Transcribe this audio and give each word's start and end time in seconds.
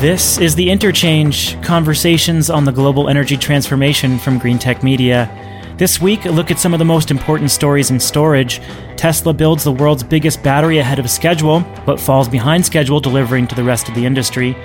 This 0.01 0.37
is 0.37 0.55
the 0.55 0.69
Interchange 0.69 1.59
Conversations 1.63 2.51
on 2.51 2.67
the 2.67 2.73
Global 2.73 3.09
Energy 3.09 3.39
Transformation 3.39 4.19
from 4.19 4.39
Green 4.39 4.59
Tech 4.59 4.83
Media. 4.83 5.31
This 5.77 6.01
week, 6.01 6.24
a 6.24 6.30
look 6.30 6.52
at 6.52 6.61
some 6.61 6.73
of 6.73 6.79
the 6.79 6.85
most 6.85 7.11
important 7.11 7.51
stories 7.51 7.90
in 7.90 7.98
storage. 7.98 8.61
Tesla 8.96 9.35
builds 9.35 9.64
the 9.64 9.73
world's 9.73 10.05
biggest 10.05 10.40
battery 10.40 10.79
ahead 10.79 11.01
of 11.01 11.11
schedule, 11.11 11.64
but 11.85 11.98
falls 11.98 12.29
behind 12.29 12.64
schedule 12.64 13.01
delivering 13.01 13.48
to 13.48 13.57
the 13.57 13.64
rest 13.64 13.89
of 13.89 13.96
the 13.96 14.07
industry. 14.07 14.57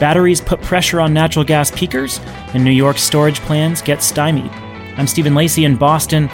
Batteries 0.00 0.40
put 0.40 0.60
pressure 0.62 1.00
on 1.00 1.14
natural 1.14 1.44
gas 1.44 1.70
peakers, 1.70 2.18
and 2.52 2.64
New 2.64 2.72
York's 2.72 3.02
storage 3.02 3.38
plans 3.42 3.80
get 3.80 4.02
stymied. 4.02 4.50
I'm 4.98 5.06
Stephen 5.06 5.36
Lacey 5.36 5.64
in 5.64 5.76
Boston. 5.76 6.28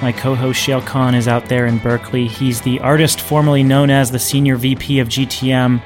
My 0.00 0.12
co 0.12 0.34
host 0.34 0.66
Shayle 0.66 0.86
Kann 0.86 1.14
is 1.14 1.28
out 1.28 1.44
there 1.46 1.66
in 1.66 1.76
Berkeley. 1.76 2.26
He's 2.26 2.62
the 2.62 2.80
artist 2.80 3.20
formerly 3.20 3.62
known 3.62 3.90
as 3.90 4.10
the 4.10 4.18
Senior 4.18 4.56
VP 4.56 4.98
of 4.98 5.08
GTM 5.08 5.82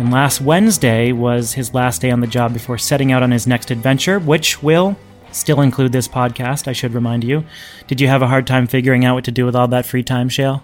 and 0.00 0.10
last 0.10 0.40
Wednesday 0.40 1.12
was 1.12 1.52
his 1.52 1.74
last 1.74 2.00
day 2.00 2.10
on 2.10 2.20
the 2.20 2.26
job 2.26 2.54
before 2.54 2.78
setting 2.78 3.12
out 3.12 3.22
on 3.22 3.30
his 3.30 3.46
next 3.46 3.70
adventure, 3.70 4.18
which 4.18 4.62
will 4.62 4.96
still 5.32 5.60
include 5.60 5.92
this 5.92 6.08
podcast, 6.08 6.68
I 6.68 6.72
should 6.72 6.94
remind 6.94 7.24
you. 7.24 7.44
Did 7.86 8.00
you 8.00 8.08
have 8.08 8.22
a 8.22 8.26
hard 8.26 8.46
time 8.46 8.66
figuring 8.66 9.04
out 9.04 9.14
what 9.14 9.24
to 9.24 9.32
do 9.32 9.44
with 9.44 9.56
all 9.56 9.68
that 9.68 9.86
free 9.86 10.02
time, 10.02 10.28
Shayle? 10.28 10.62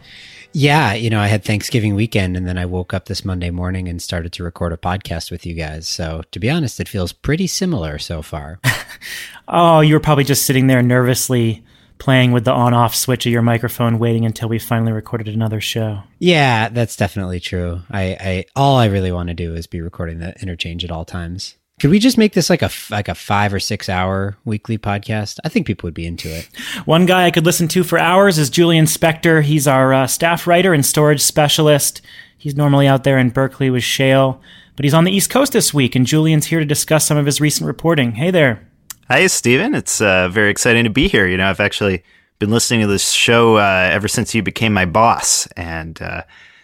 Yeah, 0.53 0.94
you 0.94 1.10
know, 1.10 1.21
I 1.21 1.27
had 1.27 1.44
Thanksgiving 1.44 1.94
weekend 1.94 2.37
and 2.37 2.47
then 2.47 2.56
I 2.56 2.65
woke 2.65 2.94
up 2.94 3.06
this 3.06 3.25
Monday 3.25 3.50
morning 3.50 3.88
and 3.88 4.00
started 4.00 4.32
to 4.32 4.43
record 4.43 4.72
a 4.72 4.78
podcast 4.78 5.31
with 5.31 5.44
you 5.44 5.53
guys. 5.54 5.87
So, 5.87 6.22
to 6.31 6.38
be 6.38 6.49
honest, 6.49 6.81
it 6.81 6.88
feels 6.88 7.12
pretty 7.12 7.47
similar 7.47 7.99
so 7.99 8.22
far. 8.22 8.59
oh, 9.49 9.81
you 9.81 9.93
were 9.93 10.00
probably 10.00 10.25
just 10.25 10.47
sitting 10.47 10.66
there 10.66 10.81
nervously 10.81 11.62
playing 11.98 12.33
with 12.33 12.44
the 12.44 12.53
on 12.53 12.75
off 12.75 12.94
switch 12.94 13.27
of 13.27 13.33
your 13.33 13.43
microphone, 13.43 13.98
waiting 13.98 14.25
until 14.25 14.48
we 14.48 14.59
finally 14.59 14.93
recorded 14.93 15.28
another 15.28 15.60
show. 15.60 16.03
Yeah, 16.19 16.69
that's 16.69 16.97
definitely 16.97 17.41
true. 17.41 17.83
I, 17.91 18.03
I 18.19 18.44
all 18.54 18.77
I 18.77 18.87
really 18.87 19.12
want 19.12 19.28
to 19.28 19.34
do 19.34 19.54
is 19.54 19.66
be 19.66 19.81
recording 19.81 20.19
the 20.19 20.34
interchange 20.41 20.84
at 20.84 20.91
all 20.91 21.04
times. 21.04 21.56
Could 21.78 21.91
we 21.91 21.98
just 21.98 22.16
make 22.16 22.32
this 22.32 22.48
like 22.48 22.62
a 22.62 22.70
like 22.88 23.06
a 23.06 23.14
five 23.14 23.53
or 23.53 23.60
six 23.60 23.91
hour 23.91 24.38
weekly 24.47 24.78
podcast? 24.78 25.38
I 25.44 25.50
think 25.50 25.66
people 25.66 25.87
would 25.87 25.92
be 25.92 26.06
into 26.06 26.34
it. 26.34 26.48
One 26.87 27.04
guy 27.04 27.26
I 27.26 27.31
could 27.31 27.44
listen 27.44 27.69
to 27.69 27.84
for 27.84 27.98
hours 27.98 28.38
is 28.38 28.48
Julian 28.48 28.87
Spector. 28.87 29.42
He's 29.42 29.69
our 29.69 29.92
uh, 29.92 30.06
staff 30.06 30.47
writer 30.47 30.72
and 30.72 30.86
storage 30.86 31.20
specialist. 31.20 32.00
He's 32.38 32.56
normally 32.56 32.86
out 32.86 33.04
there 33.04 33.19
in 33.19 33.28
Berkeley 33.28 33.69
with 33.69 33.82
Shayle, 33.82 34.41
but 34.75 34.84
he's 34.84 34.94
on 34.94 35.04
the 35.04 35.12
East 35.12 35.28
Coast 35.28 35.53
this 35.53 35.75
week, 35.75 35.94
and 35.94 36.06
Julian's 36.06 36.47
here 36.47 36.60
to 36.60 36.65
discuss 36.65 37.06
some 37.06 37.19
of 37.19 37.26
his 37.26 37.42
recent 37.42 37.66
reporting. 37.66 38.12
Hey 38.12 38.31
there. 38.31 38.66
Hi, 39.09 39.26
Stephen. 39.26 39.75
It's 39.75 40.00
uh, 40.00 40.31
very 40.31 40.48
exciting 40.48 40.84
to 40.84 40.91
be 40.91 41.09
here. 41.09 41.26
You 41.26 41.36
know, 41.36 41.50
I've 41.50 41.60
actually 41.60 42.03
been 42.38 42.50
listening 42.50 42.81
to 42.81 42.86
this 42.86 43.10
show 43.10 43.59
uh, 43.59 43.91
ever 43.92 44.09
since 44.09 44.34
you 44.34 44.42
became 44.42 44.72
my 44.72 44.86
boss, 44.86 45.47
and 45.59 46.00
uh, 46.00 46.22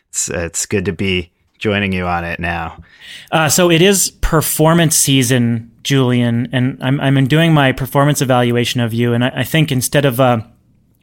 it's 0.08 0.30
it's 0.30 0.64
good 0.64 0.86
to 0.86 0.92
be 0.92 1.31
joining 1.62 1.92
you 1.92 2.06
on 2.06 2.24
it 2.24 2.40
now. 2.40 2.82
Uh, 3.30 3.48
so 3.48 3.70
it 3.70 3.80
is 3.80 4.10
performance 4.20 4.96
season, 4.96 5.70
Julian, 5.84 6.48
and 6.52 6.76
I'm 6.82 7.00
I'm 7.00 7.26
doing 7.28 7.54
my 7.54 7.72
performance 7.72 8.20
evaluation 8.20 8.80
of 8.80 8.92
you, 8.92 9.14
and 9.14 9.24
I, 9.24 9.28
I 9.36 9.44
think 9.44 9.70
instead 9.70 10.04
of 10.04 10.18
a, 10.18 10.50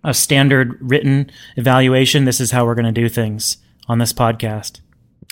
a 0.03 0.13
standard 0.13 0.77
written 0.81 1.31
evaluation, 1.55 2.25
this 2.25 2.41
is 2.41 2.51
how 2.51 2.65
we're 2.65 2.75
going 2.75 2.93
to 2.93 3.01
do 3.01 3.07
things 3.07 3.57
on 3.87 3.99
this 3.99 4.11
podcast. 4.11 4.81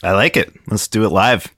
I 0.01 0.11
like 0.11 0.37
it. 0.37 0.53
Let's 0.67 0.87
do 0.87 1.03
it 1.03 1.09
live. 1.09 1.53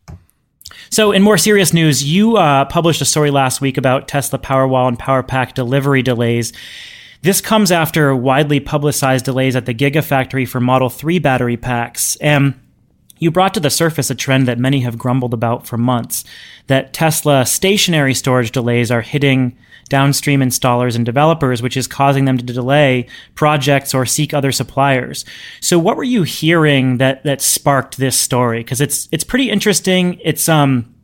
So, 0.89 1.11
in 1.11 1.21
more 1.21 1.37
serious 1.37 1.71
news, 1.71 2.03
you 2.03 2.37
uh, 2.37 2.65
published 2.65 3.01
a 3.01 3.05
story 3.05 3.29
last 3.29 3.61
week 3.61 3.77
about 3.77 4.07
Tesla 4.07 4.39
Powerwall 4.39 4.87
and 4.87 4.97
Powerpack 4.97 5.53
delivery 5.53 6.01
delays. 6.01 6.53
This 7.21 7.39
comes 7.39 7.71
after 7.71 8.15
widely 8.15 8.59
publicized 8.59 9.25
delays 9.25 9.55
at 9.55 9.65
the 9.67 9.73
Gigafactory 9.75 10.47
for 10.47 10.59
Model 10.59 10.89
3 10.89 11.19
battery 11.19 11.57
packs. 11.57 12.15
And 12.15 12.59
you 13.19 13.29
brought 13.29 13.53
to 13.53 13.59
the 13.59 13.69
surface 13.69 14.09
a 14.09 14.15
trend 14.15 14.47
that 14.47 14.57
many 14.57 14.79
have 14.81 14.97
grumbled 14.97 15.33
about 15.33 15.67
for 15.67 15.77
months 15.77 16.23
that 16.67 16.93
Tesla 16.93 17.45
stationary 17.45 18.13
storage 18.13 18.51
delays 18.51 18.89
are 18.89 19.01
hitting 19.01 19.57
downstream 19.89 20.39
installers 20.39 20.95
and 20.95 21.05
developers, 21.05 21.61
which 21.61 21.75
is 21.75 21.87
causing 21.87 22.25
them 22.25 22.37
to 22.37 22.43
delay 22.43 23.07
projects 23.35 23.93
or 23.93 24.05
seek 24.05 24.33
other 24.33 24.51
suppliers. 24.51 25.25
So 25.61 25.77
what 25.77 25.97
were 25.97 26.03
you 26.03 26.23
hearing 26.23 26.97
that 26.97 27.23
that 27.23 27.41
sparked 27.41 27.97
this 27.97 28.15
story? 28.15 28.59
Because 28.59 28.81
it's 28.81 29.09
it's 29.11 29.23
pretty 29.23 29.49
interesting. 29.49 30.19
It's 30.23 30.47
um 30.47 30.95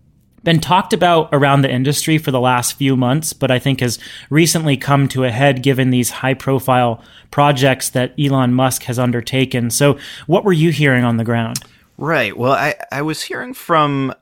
been 0.43 0.59
talked 0.59 0.93
about 0.93 1.29
around 1.33 1.63
the 1.63 1.71
industry 1.71 2.19
for 2.19 2.29
the 2.29 2.39
last 2.39 2.73
few 2.73 2.95
months, 2.95 3.33
but 3.33 3.49
I 3.49 3.57
think 3.57 3.79
has 3.79 3.97
recently 4.29 4.77
come 4.77 5.07
to 5.09 5.23
a 5.23 5.31
head 5.31 5.63
given 5.63 5.89
these 5.89 6.11
high 6.11 6.35
profile 6.35 7.03
projects 7.31 7.89
that 7.89 8.13
Elon 8.19 8.53
Musk 8.53 8.83
has 8.83 8.99
undertaken. 8.99 9.71
So 9.71 9.97
what 10.27 10.45
were 10.45 10.53
you 10.53 10.69
hearing 10.69 11.03
on 11.03 11.17
the 11.17 11.23
ground? 11.23 11.63
Right. 11.97 12.35
Well, 12.35 12.53
I, 12.53 12.75
I 12.91 13.01
was 13.01 13.23
hearing 13.23 13.53
from 13.53 14.13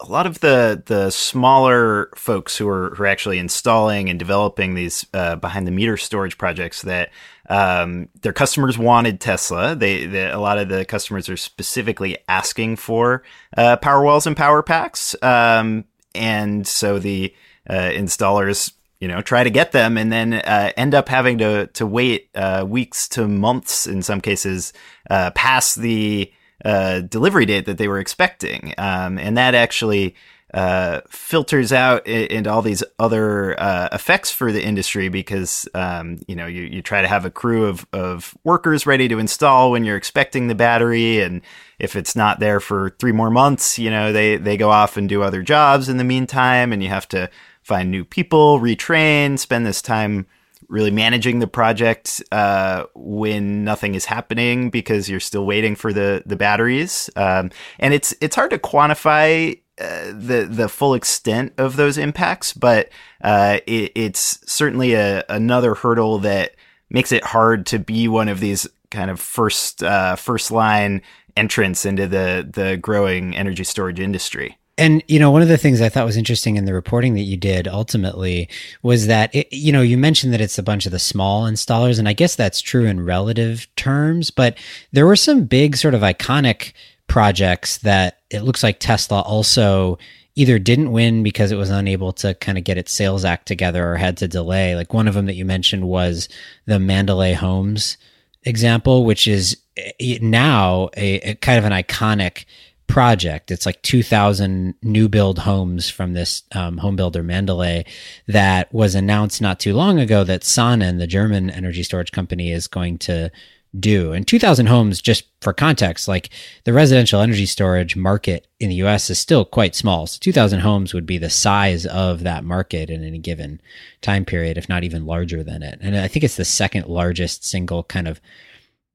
a 0.00 0.06
lot 0.06 0.26
of 0.26 0.40
the 0.40 0.82
the 0.84 1.10
smaller 1.10 2.10
folks 2.16 2.56
who 2.56 2.68
are 2.68 2.94
who 2.94 3.04
are 3.04 3.06
actually 3.06 3.38
installing 3.38 4.08
and 4.08 4.18
developing 4.18 4.74
these 4.74 5.06
uh, 5.14 5.36
behind 5.36 5.66
the 5.66 5.70
meter 5.70 5.96
storage 5.96 6.38
projects 6.38 6.82
that 6.82 7.10
um, 7.48 8.08
their 8.22 8.32
customers 8.32 8.78
wanted 8.78 9.20
Tesla. 9.20 9.76
They, 9.76 10.06
they, 10.06 10.30
a 10.30 10.38
lot 10.38 10.58
of 10.58 10.68
the 10.68 10.84
customers 10.84 11.28
are 11.28 11.36
specifically 11.36 12.16
asking 12.28 12.76
for 12.76 13.22
uh, 13.56 13.76
power 13.76 14.02
walls 14.02 14.26
and 14.26 14.36
power 14.36 14.62
packs, 14.62 15.14
um, 15.22 15.84
and 16.14 16.66
so 16.66 16.98
the 16.98 17.34
uh, 17.68 17.90
installers 17.92 18.72
you 18.98 19.08
know 19.08 19.20
try 19.20 19.44
to 19.44 19.50
get 19.50 19.72
them 19.72 19.96
and 19.96 20.12
then 20.12 20.34
uh, 20.34 20.72
end 20.76 20.94
up 20.94 21.08
having 21.08 21.38
to 21.38 21.66
to 21.68 21.86
wait 21.86 22.28
uh, 22.34 22.64
weeks 22.66 23.08
to 23.08 23.28
months 23.28 23.86
in 23.86 24.02
some 24.02 24.20
cases 24.20 24.72
uh, 25.10 25.30
past 25.32 25.76
the 25.76 26.32
uh, 26.64 27.00
delivery 27.00 27.46
date 27.46 27.66
that 27.66 27.78
they 27.78 27.88
were 27.88 27.98
expecting, 27.98 28.74
um, 28.78 29.18
and 29.18 29.36
that 29.36 29.54
actually 29.54 30.14
uh, 30.52 31.00
filters 31.08 31.72
out 31.72 32.04
into 32.06 32.50
all 32.50 32.60
these 32.60 32.82
other 32.98 33.58
uh, 33.60 33.88
effects 33.92 34.32
for 34.32 34.50
the 34.50 34.62
industry 34.62 35.08
because 35.08 35.68
um, 35.74 36.18
you 36.26 36.34
know 36.34 36.46
you, 36.46 36.62
you 36.62 36.82
try 36.82 37.02
to 37.02 37.08
have 37.08 37.24
a 37.24 37.30
crew 37.30 37.66
of, 37.66 37.86
of 37.92 38.36
workers 38.42 38.84
ready 38.84 39.06
to 39.06 39.18
install 39.18 39.70
when 39.70 39.84
you're 39.84 39.96
expecting 39.96 40.48
the 40.48 40.54
battery. 40.54 41.20
And 41.20 41.42
if 41.78 41.94
it's 41.94 42.16
not 42.16 42.40
there 42.40 42.58
for 42.58 42.90
three 42.98 43.12
more 43.12 43.30
months 43.30 43.78
you 43.78 43.90
know 43.90 44.12
they, 44.12 44.36
they 44.36 44.56
go 44.56 44.70
off 44.70 44.96
and 44.96 45.08
do 45.08 45.22
other 45.22 45.42
jobs 45.42 45.88
in 45.88 45.98
the 45.98 46.04
meantime. 46.04 46.72
And 46.72 46.82
you 46.82 46.88
have 46.88 47.08
to 47.08 47.30
find 47.62 47.90
new 47.90 48.04
people 48.04 48.58
retrain 48.58 49.38
spend 49.38 49.64
this 49.64 49.80
time 49.80 50.26
really 50.70 50.90
managing 50.90 51.40
the 51.40 51.46
project 51.46 52.22
uh, 52.32 52.84
when 52.94 53.64
nothing 53.64 53.94
is 53.94 54.06
happening 54.06 54.70
because 54.70 55.10
you're 55.10 55.20
still 55.20 55.44
waiting 55.44 55.76
for 55.76 55.92
the 55.92 56.22
the 56.24 56.36
batteries 56.36 57.10
um, 57.16 57.50
and 57.78 57.92
it's 57.92 58.14
it's 58.20 58.36
hard 58.36 58.50
to 58.50 58.58
quantify 58.58 59.58
uh, 59.80 60.12
the 60.12 60.46
the 60.50 60.68
full 60.68 60.92
extent 60.92 61.54
of 61.56 61.76
those 61.76 61.96
impacts, 61.96 62.52
but 62.52 62.90
uh, 63.24 63.60
it, 63.66 63.90
it's 63.94 64.38
certainly 64.44 64.92
a, 64.92 65.24
another 65.30 65.74
hurdle 65.74 66.18
that 66.18 66.54
makes 66.90 67.12
it 67.12 67.24
hard 67.24 67.64
to 67.64 67.78
be 67.78 68.06
one 68.06 68.28
of 68.28 68.40
these 68.40 68.68
kind 68.90 69.10
of 69.10 69.18
first 69.18 69.82
uh, 69.82 70.16
first 70.16 70.50
line 70.50 71.00
entrants 71.34 71.86
into 71.86 72.06
the 72.06 72.46
the 72.52 72.76
growing 72.76 73.34
energy 73.34 73.64
storage 73.64 74.00
industry. 74.00 74.58
And 74.80 75.02
you 75.08 75.18
know, 75.18 75.30
one 75.30 75.42
of 75.42 75.48
the 75.48 75.58
things 75.58 75.82
I 75.82 75.90
thought 75.90 76.06
was 76.06 76.16
interesting 76.16 76.56
in 76.56 76.64
the 76.64 76.72
reporting 76.72 77.12
that 77.14 77.20
you 77.20 77.36
did 77.36 77.68
ultimately 77.68 78.48
was 78.82 79.08
that 79.08 79.32
it, 79.34 79.52
you 79.52 79.72
know 79.72 79.82
you 79.82 79.98
mentioned 79.98 80.32
that 80.32 80.40
it's 80.40 80.58
a 80.58 80.62
bunch 80.62 80.86
of 80.86 80.92
the 80.92 80.98
small 80.98 81.44
installers, 81.44 81.98
and 81.98 82.08
I 82.08 82.14
guess 82.14 82.34
that's 82.34 82.62
true 82.62 82.86
in 82.86 83.04
relative 83.04 83.68
terms. 83.76 84.30
But 84.30 84.56
there 84.90 85.06
were 85.06 85.16
some 85.16 85.44
big 85.44 85.76
sort 85.76 85.92
of 85.92 86.00
iconic 86.00 86.72
projects 87.08 87.76
that 87.78 88.20
it 88.30 88.40
looks 88.40 88.62
like 88.62 88.80
Tesla 88.80 89.20
also 89.20 89.98
either 90.34 90.58
didn't 90.58 90.92
win 90.92 91.22
because 91.22 91.52
it 91.52 91.56
was 91.56 91.68
unable 91.68 92.14
to 92.14 92.32
kind 92.34 92.56
of 92.56 92.64
get 92.64 92.78
its 92.78 92.90
sales 92.90 93.24
act 93.24 93.46
together 93.46 93.86
or 93.92 93.96
had 93.96 94.16
to 94.16 94.28
delay. 94.28 94.74
Like 94.76 94.94
one 94.94 95.08
of 95.08 95.12
them 95.12 95.26
that 95.26 95.34
you 95.34 95.44
mentioned 95.44 95.86
was 95.86 96.30
the 96.64 96.78
Mandalay 96.78 97.34
Homes 97.34 97.98
example, 98.44 99.04
which 99.04 99.28
is 99.28 99.58
eh, 99.76 100.18
now 100.22 100.88
a, 100.96 101.16
a 101.20 101.34
kind 101.34 101.58
of 101.58 101.66
an 101.66 101.72
iconic 101.72 102.46
project. 102.90 103.50
It's 103.50 103.66
like 103.66 103.80
2,000 103.82 104.74
new 104.82 105.08
build 105.08 105.38
homes 105.38 105.88
from 105.88 106.12
this 106.12 106.42
um, 106.52 106.78
home 106.78 106.96
builder 106.96 107.22
Mandalay 107.22 107.84
that 108.26 108.72
was 108.74 108.94
announced 108.94 109.40
not 109.40 109.60
too 109.60 109.74
long 109.74 109.98
ago 109.98 110.24
that 110.24 110.42
Sonnen, 110.42 110.98
the 110.98 111.06
German 111.06 111.50
energy 111.50 111.82
storage 111.82 112.12
company, 112.12 112.50
is 112.50 112.66
going 112.66 112.98
to 112.98 113.30
do. 113.78 114.12
And 114.12 114.26
2000 114.26 114.66
homes, 114.66 115.00
just 115.00 115.24
for 115.40 115.52
context, 115.52 116.08
like 116.08 116.30
the 116.64 116.72
residential 116.72 117.20
energy 117.20 117.46
storage 117.46 117.94
market 117.94 118.48
in 118.58 118.68
the 118.68 118.82
US 118.86 119.08
is 119.10 119.20
still 119.20 119.44
quite 119.44 119.76
small. 119.76 120.08
So 120.08 120.18
2000 120.20 120.60
homes 120.60 120.92
would 120.92 121.06
be 121.06 121.18
the 121.18 121.30
size 121.30 121.86
of 121.86 122.24
that 122.24 122.44
market 122.44 122.90
in 122.90 123.04
any 123.04 123.18
given 123.18 123.60
time 124.02 124.24
period, 124.24 124.58
if 124.58 124.68
not 124.68 124.82
even 124.82 125.06
larger 125.06 125.44
than 125.44 125.62
it. 125.62 125.78
And 125.80 125.96
I 125.96 126.08
think 126.08 126.24
it's 126.24 126.36
the 126.36 126.44
second 126.44 126.86
largest 126.86 127.44
single 127.44 127.84
kind 127.84 128.08
of 128.08 128.20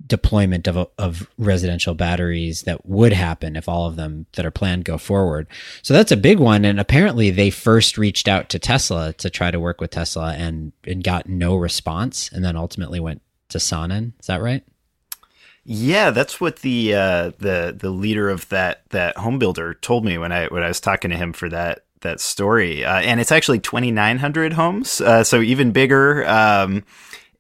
deployment 0.08 0.68
of, 0.68 0.88
of 0.98 1.30
residential 1.38 1.94
batteries 1.94 2.64
that 2.64 2.86
would 2.86 3.14
happen 3.14 3.56
if 3.56 3.68
all 3.68 3.88
of 3.88 3.96
them 3.96 4.26
that 4.34 4.46
are 4.46 4.52
planned 4.52 4.86
go 4.86 4.98
forward. 4.98 5.48
So 5.82 5.94
that's 5.94 6.12
a 6.12 6.18
big 6.18 6.40
one. 6.40 6.66
And 6.66 6.80
apparently 6.80 7.32
they 7.32 7.50
first 7.50 7.98
reached 7.98 8.28
out 8.28 8.50
to 8.50 8.60
Tesla 8.60 9.14
to 9.14 9.30
try 9.30 9.52
to 9.52 9.60
work 9.60 9.82
with 9.82 9.92
Tesla 9.92 10.34
and, 10.34 10.72
and 10.86 11.04
got 11.04 11.28
no 11.28 11.56
response 11.56 12.30
and 12.32 12.44
then 12.44 12.56
ultimately 12.56 13.00
went 13.00 13.22
to 13.50 13.58
Sonnen. 13.58 14.14
Is 14.20 14.28
that 14.28 14.42
right? 14.42 14.64
Yeah, 15.68 16.12
that's 16.12 16.40
what 16.40 16.58
the 16.58 16.94
uh, 16.94 17.32
the 17.40 17.76
the 17.76 17.90
leader 17.90 18.30
of 18.30 18.48
that 18.50 18.84
that 18.92 19.18
home 19.18 19.40
builder 19.40 19.74
told 19.74 20.06
me 20.06 20.16
when 20.20 20.32
I 20.32 20.46
when 20.46 20.62
I 20.62 20.68
was 20.68 20.80
talking 20.80 21.10
to 21.10 21.18
him 21.18 21.34
for 21.34 21.50
that 21.50 21.86
that 22.02 22.20
story. 22.20 22.86
Uh, 22.86 23.02
and 23.02 23.20
it's 23.20 23.32
actually 23.32 23.60
2,900 23.60 24.54
homes, 24.54 25.02
uh, 25.02 25.24
so 25.24 25.42
even 25.42 25.72
bigger. 25.72 26.24
Um, 26.28 26.84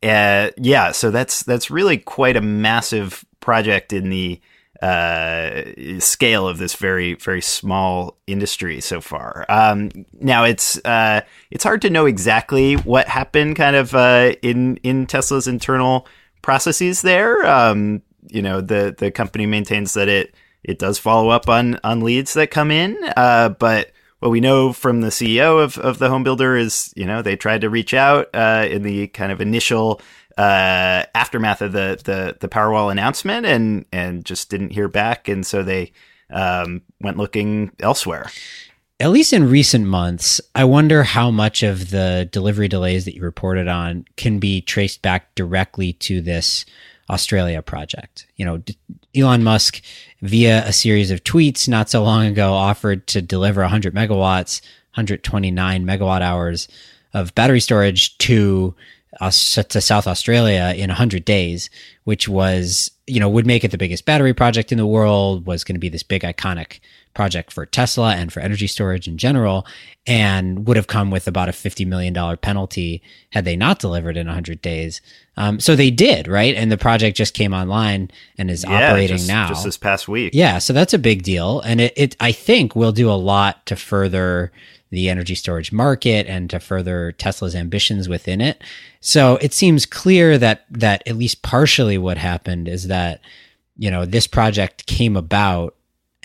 uh, 0.06 0.52
yeah, 0.57 0.92
so 0.92 1.12
that's 1.12 1.44
that's 1.44 1.72
really 1.72 1.98
quite 1.98 2.36
a 2.36 2.42
massive 2.42 3.25
project 3.40 3.92
in 3.92 4.10
the 4.10 4.40
uh, 4.81 5.63
scale 6.00 6.48
of 6.48 6.57
this 6.57 6.75
very 6.75 7.16
very 7.16 7.42
small 7.42 8.18
industry 8.28 8.81
so 8.81 9.02
far. 9.02 9.46
Um, 9.50 9.90
now 10.19 10.44
it's 10.44 10.84
uh, 10.86 11.22
it's 11.50 11.63
hard 11.63 11.81
to 11.84 11.90
know 11.90 12.06
exactly 12.06 12.75
what 12.75 13.07
happened, 13.07 13.56
kind 13.56 13.75
of 13.75 13.96
uh, 13.96 14.34
in 14.42 14.78
in 14.78 15.07
Tesla's 15.07 15.48
internal 15.48 16.07
processes 16.42 17.02
there. 17.02 17.46
Um, 17.46 18.02
you 18.28 18.42
know, 18.42 18.62
the 18.62 18.94
the 18.98 19.12
company 19.12 19.46
maintains 19.46 19.94
that 19.94 20.07
it 20.07 20.36
it 20.63 20.78
does 20.78 21.00
follow 21.00 21.30
up 21.30 21.50
on 21.50 21.80
on 21.84 22.02
leads 22.02 22.34
that 22.34 22.52
come 22.52 22.69
in, 22.69 22.98
uh, 23.18 23.50
but 23.50 23.92
what 24.25 24.31
we 24.31 24.39
know 24.39 24.74
from 24.74 25.01
the 25.01 25.10
CEO 25.10 25.63
of, 25.63 25.77
of 25.77 26.00
the 26.00 26.10
home 26.10 26.24
builder 26.24 26.56
is, 26.56 26.92
you 26.95 27.06
know, 27.06 27.22
they 27.22 27.36
tried 27.36 27.62
to 27.62 27.69
reach 27.69 27.94
out 27.94 28.27
uh, 28.33 28.66
in 28.68 28.81
the 28.81 29.06
kind 29.10 29.31
of 29.31 29.39
initial 29.39 30.01
uh, 30.36 31.06
aftermath 31.13 31.62
of 31.62 31.74
the, 31.74 32.01
the 32.04 32.36
the 32.39 32.50
Powerwall 32.50 32.92
announcement, 32.92 33.45
and 33.45 33.86
and 33.92 34.25
just 34.25 34.50
didn't 34.50 34.72
hear 34.72 34.88
back, 34.88 35.27
and 35.27 35.45
so 35.45 35.62
they 35.62 35.94
um, 36.31 36.81
went 37.00 37.18
looking 37.18 37.72
elsewhere. 37.80 38.31
At 39.00 39.12
least 39.12 39.31
in 39.31 39.48
recent 39.48 39.86
months, 39.86 40.42
I 40.56 40.63
wonder 40.63 41.04
how 41.04 41.30
much 41.30 41.62
of 41.62 41.92
the 41.92 42.28
delivery 42.31 42.68
delays 42.68 43.06
that 43.06 43.13
you 43.13 43.21
reported 43.21 43.68
on 43.68 44.06
can 44.18 44.39
be 44.39 44.60
traced 44.60 45.04
back 45.04 45.36
directly 45.36 45.94
to 45.94 46.19
this 46.19 46.66
Australia 47.12 47.62
project. 47.62 48.25
You 48.38 48.45
know, 48.45 48.63
Elon 49.15 49.44
Musk, 49.44 49.81
via 50.21 50.65
a 50.65 50.73
series 50.73 51.12
of 51.12 51.23
tweets 51.23 51.67
not 51.67 51.89
so 51.89 52.03
long 52.03 52.25
ago, 52.25 52.53
offered 52.53 53.07
to 53.07 53.21
deliver 53.21 53.62
100 53.62 53.94
megawatts, 53.94 54.62
129 54.94 55.85
megawatt 55.85 56.21
hours 56.21 56.67
of 57.13 57.33
battery 57.35 57.59
storage 57.59 58.17
to 58.17 58.75
uh, 59.21 59.25
us 59.25 59.56
to 59.69 59.81
South 59.81 60.07
Australia 60.07 60.73
in 60.75 60.89
100 60.89 61.23
days, 61.23 61.69
which 62.03 62.27
was, 62.27 62.91
you 63.07 63.19
know, 63.19 63.29
would 63.29 63.45
make 63.45 63.63
it 63.63 63.71
the 63.71 63.77
biggest 63.77 64.06
battery 64.06 64.33
project 64.33 64.71
in 64.71 64.77
the 64.77 64.85
world, 64.85 65.45
was 65.45 65.63
going 65.63 65.75
to 65.75 65.79
be 65.79 65.89
this 65.89 66.03
big 66.03 66.23
iconic 66.23 66.79
project 67.15 67.51
for 67.51 67.65
Tesla 67.65 68.15
and 68.15 68.31
for 68.31 68.41
energy 68.41 68.67
storage 68.67 69.07
in 69.07 69.17
general, 69.17 69.65
and 70.06 70.67
would 70.67 70.77
have 70.77 70.88
come 70.88 71.09
with 71.09 71.27
about 71.27 71.50
a 71.50 71.53
$50 71.53 71.88
million 71.88 72.38
penalty 72.38 73.01
had 73.31 73.45
they 73.45 73.56
not 73.56 73.79
delivered 73.79 74.17
in 74.17 74.27
100 74.27 74.62
days. 74.62 75.01
Um, 75.38 75.59
so 75.59 75.75
they 75.75 75.89
did, 75.89 76.27
right? 76.27 76.53
And 76.56 76.71
the 76.71 76.77
project 76.77 77.17
just 77.17 77.33
came 77.33 77.53
online 77.53 78.12
and 78.38 78.51
is 78.51 78.63
yeah, 78.63 78.89
operating 78.89 79.17
just, 79.17 79.27
now. 79.27 79.47
Just 79.47 79.63
this 79.63 79.77
past 79.77 80.07
week. 80.07 80.33
Yeah. 80.35 80.59
So 80.59 80.73
that's 80.73 80.94
a 80.94 80.99
big 80.99 81.23
deal. 81.23 81.61
And 81.61 81.81
it, 81.81 81.94
it, 81.95 82.16
I 82.19 82.31
think, 82.31 82.75
will 82.75 82.92
do 82.92 83.09
a 83.09 83.13
lot 83.13 83.66
to 83.66 83.75
further 83.75 84.51
the 84.92 85.09
energy 85.09 85.35
storage 85.35 85.71
market 85.71 86.28
and 86.28 86.49
to 86.49 86.59
further 86.59 87.11
Tesla's 87.13 87.56
ambitions 87.56 88.07
within 88.07 88.42
it. 88.42 88.63
So 89.01 89.37
it 89.42 89.54
seems 89.54 89.85
clear 89.85 90.37
that, 90.37 90.66
that 90.69 91.04
at 91.07 91.18
least 91.18 91.42
partially 91.42 91.97
what 91.97 92.18
happened 92.18 92.68
is 92.68 92.87
that, 92.87 93.21
you 93.78 93.92
know, 93.92 94.06
this 94.06 94.28
project 94.28 94.85
came 94.85 95.18
about 95.18 95.74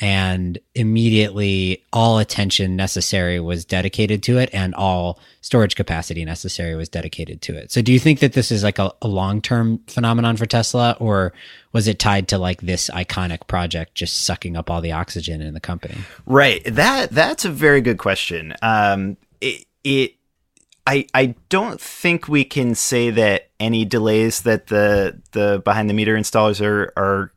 and 0.01 0.59
immediately 0.75 1.85
all 1.93 2.19
attention 2.19 2.75
necessary 2.75 3.39
was 3.39 3.65
dedicated 3.67 4.23
to 4.23 4.39
it 4.39 4.49
and 4.53 4.75
all 4.75 5.19
storage 5.43 5.77
capacity 5.77 6.25
necessary 6.25 6.75
was 6.75 6.89
dedicated 6.89 7.43
to 7.43 7.55
it. 7.55 7.71
So 7.71 7.83
do 7.83 7.93
you 7.93 7.99
think 7.99 8.21
that 8.21 8.33
this 8.33 8.51
is 8.51 8.65
like 8.65 8.79
a, 8.79 8.93
a 9.03 9.09
long-term 9.09 9.79
phenomenon 9.87 10.39
for 10.39 10.47
Tesla 10.47 10.97
or 10.99 11.35
was 11.73 11.87
it 11.87 11.99
tied 11.99 12.29
to 12.29 12.39
like 12.39 12.63
this 12.63 12.89
iconic 12.91 13.47
project 13.47 13.95
just 13.95 14.25
sucking 14.25 14.57
up 14.57 14.71
all 14.71 14.81
the 14.81 14.93
oxygen 14.93 15.43
in 15.43 15.53
the 15.53 15.61
company? 15.61 15.99
Right. 16.25 16.63
That 16.65 17.11
that's 17.11 17.45
a 17.45 17.51
very 17.51 17.83
good 17.83 17.99
question. 17.99 18.55
Um 18.63 19.19
it, 19.43 19.67
it 19.85 20.15
I, 20.87 21.07
I 21.15 21.35
don't 21.51 21.81
think 21.81 22.27
we 22.27 22.43
can 22.43 22.75
say 22.75 23.11
that 23.11 23.51
any 23.61 23.85
delays 23.85 24.43
that 24.43 24.69
the 24.69 25.21
the 25.33 25.61
behind 25.63 25.91
the 25.91 25.95
meter 25.95 26.17
installers 26.17 26.65
are 26.65 26.93
are 26.97 27.33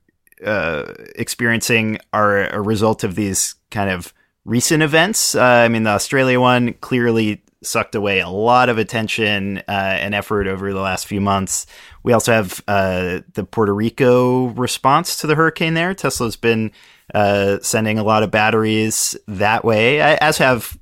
uh, 0.46 0.94
experiencing 1.16 2.00
are 2.12 2.48
a 2.48 2.62
result 2.62 3.04
of 3.04 3.16
these 3.16 3.56
kind 3.72 3.90
of 3.90 4.14
recent 4.46 4.84
events. 4.84 5.36
Uh, 5.36 5.42
I 5.42 5.68
mean, 5.68 5.84
the 5.84 5.92
Australia 5.92 6.40
one 6.40 6.74
clearly 6.74 7.44
sucked 7.62 7.96
away 7.96 8.20
a 8.20 8.28
lot 8.28 8.68
of 8.68 8.78
attention 8.78 9.60
uh, 9.60 9.72
and 9.72 10.14
effort 10.14 10.48
over 10.48 10.74
the 10.74 10.82
last 10.82 11.08
few 11.08 11.22
months. 11.22 11.66
We 12.04 12.12
also 12.12 12.34
have 12.34 12.62
uh, 12.68 13.22
the 13.34 13.46
Puerto 13.46 13.74
Rico 13.74 14.48
response 14.48 15.18
to 15.18 15.28
the 15.28 15.36
hurricane 15.36 15.74
there. 15.74 15.94
Tesla's 15.94 16.36
been 16.36 16.72
uh, 17.14 17.60
sending 17.62 17.98
a 17.98 18.04
lot 18.04 18.24
of 18.24 18.32
batteries 18.32 19.16
that 19.28 19.64
way, 19.64 20.02
as 20.02 20.38
have 20.40 20.78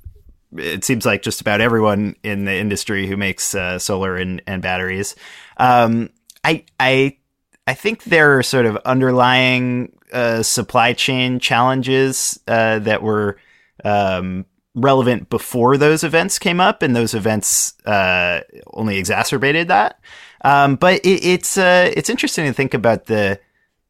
it 0.56 0.84
seems 0.84 1.06
like 1.06 1.22
just 1.22 1.40
about 1.40 1.60
everyone 1.60 2.16
in 2.22 2.44
the 2.44 2.54
industry 2.54 3.06
who 3.06 3.16
makes 3.16 3.54
solar 3.78 4.16
and, 4.16 4.42
and 4.46 4.60
batteries. 4.60 5.14
Um, 5.56 6.10
I 6.44 6.64
I 6.78 7.18
I 7.66 7.74
think 7.74 8.04
there 8.04 8.38
are 8.38 8.42
sort 8.42 8.66
of 8.66 8.76
underlying 8.84 9.96
uh, 10.12 10.42
supply 10.42 10.92
chain 10.92 11.38
challenges 11.38 12.38
uh, 12.48 12.80
that 12.80 13.02
were 13.02 13.38
um, 13.84 14.46
relevant 14.74 15.30
before 15.30 15.76
those 15.76 16.02
events 16.02 16.38
came 16.38 16.60
up, 16.60 16.82
and 16.82 16.96
those 16.96 17.14
events 17.14 17.74
uh, 17.86 18.40
only 18.74 18.98
exacerbated 18.98 19.68
that. 19.68 20.00
Um, 20.44 20.76
but 20.76 20.94
it, 21.04 21.24
it's 21.24 21.56
uh, 21.56 21.90
it's 21.96 22.10
interesting 22.10 22.46
to 22.46 22.52
think 22.52 22.74
about 22.74 23.06
the 23.06 23.38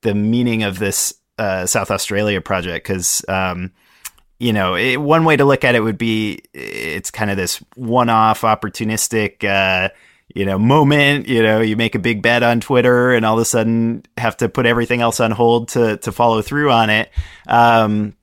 the 0.03 0.15
meaning 0.15 0.63
of 0.63 0.79
this 0.79 1.15
uh, 1.39 1.67
South 1.67 1.91
Australia 1.91 2.41
project 2.41 2.87
because 2.87 3.25
um, 3.29 3.73
you 4.39 4.53
know 4.53 4.75
it, 4.75 4.97
one 4.97 5.25
way 5.25 5.37
to 5.37 5.45
look 5.47 5.65
at 5.65 5.75
it 5.75 5.81
would 5.81 5.99
be 5.99 6.43
it's 6.53 7.11
kind 7.11 7.31
of 7.31 7.39
this 7.39 7.57
one 7.75 8.11
off 8.11 8.43
opportunistic. 8.43 9.93
You 10.35 10.47
know, 10.47 10.59
moment, 10.59 11.29
you 11.29 11.43
know, 11.43 11.61
you 11.61 11.77
make 11.77 11.95
a 11.95 11.99
big 11.99 12.23
bet 12.23 12.43
on 12.43 12.61
Twitter 12.61 13.13
and 13.13 13.25
all 13.25 13.35
of 13.35 13.43
a 13.43 13.45
sudden 13.45 14.05
have 14.17 14.37
to 14.39 14.49
put 14.49 14.67
everything 14.67 15.01
else 15.01 15.21
on 15.21 15.31
hold 15.31 15.69
to, 15.69 15.99
to 15.99 16.13
follow 16.13 16.43
through 16.43 16.71
on 16.71 16.91
it. 16.91 17.11
Um, 17.47 18.15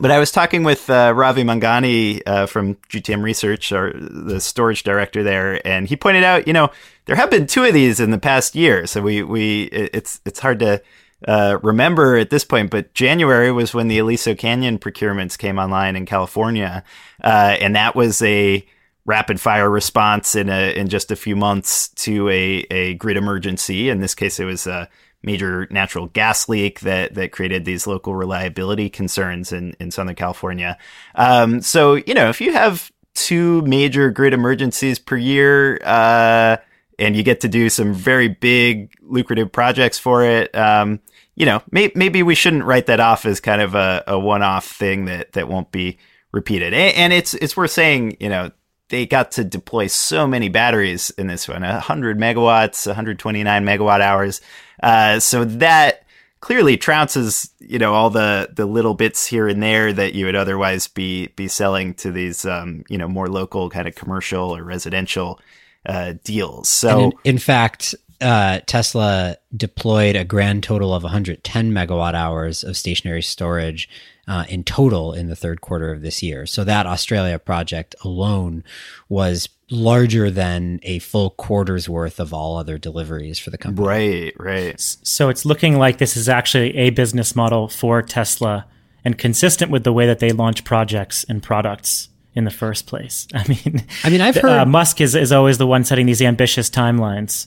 but 0.00 0.10
I 0.10 0.18
was 0.18 0.30
talking 0.30 0.62
with 0.62 0.88
uh, 0.88 1.12
Ravi 1.14 1.42
Manghani 1.42 2.22
uh, 2.24 2.46
from 2.46 2.76
GTM 2.88 3.22
Research, 3.22 3.72
or 3.72 3.92
the 3.92 4.40
storage 4.40 4.84
director 4.84 5.22
there, 5.22 5.66
and 5.66 5.88
he 5.88 5.96
pointed 5.96 6.22
out, 6.22 6.46
you 6.46 6.52
know, 6.52 6.70
there 7.06 7.16
have 7.16 7.30
been 7.30 7.46
two 7.46 7.64
of 7.64 7.74
these 7.74 7.98
in 7.98 8.12
the 8.12 8.18
past 8.18 8.54
year. 8.54 8.86
So 8.86 9.02
we 9.02 9.22
we 9.22 9.64
it's 9.64 10.20
it's 10.24 10.38
hard 10.38 10.60
to 10.60 10.82
uh, 11.26 11.58
remember 11.62 12.16
at 12.16 12.30
this 12.30 12.44
point, 12.44 12.70
but 12.70 12.94
January 12.94 13.50
was 13.50 13.74
when 13.74 13.88
the 13.88 13.98
Aliso 13.98 14.34
Canyon 14.34 14.78
procurements 14.78 15.36
came 15.36 15.58
online 15.58 15.96
in 15.96 16.06
California, 16.06 16.84
uh, 17.24 17.56
and 17.60 17.74
that 17.74 17.96
was 17.96 18.22
a 18.22 18.64
rapid 19.08 19.40
fire 19.40 19.70
response 19.70 20.34
in 20.34 20.50
a 20.50 20.76
in 20.76 20.86
just 20.88 21.10
a 21.10 21.16
few 21.16 21.34
months 21.34 21.88
to 21.88 22.28
a 22.28 22.66
a 22.70 22.94
grid 22.94 23.16
emergency. 23.16 23.88
In 23.88 24.00
this 24.00 24.14
case, 24.14 24.38
it 24.38 24.44
was 24.44 24.66
a 24.66 24.88
major 25.22 25.66
natural 25.70 26.06
gas 26.08 26.48
leak 26.48 26.80
that 26.80 27.14
that 27.14 27.32
created 27.32 27.64
these 27.64 27.86
local 27.86 28.14
reliability 28.14 28.90
concerns 28.90 29.50
in 29.50 29.74
in 29.80 29.90
Southern 29.90 30.14
California. 30.14 30.76
Um, 31.14 31.62
so 31.62 31.94
you 31.94 32.12
know, 32.12 32.28
if 32.28 32.40
you 32.40 32.52
have 32.52 32.92
two 33.14 33.62
major 33.62 34.10
grid 34.10 34.34
emergencies 34.34 34.98
per 34.98 35.16
year, 35.16 35.80
uh, 35.84 36.58
and 36.98 37.16
you 37.16 37.22
get 37.22 37.40
to 37.40 37.48
do 37.48 37.70
some 37.70 37.94
very 37.94 38.28
big 38.28 38.92
lucrative 39.00 39.50
projects 39.50 39.98
for 39.98 40.22
it, 40.22 40.54
um, 40.54 41.00
you 41.34 41.46
know, 41.46 41.62
may, 41.70 41.90
maybe 41.94 42.22
we 42.22 42.34
shouldn't 42.34 42.64
write 42.64 42.86
that 42.86 43.00
off 43.00 43.24
as 43.24 43.40
kind 43.40 43.62
of 43.62 43.74
a, 43.74 44.04
a 44.06 44.18
one 44.18 44.42
off 44.42 44.66
thing 44.66 45.06
that 45.06 45.32
that 45.32 45.48
won't 45.48 45.72
be 45.72 45.98
repeated. 46.30 46.74
And, 46.74 46.94
and 46.94 47.12
it's 47.14 47.32
it's 47.34 47.56
worth 47.56 47.70
saying, 47.70 48.18
you 48.20 48.28
know, 48.28 48.50
they 48.88 49.06
got 49.06 49.32
to 49.32 49.44
deploy 49.44 49.86
so 49.86 50.26
many 50.26 50.48
batteries 50.48 51.10
in 51.10 51.26
this 51.26 51.48
one 51.48 51.62
100 51.62 52.18
megawatts 52.18 52.86
129 52.86 53.64
megawatt 53.64 54.00
hours. 54.00 54.40
Uh, 54.82 55.20
so 55.20 55.44
that 55.44 56.04
clearly 56.40 56.78
trounces 56.78 57.50
you 57.58 57.78
know 57.78 57.94
all 57.94 58.10
the 58.10 58.48
the 58.54 58.66
little 58.66 58.94
bits 58.94 59.26
here 59.26 59.48
and 59.48 59.62
there 59.62 59.92
that 59.92 60.14
you 60.14 60.24
would 60.24 60.36
otherwise 60.36 60.86
be 60.86 61.26
be 61.28 61.48
selling 61.48 61.94
to 61.94 62.12
these 62.12 62.44
um, 62.44 62.84
you 62.88 62.96
know 62.96 63.08
more 63.08 63.28
local 63.28 63.68
kind 63.70 63.88
of 63.88 63.94
commercial 63.94 64.56
or 64.56 64.62
residential 64.62 65.40
uh, 65.86 66.14
deals. 66.24 66.68
So 66.68 67.04
in, 67.04 67.12
in, 67.24 67.38
fact 67.38 67.94
uh, 68.20 68.60
Tesla 68.66 69.36
deployed 69.56 70.16
a 70.16 70.24
grand 70.24 70.62
total 70.62 70.92
of 70.92 71.02
110 71.02 71.72
megawatt 71.72 72.14
hours 72.14 72.64
of 72.64 72.76
stationary 72.76 73.22
storage 73.22 73.88
uh, 74.28 74.44
in 74.48 74.62
total 74.62 75.14
in 75.14 75.28
the 75.28 75.34
third 75.34 75.60
quarter 75.60 75.90
of 75.90 76.02
this 76.02 76.22
year. 76.22 76.46
So 76.46 76.62
that 76.64 76.86
Australia 76.86 77.38
project 77.38 77.96
alone 78.04 78.62
was 79.08 79.48
larger 79.70 80.30
than 80.30 80.80
a 80.82 80.98
full 80.98 81.30
quarter's 81.30 81.88
worth 81.88 82.20
of 82.20 82.32
all 82.32 82.56
other 82.56 82.78
deliveries 82.78 83.38
for 83.38 83.50
the 83.50 83.58
company. 83.58 83.88
Right, 83.88 84.34
right. 84.38 84.80
So 84.80 85.30
it's 85.30 85.44
looking 85.44 85.78
like 85.78 85.98
this 85.98 86.16
is 86.16 86.28
actually 86.28 86.76
a 86.76 86.90
business 86.90 87.34
model 87.34 87.68
for 87.68 88.02
Tesla 88.02 88.66
and 89.04 89.16
consistent 89.16 89.70
with 89.70 89.84
the 89.84 89.92
way 89.92 90.06
that 90.06 90.18
they 90.18 90.32
launch 90.32 90.64
projects 90.64 91.24
and 91.24 91.42
products 91.42 92.10
in 92.34 92.44
the 92.44 92.50
first 92.50 92.86
place. 92.86 93.26
I 93.34 93.48
mean, 93.48 93.84
I 94.04 94.10
mean, 94.10 94.20
I've 94.20 94.36
heard 94.36 94.50
uh, 94.50 94.66
Musk 94.66 95.00
is, 95.00 95.14
is 95.14 95.32
always 95.32 95.58
the 95.58 95.66
one 95.66 95.84
setting 95.84 96.06
these 96.06 96.22
ambitious 96.22 96.68
timelines. 96.68 97.46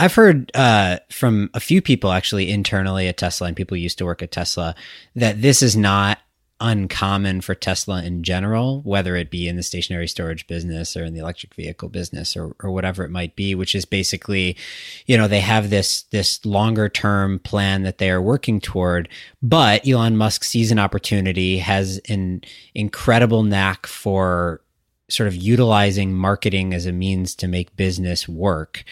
I've 0.00 0.14
heard 0.14 0.50
uh, 0.54 1.00
from 1.10 1.50
a 1.52 1.60
few 1.60 1.82
people 1.82 2.10
actually 2.10 2.50
internally 2.50 3.06
at 3.06 3.18
Tesla 3.18 3.48
and 3.48 3.56
people 3.56 3.76
used 3.76 3.98
to 3.98 4.06
work 4.06 4.22
at 4.22 4.30
Tesla 4.30 4.74
that 5.14 5.42
this 5.42 5.62
is 5.62 5.76
not 5.76 6.18
uncommon 6.58 7.42
for 7.42 7.54
Tesla 7.54 8.02
in 8.02 8.22
general, 8.22 8.80
whether 8.80 9.14
it 9.14 9.30
be 9.30 9.46
in 9.46 9.56
the 9.56 9.62
stationary 9.62 10.08
storage 10.08 10.46
business 10.46 10.96
or 10.96 11.04
in 11.04 11.12
the 11.12 11.20
electric 11.20 11.54
vehicle 11.54 11.90
business 11.90 12.34
or, 12.34 12.56
or 12.62 12.70
whatever 12.70 13.04
it 13.04 13.10
might 13.10 13.36
be, 13.36 13.54
which 13.54 13.74
is 13.74 13.84
basically, 13.84 14.56
you 15.04 15.18
know, 15.18 15.28
they 15.28 15.40
have 15.40 15.68
this 15.68 16.04
this 16.04 16.46
longer 16.46 16.88
term 16.88 17.38
plan 17.38 17.82
that 17.82 17.98
they 17.98 18.10
are 18.10 18.22
working 18.22 18.58
toward. 18.58 19.06
But 19.42 19.86
Elon 19.86 20.16
Musk 20.16 20.44
sees 20.44 20.70
an 20.70 20.78
opportunity, 20.78 21.58
has 21.58 21.98
an 22.08 22.40
incredible 22.74 23.42
knack 23.42 23.86
for 23.86 24.62
sort 25.10 25.26
of 25.26 25.36
utilizing 25.36 26.14
marketing 26.14 26.72
as 26.72 26.86
a 26.86 26.92
means 26.92 27.34
to 27.34 27.48
make 27.48 27.76
business 27.76 28.26
work. 28.26 28.82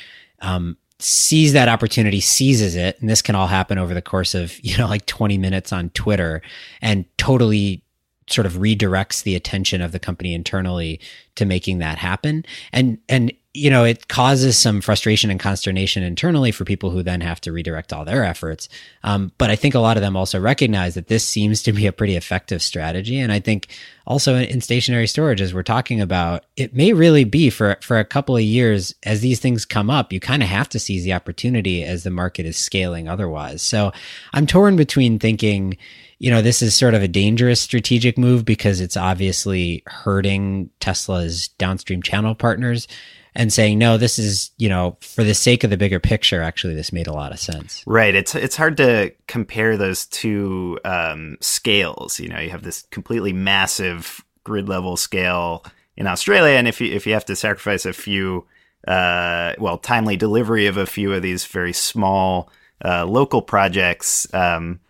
Um, 0.41 0.77
sees 1.01 1.53
that 1.53 1.69
opportunity, 1.69 2.21
seizes 2.21 2.75
it, 2.75 3.01
and 3.01 3.09
this 3.09 3.23
can 3.23 3.35
all 3.35 3.47
happen 3.47 3.79
over 3.79 3.95
the 3.95 4.03
course 4.03 4.35
of, 4.35 4.59
you 4.65 4.77
know, 4.77 4.89
like 4.89 5.07
20 5.07 5.39
minutes 5.39 5.73
on 5.73 5.91
Twitter 5.91 6.43
and 6.81 7.05
totally 7.19 7.83
sort 8.29 8.47
of 8.47 8.55
redirects 8.55 9.23
the 9.23 9.35
attention 9.35 9.81
of 9.81 9.93
the 9.93 9.99
company 9.99 10.35
internally 10.35 11.01
to 11.37 11.45
making 11.45 11.79
that 11.79 11.99
happen. 11.99 12.45
And 12.73 12.99
and 13.09 13.33
you 13.59 13.71
know, 13.71 13.85
it 13.85 14.07
causes 14.07 14.57
some 14.57 14.81
frustration 14.81 15.31
and 15.31 15.41
consternation 15.41 16.05
internally 16.05 16.53
for 16.53 16.65
people 16.65 16.91
who 16.91 17.03
then 17.03 17.21
have 17.21 17.41
to 17.41 17.51
redirect 17.51 17.93
all 17.93 18.05
their 18.05 18.23
efforts. 18.23 18.69
Um, 19.03 19.33
but 19.37 19.51
I 19.51 19.57
think 19.57 19.75
a 19.75 19.81
lot 19.81 19.97
of 19.97 20.01
them 20.01 20.17
also 20.17 20.39
recognize 20.39 20.95
that 20.95 21.09
this 21.09 21.25
seems 21.25 21.63
to 21.65 21.73
be 21.73 21.87
a 21.87 21.93
pretty 21.93 22.15
effective 22.15 22.63
strategy. 22.63 23.19
And 23.19 23.33
I 23.33 23.41
think 23.41 23.67
also 24.07 24.37
in 24.37 24.61
stationary 24.61 25.09
storage, 25.09 25.41
as 25.41 25.53
we're 25.53 25.65
talking 25.65 26.01
about, 26.01 26.45
it 26.57 26.73
may 26.73 26.93
really 26.93 27.25
be 27.25 27.51
for, 27.51 27.77
for 27.83 27.99
a 27.99 28.05
couple 28.05 28.37
of 28.37 28.43
years 28.43 28.95
as 29.03 29.23
these 29.23 29.41
things 29.41 29.65
come 29.65 29.91
up, 29.91 30.13
you 30.13 30.21
kind 30.21 30.43
of 30.43 30.49
have 30.49 30.69
to 30.69 30.79
seize 30.79 31.03
the 31.03 31.13
opportunity 31.13 31.83
as 31.83 32.05
the 32.05 32.11
market 32.11 32.47
is 32.47 32.57
scaling 32.57 33.09
otherwise. 33.09 33.61
So 33.61 33.93
I'm 34.33 34.47
torn 34.47 34.77
between 34.77 35.19
thinking, 35.19 35.77
you 36.21 36.31
know, 36.31 36.43
this 36.43 36.63
is 36.63 36.77
sort 36.77 36.95
of 36.95 37.03
a 37.03 37.09
dangerous 37.09 37.61
strategic 37.61 38.17
move 38.17 38.45
because 38.45 38.81
it's 38.81 38.97
obviously 38.97 39.83
hurting 39.87 40.71
Tesla's 40.79 41.49
downstream 41.49 42.03
channel 42.03 42.37
partners 42.37 42.87
and 43.35 43.53
saying 43.53 43.79
no 43.79 43.99
this 43.99 44.19
is 44.19 44.51
you 44.59 44.69
know 44.69 44.97
for 45.01 45.25
the 45.25 45.35
sake 45.35 45.65
of 45.65 45.71
the 45.71 45.77
bigger 45.77 46.01
picture 46.01 46.43
actually 46.43 46.75
this 46.75 46.93
made 46.93 47.07
a 47.07 47.13
lot 47.13 47.33
of 47.33 47.39
sense. 47.39 47.83
Right. 47.87 48.15
It's 48.15 48.35
it's 48.35 48.57
hard 48.57 48.77
to 48.79 49.13
compare 49.27 49.77
those 49.77 50.07
two 50.07 50.79
um, 50.85 51.37
scales. 51.41 52.19
You 52.21 52.29
know 52.29 52.41
you 52.41 52.51
have 52.51 52.63
this 52.63 52.83
completely 52.91 53.33
massive 53.33 54.25
grid 54.45 54.69
level 54.69 54.97
scale 54.97 55.63
in 55.99 56.07
australia 56.07 56.57
and 56.57 56.67
if 56.67 56.81
you 56.81 56.91
if 56.91 57.07
you 57.07 57.13
have 57.13 57.25
to 57.25 57.37
sacrifice 57.37 57.85
a 57.85 57.93
few 57.93 58.47
uh, 58.87 59.53
well 59.59 59.77
timely 59.77 60.17
delivery 60.17 60.67
of 60.67 60.79
a 60.79 60.87
few 60.87 61.13
of 61.13 61.21
these 61.21 61.45
very 61.45 61.73
small 61.73 62.51
uh, 62.83 63.05
local 63.05 63.43
projects 63.43 64.33
um, 64.33 64.81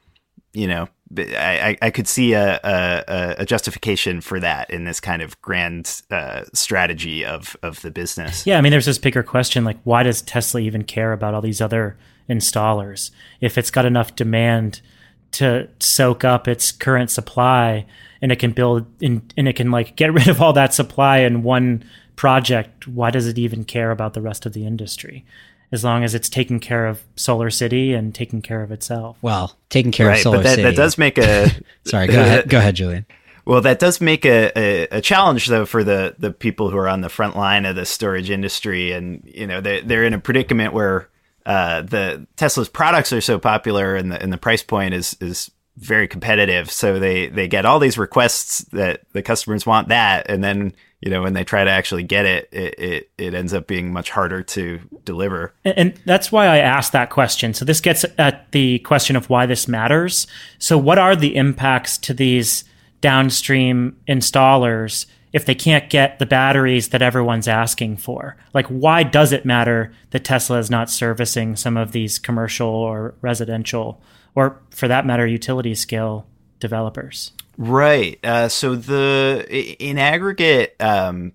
you 0.53 0.69
know 0.69 0.87
I, 1.17 1.79
I 1.81 1.91
could 1.91 2.07
see 2.07 2.35
a, 2.35 2.61
a, 2.63 3.37
a, 3.39 3.47
justification 3.47 4.21
for 4.21 4.41
that 4.41 4.69
in 4.71 4.85
this 4.85 5.01
kind 5.01 5.23
of 5.23 5.41
grand 5.41 6.03
uh, 6.11 6.45
strategy 6.53 7.25
of, 7.25 7.57
of 7.63 7.81
the 7.83 7.91
business. 7.91 8.47
Yeah, 8.47 8.59
I 8.59 8.61
mean, 8.61 8.73
there's 8.73 8.87
this 8.87 8.99
bigger 8.99 9.23
question 9.23 9.65
like, 9.65 9.79
why 9.85 10.03
does 10.03 10.21
Tesla 10.21 10.61
even 10.61 10.85
care 10.85 11.13
about 11.13 11.35
all 11.35 11.41
these 11.41 11.61
other 11.61 11.97
installers 12.29 13.11
if 13.41 13.57
it's 13.57 13.71
got 13.71 13.87
enough 13.87 14.17
demand 14.17 14.83
to 15.31 15.69
soak 15.81 16.25
up 16.25 16.47
its 16.47 16.73
current 16.73 17.11
supply 17.11 17.87
and 18.21 18.33
it 18.33 18.37
can 18.39 18.53
build 18.53 18.87
in, 19.01 19.23
and 19.37 19.49
it 19.49 19.57
can 19.57 19.71
like 19.71 19.97
get 19.97 20.13
rid 20.13 20.29
of 20.29 20.43
all 20.43 20.53
that 20.53 20.75
supply 20.75 21.19
in 21.19 21.43
one 21.43 21.85
project? 22.17 22.87
Why 22.87 23.11
does 23.11 23.27
it 23.27 23.39
even 23.39 23.65
care 23.65 23.91
about 23.91 24.15
the 24.15 24.21
rest 24.21 24.45
of 24.45 24.53
the 24.53 24.67
industry? 24.67 25.25
As 25.71 25.85
long 25.85 26.05
as 26.05 26.15
it's 26.15 26.29
taking 26.29 26.61
care 26.61 26.87
of 26.87 27.03
Solar 27.17 27.51
City 27.51 27.93
and 27.93 28.15
taking 28.15 28.43
care 28.43 28.63
of 28.63 28.73
itself. 28.73 29.19
Well, 29.23 29.57
taking 29.69 29.93
care 29.93 30.09
right, 30.09 30.17
of 30.17 30.23
Solar 30.23 30.39
but 30.39 30.43
that, 30.45 30.51
City. 30.51 30.63
That 30.63 30.77
does 30.77 30.99
make 30.99 31.19
a. 31.19 31.51
Sorry, 31.85 32.07
go 32.07 32.21
ahead. 32.21 32.49
Go 32.49 32.59
ahead, 32.59 32.77
Julian. 32.77 33.07
Well, 33.45 33.63
that 33.63 33.79
does 33.79 34.01
make 34.03 34.27
a, 34.27 34.53
a, 34.59 34.99
a, 34.99 35.01
challenge 35.01 35.47
though 35.47 35.65
for 35.65 35.83
the, 35.83 36.15
the 36.19 36.31
people 36.31 36.69
who 36.69 36.77
are 36.77 36.89
on 36.89 37.01
the 37.01 37.09
front 37.09 37.35
line 37.35 37.65
of 37.65 37.77
the 37.77 37.87
storage 37.87 38.29
industry, 38.29 38.93
and 38.93 39.23
you 39.25 39.47
know 39.47 39.63
they 39.63 39.81
they're 39.81 40.05
in 40.05 40.13
a 40.13 40.19
predicament 40.19 40.75
where 40.75 41.09
uh, 41.47 41.81
the 41.81 42.27
Tesla's 42.37 42.69
products 42.69 43.11
are 43.11 43.23
so 43.23 43.39
popular 43.39 43.97
and 43.97 44.13
the 44.13 44.23
and 44.23 44.31
the 44.31 44.37
price 44.37 44.63
point 44.63 44.93
is 44.93 45.17
is 45.23 45.51
very 45.79 46.07
competitive, 46.07 46.71
so 46.71 46.99
they 46.99 47.29
they 47.29 47.49
get 47.49 47.65
all 47.65 47.79
these 47.79 47.97
requests 47.97 48.59
that 48.73 49.01
the 49.13 49.23
customers 49.23 49.65
want 49.65 49.89
that, 49.89 50.29
and 50.29 50.45
then 50.45 50.75
you 51.01 51.11
know 51.11 51.23
when 51.23 51.33
they 51.33 51.45
try 51.45 51.65
to 51.65 51.71
actually 51.71 52.03
get 52.03 52.27
it, 52.27 52.49
it 52.53 52.79
it, 52.79 53.11
it 53.19 53.35
ends 53.35 53.55
up 53.55 53.67
being 53.67 53.93
much 53.93 54.11
harder 54.11 54.43
to 54.43 54.81
deliver. 55.05 55.55
And, 55.65 55.79
and 55.79 56.01
that's 56.05 56.33
why 56.33 56.47
I 56.47 56.59
asked 56.59 56.93
that 56.93 57.11
question. 57.11 57.55
So 57.55 57.65
this 57.65 57.81
gets 57.81 58.05
at 58.19 58.51
the 58.53 58.81
question 58.81 59.17
of 59.17 59.31
why 59.31 59.47
this 59.47 59.69
matters. 59.69 60.27
So 60.59 60.77
what 60.77 60.99
are 60.99 61.15
the 61.15 61.37
impacts 61.37 61.99
to 61.99 62.15
these 62.15 62.65
downstream 63.01 63.97
installers? 64.09 65.07
if 65.33 65.45
they 65.45 65.55
can't 65.55 65.91
get 65.91 66.19
the 66.19 66.27
batteries 66.27 66.89
that 66.89 67.03
everyone's 67.03 67.49
asking 67.49 67.99
for? 67.99 68.37
Like, 68.55 68.67
why 68.67 69.03
does 69.03 69.33
it 69.33 69.45
matter 69.45 69.93
that 70.11 70.25
Tesla 70.25 70.59
is 70.59 70.71
not 70.71 70.91
servicing 70.91 71.57
some 71.57 71.77
of 71.77 71.93
these 71.93 72.19
commercial 72.19 72.69
or 72.69 73.15
residential, 73.21 74.01
or 74.35 74.61
for 74.71 74.89
that 74.89 75.07
matter, 75.07 75.27
utility 75.27 75.75
scale 75.75 76.27
developers? 76.61 77.33
Right. 77.59 78.25
Uh, 78.25 78.49
so 78.49 78.77
the 78.77 79.45
in 79.51 79.99
aggregate, 79.99 80.77
um, 80.79 81.33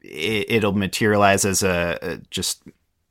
it, 0.00 0.62
will 0.62 0.72
materialize 0.72 1.44
as 1.44 1.64
a, 1.64 1.98
a, 2.00 2.16
just 2.30 2.62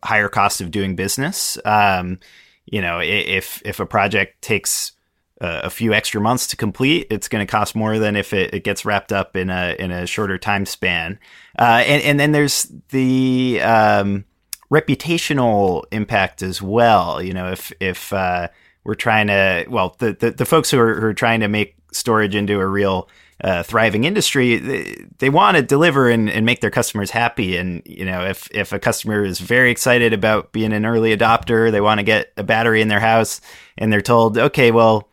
higher 0.01 0.29
cost 0.29 0.61
of 0.61 0.71
doing 0.71 0.95
business. 0.95 1.57
Um, 1.65 2.19
you 2.65 2.81
know, 2.81 3.01
if 3.01 3.61
if 3.65 3.81
a 3.81 3.85
project 3.85 4.41
takes 4.41 4.93
a 5.41 5.69
few 5.69 5.93
extra 5.93 6.21
months 6.21 6.47
to 6.47 6.55
complete, 6.55 7.07
it's 7.09 7.27
going 7.27 7.45
to 7.45 7.51
cost 7.51 7.75
more 7.75 7.99
than 7.99 8.15
if 8.15 8.31
it, 8.31 8.53
it, 8.53 8.63
gets 8.63 8.85
wrapped 8.85 9.11
up 9.11 9.35
in 9.35 9.49
a 9.49 9.75
in 9.77 9.91
a 9.91 10.07
shorter 10.07 10.37
time 10.37 10.65
span. 10.65 11.19
Uh, 11.59 11.83
and 11.85 12.01
and 12.03 12.17
then 12.17 12.31
there's 12.31 12.71
the 12.89 13.59
um, 13.61 14.23
reputational 14.71 15.83
impact 15.91 16.41
as 16.41 16.61
well. 16.61 17.21
You 17.21 17.33
know, 17.33 17.51
if 17.51 17.73
if 17.81 18.13
uh, 18.13 18.47
we're 18.83 18.95
trying 18.95 19.27
to, 19.27 19.65
well, 19.69 19.95
the, 19.99 20.13
the, 20.13 20.31
the 20.31 20.45
folks 20.45 20.71
who 20.71 20.79
are, 20.79 20.99
who 20.99 21.05
are 21.07 21.13
trying 21.13 21.39
to 21.39 21.47
make 21.47 21.75
storage 21.93 22.35
into 22.35 22.59
a 22.59 22.67
real 22.67 23.09
uh, 23.43 23.63
thriving 23.63 24.03
industry, 24.03 24.57
they, 24.57 25.05
they 25.19 25.29
want 25.29 25.57
to 25.57 25.63
deliver 25.63 26.09
and, 26.09 26.29
and 26.29 26.45
make 26.45 26.61
their 26.61 26.71
customers 26.71 27.11
happy. 27.11 27.57
And 27.57 27.81
you 27.85 28.05
know, 28.05 28.25
if 28.25 28.49
if 28.51 28.71
a 28.71 28.79
customer 28.79 29.25
is 29.25 29.39
very 29.39 29.71
excited 29.71 30.13
about 30.13 30.51
being 30.51 30.73
an 30.73 30.85
early 30.85 31.15
adopter, 31.15 31.71
they 31.71 31.81
want 31.81 31.99
to 31.99 32.03
get 32.03 32.31
a 32.37 32.43
battery 32.43 32.81
in 32.81 32.87
their 32.87 32.99
house, 32.99 33.41
and 33.77 33.91
they're 33.91 34.01
told, 34.01 34.37
okay, 34.37 34.71
well, 34.71 35.09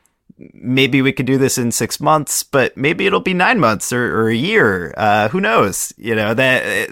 maybe 0.55 1.03
we 1.03 1.13
could 1.13 1.27
do 1.27 1.39
this 1.39 1.59
in 1.59 1.73
six 1.73 2.01
months, 2.01 2.43
but 2.43 2.77
maybe 2.77 3.07
it'll 3.07 3.21
be 3.21 3.35
nine 3.35 3.59
months 3.59 3.93
or, 3.93 4.21
or 4.21 4.29
a 4.29 4.35
year. 4.35 4.95
Uh, 4.97 5.29
who 5.29 5.41
knows? 5.41 5.93
You 5.97 6.15
know, 6.15 6.35
that 6.35 6.65
it 6.65 6.91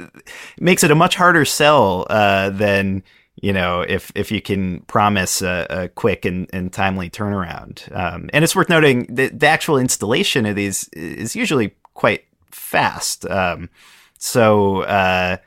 makes 0.59 0.83
it 0.83 0.91
a 0.91 0.97
much 0.97 1.15
harder 1.15 1.45
sell 1.45 2.07
uh, 2.11 2.51
than 2.51 3.03
you 3.43 3.53
know 3.53 3.81
if 3.81 4.13
if 4.15 4.31
you 4.31 4.41
can 4.41 4.81
promise 4.83 5.43
a, 5.43 5.67
a 5.71 5.89
quick 5.89 6.25
and, 6.25 6.49
and 6.53 6.73
timely 6.73 7.11
turnaround. 7.11 7.91
Um, 7.97 8.31
and 8.33 8.45
it's 8.45 8.57
worth 8.57 8.69
noting 8.69 9.07
that 9.15 9.39
the 9.39 9.47
actual 9.47 9.79
installation 9.79 10.47
of 10.47 10.57
these 10.57 10.89
is 10.93 11.35
usually 11.37 11.75
quite 11.95 12.25
fast. 12.51 13.27
Um, 13.27 13.71
so. 14.19 14.83
Uh, 14.83 15.39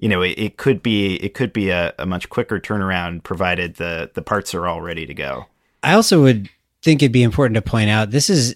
you 0.00 0.08
know, 0.08 0.22
it, 0.22 0.38
it, 0.38 0.56
could 0.58 0.80
be 0.80 1.16
it 1.16 1.34
could 1.34 1.52
be 1.52 1.70
a, 1.70 1.92
a 1.98 2.06
much 2.06 2.28
quicker 2.28 2.60
turnaround 2.60 3.24
provided 3.24 3.74
the 3.76 4.08
the 4.14 4.22
parts 4.22 4.54
are 4.54 4.64
all 4.64 4.80
ready 4.80 5.06
to 5.06 5.12
go. 5.12 5.46
I 5.82 5.94
also 5.94 6.22
would 6.22 6.48
think 6.82 7.02
it'd 7.02 7.12
be 7.12 7.22
important 7.22 7.56
to 7.56 7.62
point 7.62 7.90
out 7.90 8.10
this 8.10 8.30
is 8.30 8.54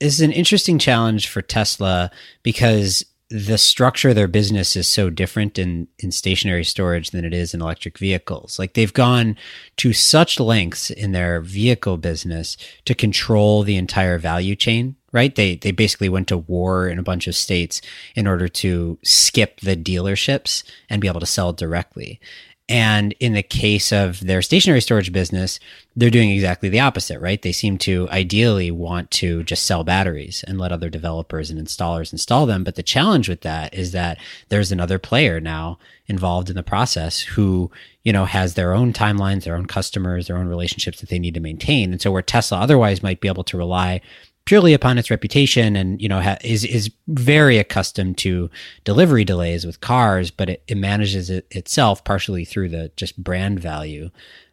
this 0.00 0.14
is 0.14 0.20
an 0.20 0.32
interesting 0.32 0.78
challenge 0.78 1.28
for 1.28 1.42
Tesla 1.42 2.10
because 2.42 3.04
the 3.30 3.58
structure 3.58 4.10
of 4.10 4.14
their 4.14 4.28
business 4.28 4.76
is 4.76 4.86
so 4.86 5.08
different 5.08 5.58
in, 5.58 5.88
in 5.98 6.12
stationary 6.12 6.64
storage 6.64 7.10
than 7.10 7.24
it 7.24 7.32
is 7.32 7.54
in 7.54 7.62
electric 7.62 7.98
vehicles. 7.98 8.58
Like 8.58 8.74
they've 8.74 8.92
gone 8.92 9.36
to 9.78 9.92
such 9.92 10.38
lengths 10.38 10.90
in 10.90 11.12
their 11.12 11.40
vehicle 11.40 11.96
business 11.96 12.56
to 12.84 12.94
control 12.94 13.62
the 13.62 13.76
entire 13.76 14.18
value 14.18 14.54
chain, 14.54 14.96
right? 15.10 15.34
They, 15.34 15.56
they 15.56 15.70
basically 15.70 16.10
went 16.10 16.28
to 16.28 16.38
war 16.38 16.86
in 16.86 16.98
a 16.98 17.02
bunch 17.02 17.26
of 17.26 17.34
states 17.34 17.80
in 18.14 18.26
order 18.26 18.46
to 18.48 18.98
skip 19.02 19.60
the 19.60 19.76
dealerships 19.76 20.62
and 20.90 21.00
be 21.00 21.08
able 21.08 21.20
to 21.20 21.26
sell 21.26 21.52
directly. 21.52 22.20
And 22.66 23.12
in 23.20 23.34
the 23.34 23.42
case 23.42 23.92
of 23.92 24.20
their 24.20 24.40
stationary 24.40 24.80
storage 24.80 25.12
business, 25.12 25.60
they're 25.96 26.08
doing 26.08 26.30
exactly 26.30 26.70
the 26.70 26.80
opposite, 26.80 27.20
right? 27.20 27.40
They 27.40 27.52
seem 27.52 27.76
to 27.78 28.08
ideally 28.10 28.70
want 28.70 29.10
to 29.12 29.42
just 29.42 29.66
sell 29.66 29.84
batteries 29.84 30.42
and 30.48 30.58
let 30.58 30.72
other 30.72 30.88
developers 30.88 31.50
and 31.50 31.60
installers 31.60 32.10
install 32.10 32.46
them. 32.46 32.64
But 32.64 32.76
the 32.76 32.82
challenge 32.82 33.28
with 33.28 33.42
that 33.42 33.74
is 33.74 33.92
that 33.92 34.18
there's 34.48 34.72
another 34.72 34.98
player 34.98 35.40
now 35.40 35.78
involved 36.06 36.48
in 36.48 36.56
the 36.56 36.62
process 36.62 37.20
who, 37.20 37.70
you 38.02 38.14
know, 38.14 38.24
has 38.24 38.54
their 38.54 38.72
own 38.72 38.94
timelines, 38.94 39.44
their 39.44 39.56
own 39.56 39.66
customers, 39.66 40.26
their 40.26 40.38
own 40.38 40.48
relationships 40.48 41.00
that 41.00 41.10
they 41.10 41.18
need 41.18 41.34
to 41.34 41.40
maintain. 41.40 41.92
And 41.92 42.00
so 42.00 42.10
where 42.10 42.22
Tesla 42.22 42.58
otherwise 42.58 43.02
might 43.02 43.20
be 43.20 43.28
able 43.28 43.44
to 43.44 43.58
rely 43.58 44.00
purely 44.44 44.74
upon 44.74 44.98
its 44.98 45.10
reputation 45.10 45.76
and 45.76 46.00
you 46.00 46.08
know 46.08 46.20
ha- 46.20 46.38
is 46.42 46.64
is 46.64 46.90
very 47.08 47.58
accustomed 47.58 48.18
to 48.18 48.50
delivery 48.84 49.24
delays 49.24 49.64
with 49.64 49.80
cars 49.80 50.30
but 50.30 50.48
it, 50.48 50.62
it 50.68 50.76
manages 50.76 51.30
it 51.30 51.46
itself 51.50 52.04
partially 52.04 52.44
through 52.44 52.68
the 52.68 52.90
just 52.96 53.22
brand 53.22 53.60
value. 53.60 54.10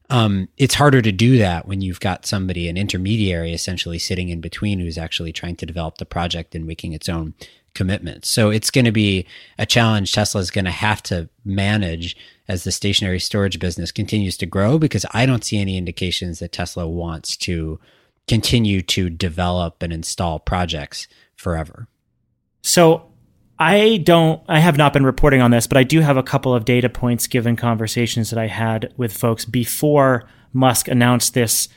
Um, 0.09 0.49
it's 0.57 0.75
harder 0.75 1.01
to 1.01 1.11
do 1.13 1.37
that 1.37 1.67
when 1.67 1.79
you've 1.79 2.01
got 2.01 2.25
somebody 2.25 2.67
an 2.67 2.77
intermediary 2.77 3.53
essentially 3.53 3.97
sitting 3.97 4.27
in 4.27 4.41
between 4.41 4.79
who's 4.79 4.97
actually 4.97 5.31
trying 5.31 5.55
to 5.57 5.65
develop 5.65 5.97
the 5.97 6.05
project 6.05 6.53
and 6.53 6.67
making 6.67 6.91
its 6.91 7.07
own 7.07 7.33
commitments. 7.73 8.27
So 8.27 8.49
it's 8.49 8.69
going 8.69 8.83
to 8.83 8.91
be 8.91 9.25
a 9.57 9.65
challenge 9.65 10.11
tesla 10.11 10.41
is 10.41 10.51
going 10.51 10.65
to 10.65 10.71
have 10.71 11.01
to 11.03 11.29
manage 11.45 12.17
as 12.47 12.65
the 12.65 12.71
stationary 12.71 13.19
storage 13.19 13.59
business 13.59 13.93
continues 13.93 14.35
to 14.37 14.45
grow 14.45 14.77
because 14.77 15.05
i 15.11 15.25
don't 15.25 15.45
see 15.45 15.57
any 15.57 15.77
indications 15.77 16.39
that 16.39 16.51
tesla 16.51 16.85
wants 16.87 17.37
to 17.37 17.79
continue 18.31 18.81
to 18.81 19.09
develop 19.09 19.83
and 19.83 19.91
install 19.91 20.39
projects 20.39 21.05
forever. 21.35 21.89
So 22.61 23.11
I 23.59 23.97
don't, 23.97 24.41
I 24.47 24.61
have 24.61 24.77
not 24.77 24.93
been 24.93 25.03
reporting 25.03 25.41
on 25.41 25.51
this, 25.51 25.67
but 25.67 25.77
I 25.77 25.83
do 25.83 25.99
have 25.99 26.15
a 26.15 26.23
couple 26.23 26.55
of 26.55 26.63
data 26.63 26.87
points 26.87 27.27
given 27.27 27.57
conversations 27.57 28.29
that 28.29 28.39
I 28.39 28.47
had 28.47 28.93
with 28.95 29.11
folks 29.11 29.43
before 29.43 30.29
Musk 30.53 30.87
announced 30.87 31.33
this 31.33 31.67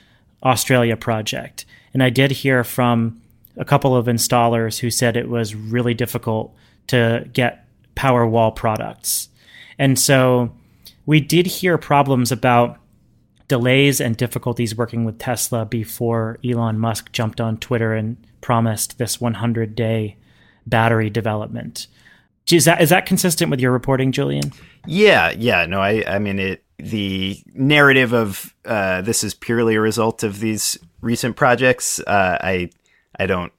Australia 0.45 0.97
project. 0.97 1.67
And 1.93 2.05
I 2.05 2.11
did 2.11 2.31
hear 2.31 2.63
from 2.63 3.21
a 3.57 3.65
couple 3.65 3.97
of 3.97 4.07
installers 4.07 4.79
who 4.79 4.91
said 4.91 5.17
it 5.17 5.29
was 5.29 5.57
really 5.57 5.93
difficult 5.93 6.55
to 6.87 7.29
get 7.33 7.67
Powerwall 7.97 8.55
products. 8.55 9.29
And 9.77 9.99
so 9.99 10.55
we 11.05 11.19
did 11.19 11.47
hear 11.47 11.79
problems 11.79 12.31
about 12.31 12.79
delays 13.49 14.01
and 14.01 14.17
difficulties 14.17 14.77
working 14.77 15.05
with 15.05 15.19
Tesla 15.19 15.65
before 15.67 16.39
Elon 16.45 16.79
Musk 16.79 17.13
jumped 17.13 17.41
on 17.41 17.59
Twitter 17.59 17.93
and 17.93 18.17
promised 18.41 18.99
this 18.99 19.21
100 19.21 19.75
day 19.75 20.17
battery 20.67 21.11
development. 21.11 21.87
Is 22.51 22.67
that 22.67 22.83
is 22.83 22.91
that 22.91 23.07
consistent 23.07 23.51
with 23.51 23.61
your 23.61 23.73
reporting, 23.73 24.13
Julian? 24.13 24.53
Yeah, 24.87 25.31
yeah. 25.31 25.65
No, 25.67 25.81
I 25.81 26.05
I 26.07 26.19
mean 26.19 26.39
it. 26.39 26.63
The 26.79 27.41
narrative 27.55 28.13
of 28.13 28.55
uh, 28.65 29.01
this 29.01 29.25
is 29.25 29.33
purely 29.33 29.77
a 29.77 29.81
result 29.81 30.23
of 30.23 30.41
these 30.41 30.77
recent 31.01 31.37
projects. 31.37 32.01
Uh, 32.01 32.37
I 32.41 32.71
I 33.19 33.27
don't 33.27 33.53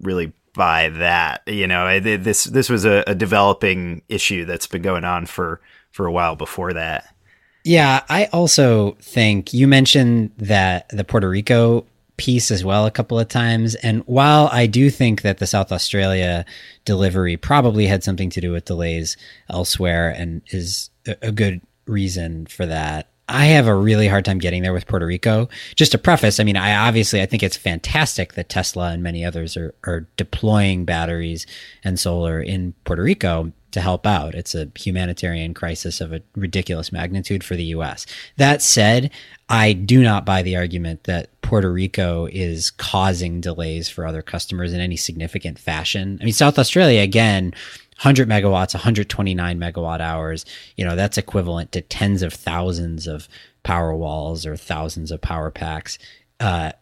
really 0.00 0.32
buy 0.54 0.90
that. 0.90 1.42
You 1.46 1.66
know, 1.66 1.98
this 1.98 2.44
this 2.44 2.68
was 2.68 2.84
a, 2.84 3.02
a 3.06 3.14
developing 3.14 4.02
issue 4.08 4.44
that's 4.44 4.66
been 4.66 4.82
going 4.82 5.04
on 5.04 5.26
for 5.26 5.60
for 5.90 6.06
a 6.06 6.12
while 6.12 6.36
before 6.36 6.74
that. 6.74 7.14
Yeah, 7.68 8.02
I 8.08 8.30
also 8.32 8.92
think 8.92 9.52
you 9.52 9.68
mentioned 9.68 10.30
that 10.38 10.88
the 10.88 11.04
Puerto 11.04 11.28
Rico 11.28 11.84
piece 12.16 12.50
as 12.50 12.64
well 12.64 12.86
a 12.86 12.90
couple 12.90 13.18
of 13.20 13.28
times. 13.28 13.74
And 13.74 14.02
while 14.06 14.48
I 14.50 14.64
do 14.66 14.88
think 14.88 15.20
that 15.20 15.36
the 15.36 15.46
South 15.46 15.70
Australia 15.70 16.46
delivery 16.86 17.36
probably 17.36 17.86
had 17.86 18.02
something 18.02 18.30
to 18.30 18.40
do 18.40 18.52
with 18.52 18.64
delays 18.64 19.18
elsewhere 19.50 20.08
and 20.08 20.40
is 20.46 20.88
a 21.20 21.30
good 21.30 21.60
reason 21.84 22.46
for 22.46 22.64
that, 22.64 23.10
I 23.28 23.44
have 23.44 23.66
a 23.66 23.74
really 23.74 24.08
hard 24.08 24.24
time 24.24 24.38
getting 24.38 24.62
there 24.62 24.72
with 24.72 24.86
Puerto 24.86 25.04
Rico. 25.04 25.50
Just 25.74 25.92
to 25.92 25.98
preface, 25.98 26.40
I 26.40 26.44
mean, 26.44 26.56
I 26.56 26.88
obviously 26.88 27.20
I 27.20 27.26
think 27.26 27.42
it's 27.42 27.58
fantastic 27.58 28.32
that 28.32 28.48
Tesla 28.48 28.92
and 28.92 29.02
many 29.02 29.26
others 29.26 29.58
are, 29.58 29.74
are 29.84 30.06
deploying 30.16 30.86
batteries 30.86 31.46
and 31.84 32.00
solar 32.00 32.40
in 32.40 32.72
Puerto 32.84 33.02
Rico 33.02 33.52
to 33.72 33.80
help 33.80 34.06
out. 34.06 34.34
It's 34.34 34.54
a 34.54 34.70
humanitarian 34.76 35.54
crisis 35.54 36.00
of 36.00 36.12
a 36.12 36.22
ridiculous 36.34 36.92
magnitude 36.92 37.44
for 37.44 37.54
the 37.54 37.64
US. 37.64 38.06
That 38.36 38.62
said, 38.62 39.10
I 39.48 39.72
do 39.72 40.02
not 40.02 40.24
buy 40.24 40.42
the 40.42 40.56
argument 40.56 41.04
that 41.04 41.40
Puerto 41.42 41.70
Rico 41.72 42.26
is 42.26 42.70
causing 42.70 43.40
delays 43.40 43.88
for 43.88 44.06
other 44.06 44.22
customers 44.22 44.72
in 44.72 44.80
any 44.80 44.96
significant 44.96 45.58
fashion. 45.58 46.18
I 46.20 46.24
mean, 46.24 46.32
South 46.32 46.58
Australia, 46.58 47.00
again, 47.00 47.52
100 47.98 48.28
megawatts, 48.28 48.74
129 48.74 49.58
megawatt 49.58 50.00
hours, 50.00 50.44
you 50.76 50.84
know, 50.84 50.94
that's 50.94 51.18
equivalent 51.18 51.72
to 51.72 51.80
tens 51.80 52.22
of 52.22 52.32
thousands 52.32 53.06
of 53.06 53.28
power 53.64 53.94
walls 53.94 54.46
or 54.46 54.56
thousands 54.56 55.10
of 55.10 55.20
power 55.20 55.50
packs. 55.50 55.98
Uh, 56.38 56.72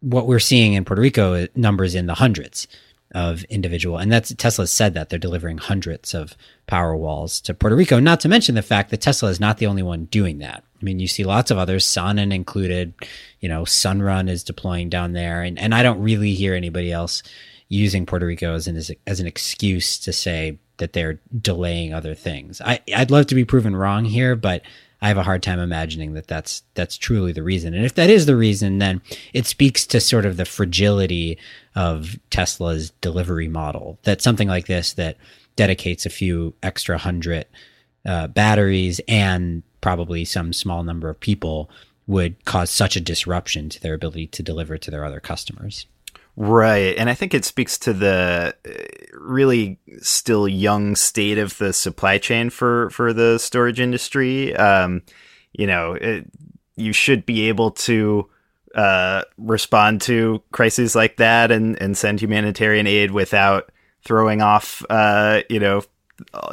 what 0.00 0.26
we're 0.26 0.38
seeing 0.38 0.74
in 0.74 0.84
Puerto 0.84 1.00
Rico 1.00 1.46
numbers 1.54 1.94
in 1.94 2.06
the 2.06 2.14
hundreds 2.14 2.68
of 3.16 3.44
individual. 3.44 3.96
And 3.96 4.12
that's 4.12 4.34
Tesla 4.34 4.66
said 4.66 4.92
that 4.92 5.08
they're 5.08 5.18
delivering 5.18 5.56
hundreds 5.56 6.12
of 6.12 6.36
power 6.66 6.94
walls 6.94 7.40
to 7.40 7.54
Puerto 7.54 7.74
Rico, 7.74 7.98
not 7.98 8.20
to 8.20 8.28
mention 8.28 8.54
the 8.54 8.62
fact 8.62 8.90
that 8.90 9.00
Tesla 9.00 9.30
is 9.30 9.40
not 9.40 9.56
the 9.56 9.66
only 9.66 9.82
one 9.82 10.04
doing 10.04 10.38
that. 10.38 10.62
I 10.80 10.84
mean, 10.84 11.00
you 11.00 11.08
see 11.08 11.24
lots 11.24 11.50
of 11.50 11.56
others, 11.56 11.86
Sonnen 11.86 12.32
included, 12.32 12.92
you 13.40 13.48
know, 13.48 13.62
Sunrun 13.62 14.28
is 14.28 14.44
deploying 14.44 14.90
down 14.90 15.14
there. 15.14 15.40
And, 15.40 15.58
and 15.58 15.74
I 15.74 15.82
don't 15.82 16.02
really 16.02 16.34
hear 16.34 16.54
anybody 16.54 16.92
else 16.92 17.22
using 17.68 18.04
Puerto 18.04 18.26
Rico 18.26 18.54
as 18.54 18.68
an, 18.68 18.76
as 19.06 19.18
an 19.18 19.26
excuse 19.26 19.98
to 20.00 20.12
say 20.12 20.58
that 20.76 20.92
they're 20.92 21.18
delaying 21.40 21.94
other 21.94 22.14
things. 22.14 22.60
I, 22.60 22.80
I'd 22.94 23.10
love 23.10 23.28
to 23.28 23.34
be 23.34 23.46
proven 23.46 23.74
wrong 23.74 24.04
here, 24.04 24.36
but 24.36 24.60
I 25.02 25.08
have 25.08 25.18
a 25.18 25.22
hard 25.22 25.42
time 25.42 25.58
imagining 25.58 26.14
that 26.14 26.26
that's 26.26 26.62
that's 26.74 26.96
truly 26.96 27.32
the 27.32 27.42
reason. 27.42 27.74
And 27.74 27.84
if 27.84 27.94
that 27.94 28.10
is 28.10 28.26
the 28.26 28.36
reason, 28.36 28.78
then 28.78 29.02
it 29.32 29.46
speaks 29.46 29.86
to 29.88 30.00
sort 30.00 30.24
of 30.24 30.36
the 30.36 30.44
fragility 30.44 31.38
of 31.74 32.18
Tesla's 32.30 32.90
delivery 33.02 33.48
model. 33.48 33.98
That 34.04 34.22
something 34.22 34.48
like 34.48 34.66
this 34.66 34.94
that 34.94 35.16
dedicates 35.54 36.06
a 36.06 36.10
few 36.10 36.54
extra 36.62 36.98
hundred 36.98 37.46
uh, 38.04 38.28
batteries 38.28 39.00
and 39.08 39.62
probably 39.80 40.24
some 40.24 40.52
small 40.52 40.82
number 40.82 41.08
of 41.08 41.20
people 41.20 41.70
would 42.06 42.44
cause 42.44 42.70
such 42.70 42.96
a 42.96 43.00
disruption 43.00 43.68
to 43.68 43.80
their 43.80 43.94
ability 43.94 44.28
to 44.28 44.42
deliver 44.42 44.78
to 44.78 44.90
their 44.90 45.04
other 45.04 45.20
customers. 45.20 45.86
Right. 46.36 46.94
And 46.98 47.08
I 47.08 47.14
think 47.14 47.32
it 47.32 47.46
speaks 47.46 47.78
to 47.78 47.94
the 47.94 48.54
uh, 48.66 49.16
really 49.18 49.78
still 50.02 50.46
young 50.46 50.94
state 50.94 51.38
of 51.38 51.56
the 51.56 51.72
supply 51.72 52.18
chain 52.18 52.50
for, 52.50 52.90
for 52.90 53.14
the 53.14 53.38
storage 53.38 53.80
industry. 53.80 54.54
Um, 54.54 55.02
you 55.52 55.66
know, 55.66 55.94
it, 55.94 56.26
you 56.76 56.92
should 56.92 57.24
be 57.24 57.48
able 57.48 57.70
to 57.70 58.28
uh, 58.74 59.22
respond 59.38 60.02
to 60.02 60.42
crises 60.52 60.94
like 60.94 61.16
that 61.16 61.50
and, 61.50 61.80
and 61.80 61.96
send 61.96 62.20
humanitarian 62.20 62.86
aid 62.86 63.12
without 63.12 63.72
throwing 64.04 64.42
off, 64.42 64.84
uh, 64.90 65.40
you 65.48 65.58
know, 65.58 65.82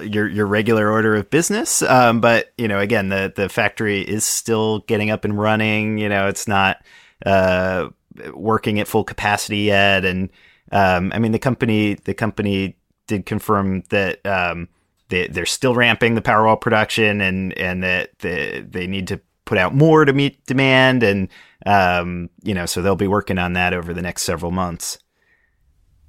your 0.02 0.28
your 0.28 0.46
regular 0.46 0.90
order 0.90 1.16
of 1.16 1.30
business. 1.30 1.82
Um, 1.82 2.20
but 2.22 2.54
you 2.58 2.68
know, 2.68 2.80
again, 2.80 3.10
the 3.10 3.32
the 3.34 3.50
factory 3.50 4.02
is 4.02 4.26
still 4.26 4.80
getting 4.80 5.10
up 5.10 5.26
and 5.26 5.38
running. 5.38 5.98
You 5.98 6.10
know, 6.10 6.28
it's 6.28 6.48
not 6.48 6.84
uh, 7.26 7.90
working 8.34 8.80
at 8.80 8.88
full 8.88 9.04
capacity 9.04 9.60
yet. 9.60 10.06
And 10.06 10.30
um, 10.72 11.12
I 11.14 11.20
mean, 11.20 11.32
the 11.32 11.40
company 11.40 11.96
the 11.96 12.14
company 12.14 12.78
did 13.08 13.26
confirm 13.26 13.84
that 13.90 14.26
um, 14.26 14.70
they 15.10 15.28
they're 15.28 15.46
still 15.46 15.76
ramping 15.76 16.16
the 16.16 16.22
Powerwall 16.22 16.60
production 16.60 17.22
and 17.22 17.58
and 17.58 17.84
that 17.84 18.18
they, 18.20 18.66
they 18.68 18.88
need 18.88 19.08
to 19.10 19.20
put 19.46 19.58
out 19.58 19.76
more 19.76 20.06
to 20.06 20.14
meet 20.14 20.46
demand. 20.46 21.04
And 21.04 21.28
um, 21.66 22.30
you 22.44 22.54
know, 22.54 22.66
so 22.66 22.82
they'll 22.82 22.96
be 22.96 23.08
working 23.08 23.38
on 23.38 23.54
that 23.54 23.74
over 23.74 23.94
the 23.94 24.02
next 24.02 24.24
several 24.24 24.52
months. 24.52 24.98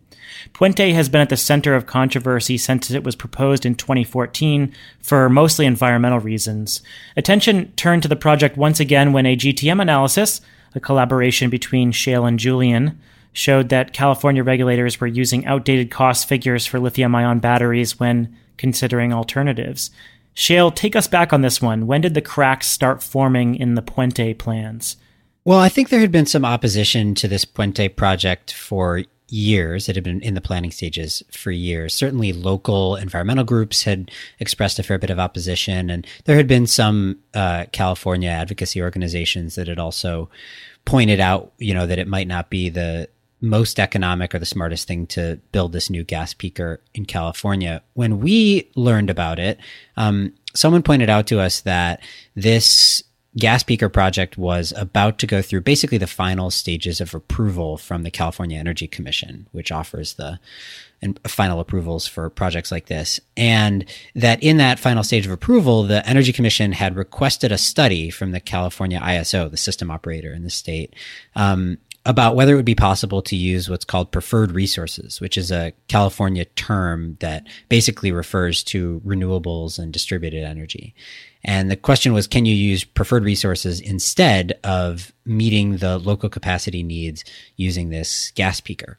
Puente 0.54 0.94
has 0.94 1.10
been 1.10 1.22
at 1.22 1.30
the 1.30 1.38
center 1.38 1.76
of 1.76 1.86
controversy 1.86 2.58
since 2.58 2.92
it 2.92 3.04
was 3.04 3.16
proposed 3.16 3.66
in 3.66 3.76
2014 3.76 4.74
for 5.00 5.30
mostly 5.30 5.66
environmental 5.66 6.20
reasons. 6.20 6.82
Attention 7.16 7.72
turned 7.74 8.04
to 8.04 8.10
the 8.10 8.16
project 8.16 8.58
once 8.58 8.80
again 8.80 9.14
when 9.14 9.26
a 9.26 9.36
GTM 9.36 9.82
analysis, 9.82 10.42
a 10.76 10.80
collaboration 10.80 11.50
between 11.50 11.92
Shayle 11.92 12.28
and 12.28 12.40
Julian, 12.40 13.00
showed 13.34 13.70
that 13.70 13.94
California 13.94 14.44
regulators 14.44 15.00
were 15.00 15.08
using 15.08 15.46
outdated 15.46 15.92
cost 15.92 16.28
figures 16.28 16.66
for 16.66 16.80
lithium 16.80 17.14
ion 17.14 17.40
batteries 17.40 18.00
when 18.00 18.36
considering 18.58 19.14
alternatives. 19.14 19.92
Shayle, 20.34 20.74
take 20.74 20.96
us 20.96 21.08
back 21.08 21.34
on 21.34 21.42
this 21.42 21.62
one. 21.62 21.88
When 21.88 22.02
did 22.02 22.14
the 22.14 22.22
cracks 22.22 22.68
start 22.68 23.02
forming 23.02 23.56
in 23.56 23.76
the 23.76 23.82
Puente 23.82 24.38
plans? 24.38 24.98
Well, 25.46 25.60
I 25.60 25.70
think 25.70 25.90
there 25.90 26.00
had 26.00 26.12
been 26.12 26.26
some 26.26 26.44
opposition 26.44 27.16
to 27.16 27.28
this 27.28 27.46
Puente 27.46 27.96
project 27.96 28.54
for 28.54 29.04
years. 29.30 29.90
It 29.90 29.96
had 29.96 30.04
been 30.04 30.22
in 30.22 30.34
the 30.34 30.42
planning 30.42 30.72
stages 30.72 31.24
for 31.32 31.52
years. 31.52 31.94
Certainly, 31.94 32.34
local 32.34 32.96
environmental 32.96 33.44
groups 33.44 33.84
had 33.84 34.12
expressed 34.40 34.80
a 34.80 34.84
fair 34.84 34.98
bit 34.98 35.10
of 35.10 35.20
opposition, 35.20 35.90
and 35.90 36.06
there 36.26 36.38
had 36.38 36.48
been 36.48 36.68
some 36.68 37.20
uh, 37.34 37.66
California 37.72 38.30
advocacy 38.30 38.82
organizations 38.82 39.56
that 39.56 39.68
had 39.68 39.80
also 39.80 40.30
pointed 40.86 41.20
out, 41.20 41.52
you 41.58 41.74
know, 41.74 41.86
that 41.86 42.00
it 42.00 42.08
might 42.08 42.28
not 42.28 42.50
be 42.50 42.70
the 42.70 43.10
most 43.40 43.80
economic 43.80 44.34
or 44.34 44.40
the 44.40 44.46
smartest 44.46 44.88
thing 44.88 45.06
to 45.06 45.40
build 45.52 45.72
this 45.72 45.90
new 45.90 46.04
gas 46.04 46.34
peaker 46.34 46.78
in 46.94 47.06
California. 47.06 47.84
When 47.94 48.20
we 48.20 48.72
learned 48.76 49.10
about 49.10 49.38
it, 49.38 49.60
um, 49.96 50.34
someone 50.56 50.82
pointed 50.82 51.10
out 51.10 51.28
to 51.28 51.40
us 51.40 51.62
that 51.62 52.02
this 52.36 53.04
gas 53.36 53.64
peaker 53.64 53.92
project 53.92 54.38
was 54.38 54.74
about 54.78 55.20
to 55.20 55.28
go 55.28 55.42
through 55.42 55.62
basically 55.62 55.98
the 55.98 56.08
final 56.08 56.50
stages 56.50 57.02
of 57.02 57.14
approval 57.14 57.78
from 57.78 58.04
the 58.04 58.12
California 58.12 58.58
Energy 58.58 58.88
Commission, 58.88 59.48
which 59.52 59.72
offers 59.72 60.14
the 60.14 60.40
and 61.02 61.20
final 61.28 61.60
approvals 61.60 62.08
for 62.08 62.30
projects 62.30 62.72
like 62.72 62.88
this. 62.88 63.20
And 63.36 63.86
that 64.16 64.42
in 64.42 64.58
that 64.58 64.80
final 64.80 65.04
stage 65.04 65.26
of 65.26 65.32
approval, 65.32 65.84
the 65.84 66.08
Energy 66.08 66.34
Commission 66.34 66.72
had 66.72 66.96
requested 66.96 67.52
a 67.52 67.58
study 67.58 68.10
from 68.10 68.32
the 68.32 68.40
California 68.40 69.00
ISO, 69.00 69.50
the 69.50 69.58
system 69.58 69.92
operator 69.92 70.34
in 70.34 70.44
the 70.44 70.50
state, 70.50 70.96
um, 71.36 71.78
about 72.08 72.36
whether 72.36 72.54
it 72.54 72.56
would 72.56 72.66
be 72.66 72.74
possible 72.74 73.22
to 73.22 73.36
use 73.36 73.70
what's 73.70 73.86
called 73.86 74.12
preferred 74.12 74.54
resources, 74.54 75.20
which 75.20 75.38
is 75.38 75.52
a 75.52 75.74
California 75.90 76.46
term 76.46 77.18
that 77.20 77.46
basically 77.68 78.14
refers 78.14 78.64
to 78.64 79.02
renewables 79.06 79.78
and 79.78 79.92
distributed 79.92 80.44
energy. 80.44 80.96
And 81.44 81.72
the 81.72 81.76
question 81.76 82.14
was, 82.14 82.28
can 82.28 82.46
you 82.46 82.56
use 82.56 82.84
preferred 82.84 83.24
resources 83.24 83.80
instead 83.80 84.60
of 84.64 85.14
meeting 85.26 85.78
the 85.78 85.98
local 85.98 86.30
capacity 86.30 86.84
needs 86.84 87.24
using 87.56 87.90
this 87.90 88.32
gas 88.32 88.62
peaker? 88.62 88.96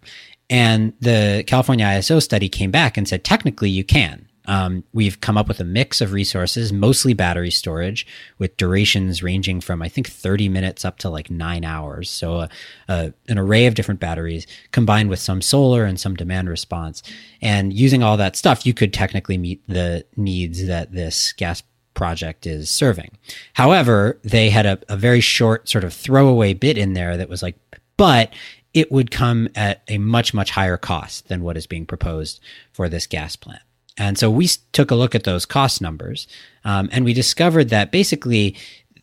And 0.50 0.94
the 1.00 1.44
California 1.46 1.84
ISO 1.84 2.22
study 2.22 2.48
came 2.48 2.70
back 2.70 2.96
and 2.96 3.06
said, 3.06 3.24
technically 3.24 3.70
you 3.70 3.84
can. 3.84 4.28
Um, 4.48 4.82
we've 4.94 5.20
come 5.20 5.36
up 5.36 5.46
with 5.46 5.60
a 5.60 5.64
mix 5.64 6.00
of 6.00 6.12
resources, 6.12 6.72
mostly 6.72 7.12
battery 7.12 7.50
storage, 7.50 8.06
with 8.38 8.56
durations 8.56 9.22
ranging 9.22 9.60
from 9.60 9.82
I 9.82 9.90
think 9.90 10.08
30 10.08 10.48
minutes 10.48 10.86
up 10.86 10.98
to 11.00 11.10
like 11.10 11.30
nine 11.30 11.66
hours. 11.66 12.08
So 12.08 12.36
uh, 12.36 12.48
uh, 12.88 13.10
an 13.28 13.38
array 13.38 13.66
of 13.66 13.74
different 13.74 14.00
batteries 14.00 14.46
combined 14.72 15.10
with 15.10 15.18
some 15.18 15.42
solar 15.42 15.84
and 15.84 16.00
some 16.00 16.16
demand 16.16 16.48
response. 16.48 17.02
And 17.42 17.74
using 17.74 18.02
all 18.02 18.16
that 18.16 18.36
stuff, 18.36 18.64
you 18.64 18.72
could 18.72 18.94
technically 18.94 19.36
meet 19.36 19.62
the 19.68 20.06
needs 20.16 20.66
that 20.66 20.92
this 20.92 21.32
gas 21.32 21.62
project 21.98 22.46
is 22.46 22.70
serving. 22.70 23.10
However, 23.54 24.20
they 24.22 24.50
had 24.50 24.66
a, 24.66 24.78
a 24.88 24.96
very 24.96 25.20
short 25.20 25.68
sort 25.68 25.82
of 25.82 25.92
throwaway 25.92 26.54
bit 26.54 26.78
in 26.78 26.92
there 26.92 27.16
that 27.16 27.28
was 27.28 27.42
like, 27.42 27.56
but 27.96 28.32
it 28.72 28.92
would 28.92 29.10
come 29.10 29.48
at 29.56 29.82
a 29.88 29.98
much, 29.98 30.32
much 30.32 30.52
higher 30.52 30.76
cost 30.76 31.26
than 31.26 31.42
what 31.42 31.56
is 31.56 31.66
being 31.66 31.84
proposed 31.84 32.40
for 32.72 32.88
this 32.88 33.08
gas 33.08 33.34
plant. 33.34 33.62
And 33.96 34.16
so 34.16 34.30
we 34.30 34.46
took 34.70 34.92
a 34.92 34.94
look 34.94 35.16
at 35.16 35.24
those 35.24 35.44
cost 35.44 35.82
numbers, 35.82 36.28
um, 36.64 36.88
and 36.92 37.04
we 37.04 37.12
discovered 37.12 37.70
that 37.70 37.90
basically 37.90 38.54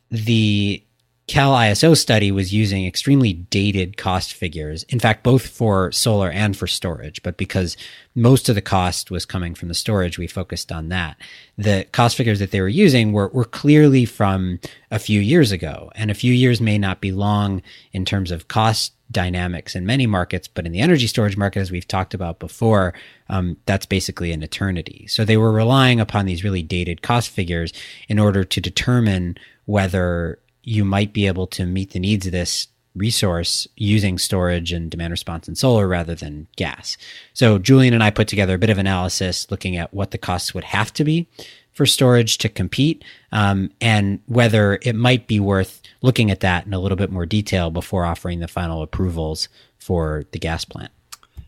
the 0.10 0.82
Cal 1.28 1.54
ISO 1.54 1.98
study 1.98 2.32
was 2.32 2.54
using 2.54 2.86
extremely 2.86 3.34
dated 3.34 3.98
cost 3.98 4.32
figures. 4.32 4.84
In 4.84 5.00
fact, 5.00 5.24
both 5.24 5.48
for 5.48 5.92
solar 5.92 6.30
and 6.30 6.56
for 6.56 6.68
storage. 6.68 7.24
But 7.24 7.36
because 7.36 7.76
most 8.14 8.48
of 8.48 8.54
the 8.54 8.62
cost 8.62 9.10
was 9.10 9.26
coming 9.26 9.56
from 9.56 9.68
the 9.68 9.74
storage, 9.74 10.20
we 10.20 10.28
focused 10.28 10.72
on 10.72 10.90
that. 10.90 11.18
The 11.58 11.88
cost 11.92 12.16
figures 12.16 12.38
that 12.38 12.52
they 12.52 12.62
were 12.62 12.68
using 12.68 13.12
were, 13.12 13.30
were 13.30 13.46
clearly 13.46 14.06
from 14.06 14.60
a 14.92 15.00
few 15.00 15.20
years 15.20 15.52
ago. 15.52 15.92
And 15.96 16.12
a 16.12 16.16
few 16.16 16.32
years 16.32 16.62
may 16.62 16.78
not 16.78 17.02
be 17.02 17.12
long 17.12 17.64
in 17.92 18.06
terms 18.06 18.30
of 18.30 18.48
cost 18.48 18.94
dynamics 19.12 19.76
in 19.76 19.86
many 19.86 20.06
markets, 20.06 20.48
but 20.48 20.66
in 20.68 20.72
the 20.72 20.80
energy 20.80 21.08
storage 21.08 21.38
market, 21.38 21.60
as 21.60 21.72
we've 21.72 21.88
talked 21.88 22.14
about 22.14 22.38
before, 22.38 22.94
um, 23.30 23.58
that's 23.66 23.86
basically 23.88 24.32
an 24.32 24.44
eternity. 24.44 25.08
So 25.08 25.26
they 25.26 25.38
were 25.38 25.52
relying 25.52 26.00
upon 26.00 26.26
these 26.26 26.44
really 26.44 26.64
dated 26.64 27.02
cost 27.02 27.30
figures 27.30 27.74
in 28.08 28.20
order 28.20 28.44
to 28.44 28.62
determine 28.62 29.38
whether 29.66 30.40
you 30.66 30.84
might 30.84 31.14
be 31.14 31.28
able 31.28 31.48
to 31.48 31.66
meet 31.66 31.92
the 31.92 32.00
needs 32.00 32.26
of 32.26 32.32
this 32.32 32.68
resource 32.96 33.68
using 33.76 34.18
storage 34.18 34.72
and 34.72 34.90
demand 34.90 35.12
response 35.12 35.48
and 35.48 35.58
solar 35.58 35.88
rather 35.88 36.16
than 36.16 36.48
gas. 36.56 36.98
So 37.34 37.60
Julian 37.60 37.94
and 37.94 38.04
I 38.04 38.10
put 38.10 38.28
together 38.28 38.56
a 38.56 38.60
bit 38.60 38.70
of 38.70 38.78
analysis 38.78 39.50
looking 39.52 39.76
at 39.76 39.94
what 39.94 40.12
the 40.12 40.18
costs 40.18 40.54
would 40.54 40.64
have 40.64 40.94
to 40.94 41.04
be 41.04 41.28
for 41.74 41.86
storage 41.86 42.38
to 42.40 42.50
compete 42.50 43.04
um, 43.34 43.70
and 43.82 44.22
whether 44.28 44.80
it 44.82 44.96
might 44.96 45.28
be 45.28 45.40
worth 45.40 45.82
looking 46.02 46.32
at 46.32 46.40
that 46.40 46.66
in 46.66 46.74
a 46.74 46.80
little 46.80 46.96
bit 46.96 47.12
more 47.12 47.26
detail 47.26 47.70
before 47.70 48.06
offering 48.06 48.40
the 48.40 48.48
final 48.48 48.82
approvals 48.82 49.50
for 49.78 50.24
the 50.32 50.40
gas 50.40 50.64
plant. 50.64 50.92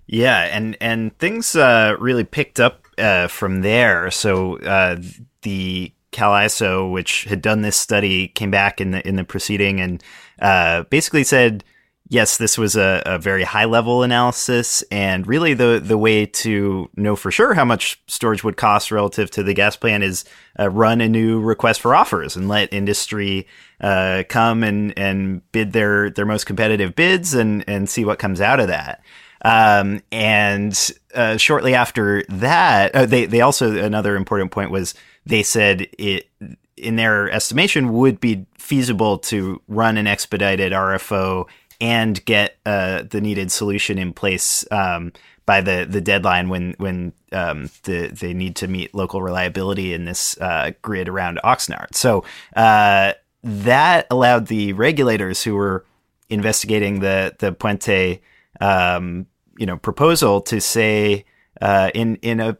Yeah, 0.05 0.43
and 0.43 0.77
and 0.79 1.17
things 1.17 1.55
uh, 1.55 1.95
really 1.99 2.23
picked 2.23 2.61
up 2.61 2.87
uh, 2.97 3.27
from 3.27 3.61
there. 3.61 4.09
So 4.09 4.57
uh, 4.59 5.01
the 5.41 5.91
CalISO, 6.11 6.91
which 6.91 7.25
had 7.25 7.41
done 7.41 7.61
this 7.61 7.77
study, 7.77 8.29
came 8.29 8.51
back 8.51 8.79
in 8.81 8.91
the 8.91 9.07
in 9.07 9.15
the 9.15 9.23
proceeding 9.23 9.79
and 9.79 10.03
uh, 10.41 10.83
basically 10.83 11.23
said, 11.23 11.63
yes, 12.09 12.37
this 12.37 12.57
was 12.57 12.75
a, 12.75 13.01
a, 13.05 13.19
very 13.19 13.43
high 13.43 13.65
level 13.65 14.03
analysis, 14.03 14.83
and 14.91 15.27
really 15.27 15.53
the 15.53 15.81
the 15.83 15.97
way 15.97 16.25
to 16.25 16.89
know 16.95 17.15
for 17.15 17.31
sure 17.31 17.53
how 17.53 17.65
much 17.65 18.01
storage 18.07 18.43
would 18.43 18.57
cost 18.57 18.91
relative 18.91 19.29
to 19.31 19.43
the 19.43 19.53
gas 19.53 19.75
plant 19.75 20.03
is 20.03 20.25
uh, 20.59 20.69
run 20.69 21.01
a 21.01 21.09
new 21.09 21.39
request 21.39 21.81
for 21.81 21.95
offers 21.95 22.35
and 22.35 22.47
let 22.47 22.71
industry 22.71 23.47
uh, 23.81 24.23
come 24.29 24.63
and 24.63 24.97
and 24.97 25.49
bid 25.51 25.73
their 25.73 26.09
their 26.09 26.25
most 26.25 26.45
competitive 26.45 26.95
bids 26.95 27.33
and 27.33 27.63
and 27.67 27.89
see 27.89 28.05
what 28.05 28.19
comes 28.19 28.41
out 28.41 28.59
of 28.59 28.67
that. 28.67 29.01
Um, 29.45 30.01
and 30.11 30.91
uh, 31.13 31.37
shortly 31.37 31.75
after 31.75 32.23
that, 32.29 32.95
uh, 32.95 33.05
they 33.05 33.25
they 33.25 33.41
also 33.41 33.77
another 33.77 34.15
important 34.15 34.51
point 34.51 34.71
was 34.71 34.95
they 35.27 35.43
said 35.43 35.87
it 35.97 36.29
in 36.75 36.95
their 36.95 37.29
estimation 37.31 37.93
would 37.93 38.19
be 38.19 38.45
feasible 38.57 39.17
to 39.17 39.61
run 39.67 39.97
an 39.97 40.07
expedited 40.07 40.71
RFO 40.71 41.47
and 41.81 42.23
get 42.25 42.57
uh, 42.65 43.03
the 43.09 43.21
needed 43.21 43.51
solution 43.51 43.97
in 43.97 44.13
place 44.13 44.65
um, 44.71 45.11
by 45.45 45.61
the 45.61 45.85
the 45.89 46.01
deadline 46.01 46.49
when 46.49 46.75
when 46.77 47.13
um, 47.31 47.69
the 47.83 48.07
they 48.07 48.33
need 48.33 48.55
to 48.57 48.67
meet 48.67 48.93
local 48.95 49.21
reliability 49.21 49.93
in 49.93 50.05
this 50.05 50.39
uh, 50.39 50.71
grid 50.81 51.09
around 51.09 51.39
Oxnard. 51.43 51.93
So 51.93 52.23
uh, 52.55 53.13
that 53.43 54.07
allowed 54.09 54.47
the 54.47 54.73
regulators 54.73 55.43
who 55.43 55.55
were 55.55 55.85
investigating 56.29 56.99
the 56.99 57.35
the 57.39 57.51
Puente 57.51 58.19
um, 58.59 59.27
you 59.57 59.65
know 59.65 59.77
proposal 59.77 60.41
to 60.41 60.59
say 60.59 61.25
uh, 61.61 61.91
in 61.93 62.15
in 62.17 62.39
a 62.39 62.57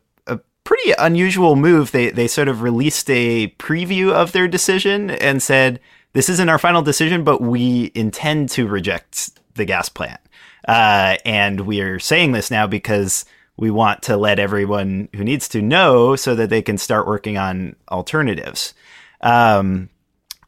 pretty 0.68 0.92
unusual 1.00 1.56
move. 1.56 1.94
They 1.94 2.10
they 2.10 2.28
sort 2.28 2.50
of 2.50 2.62
released 2.62 3.10
a 3.10 3.48
preview 3.58 4.12
of 4.12 4.34
their 4.34 4.50
decision 4.50 5.10
and 5.10 5.42
said, 5.42 5.80
"This 6.12 6.28
isn't 6.28 6.50
our 6.50 6.60
final 6.60 6.82
decision, 6.82 7.24
but 7.24 7.40
we 7.40 7.94
intend 7.96 8.50
to 8.50 8.68
reject 8.68 9.30
the 9.56 9.64
gas 9.64 9.88
plant." 9.88 10.20
Uh, 10.68 11.16
and 11.24 11.62
we 11.62 11.80
are 11.80 12.00
saying 12.00 12.34
this 12.34 12.52
now 12.52 12.68
because 12.68 13.24
we 13.56 13.72
want 13.72 14.02
to 14.04 14.18
let 14.18 14.40
everyone 14.40 15.08
who 15.16 15.24
needs 15.24 15.48
to 15.50 15.62
know 15.62 16.18
so 16.18 16.36
that 16.36 16.50
they 16.50 16.62
can 16.62 16.78
start 16.78 17.08
working 17.08 17.38
on 17.38 17.78
alternatives. 17.90 18.74
Um, 19.22 19.88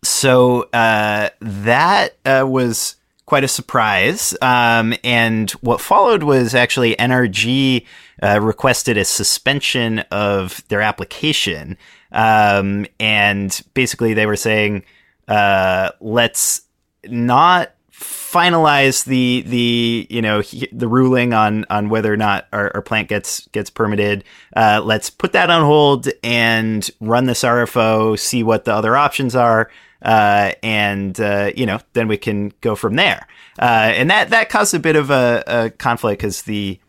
so 0.03 0.63
uh, 0.73 1.29
that 1.39 2.17
uh, 2.25 2.45
was 2.45 2.97
quite 3.29 3.43
a 3.43 3.47
surprise. 3.47 4.35
Um, 4.41 4.95
and 5.03 5.51
what 5.61 5.79
followed 5.79 6.23
was 6.23 6.55
actually 6.55 6.95
NRG 6.95 7.85
uh, 8.23 8.39
requested 8.41 8.97
a 8.97 9.05
suspension 9.05 9.99
of 10.09 10.67
their 10.69 10.81
application. 10.81 11.77
Um, 12.11 12.87
and 12.99 13.61
basically, 13.75 14.15
they 14.15 14.25
were 14.25 14.35
saying, 14.35 14.83
uh, 15.27 15.91
let's 16.01 16.61
not 17.05 17.75
finalize 17.93 19.05
the 19.05 19.43
the 19.45 20.07
you 20.09 20.21
know 20.21 20.41
the 20.71 20.87
ruling 20.87 21.33
on 21.33 21.65
on 21.69 21.89
whether 21.89 22.11
or 22.13 22.17
not 22.17 22.47
our, 22.53 22.71
our 22.73 22.81
plant 22.81 23.09
gets 23.09 23.45
gets 23.49 23.69
permitted. 23.69 24.23
Uh, 24.55 24.81
let's 24.83 25.11
put 25.11 25.33
that 25.33 25.51
on 25.51 25.63
hold 25.63 26.07
and 26.23 26.89
run 26.99 27.25
this 27.25 27.43
RFO, 27.43 28.17
see 28.17 28.41
what 28.41 28.65
the 28.65 28.73
other 28.73 28.97
options 28.97 29.35
are 29.35 29.69
uh, 30.01 30.53
and 30.63 31.19
uh, 31.19 31.51
you 31.55 31.65
know 31.65 31.79
then 31.93 32.07
we 32.07 32.17
can 32.17 32.53
go 32.61 32.75
from 32.75 32.95
there. 32.95 33.27
Uh, 33.59 33.91
and 33.95 34.09
that 34.09 34.29
that 34.29 34.49
caused 34.49 34.73
a 34.73 34.79
bit 34.79 34.95
of 34.95 35.09
a, 35.09 35.43
a 35.47 35.69
conflict 35.71 36.21
because 36.21 36.43
the 36.43 36.79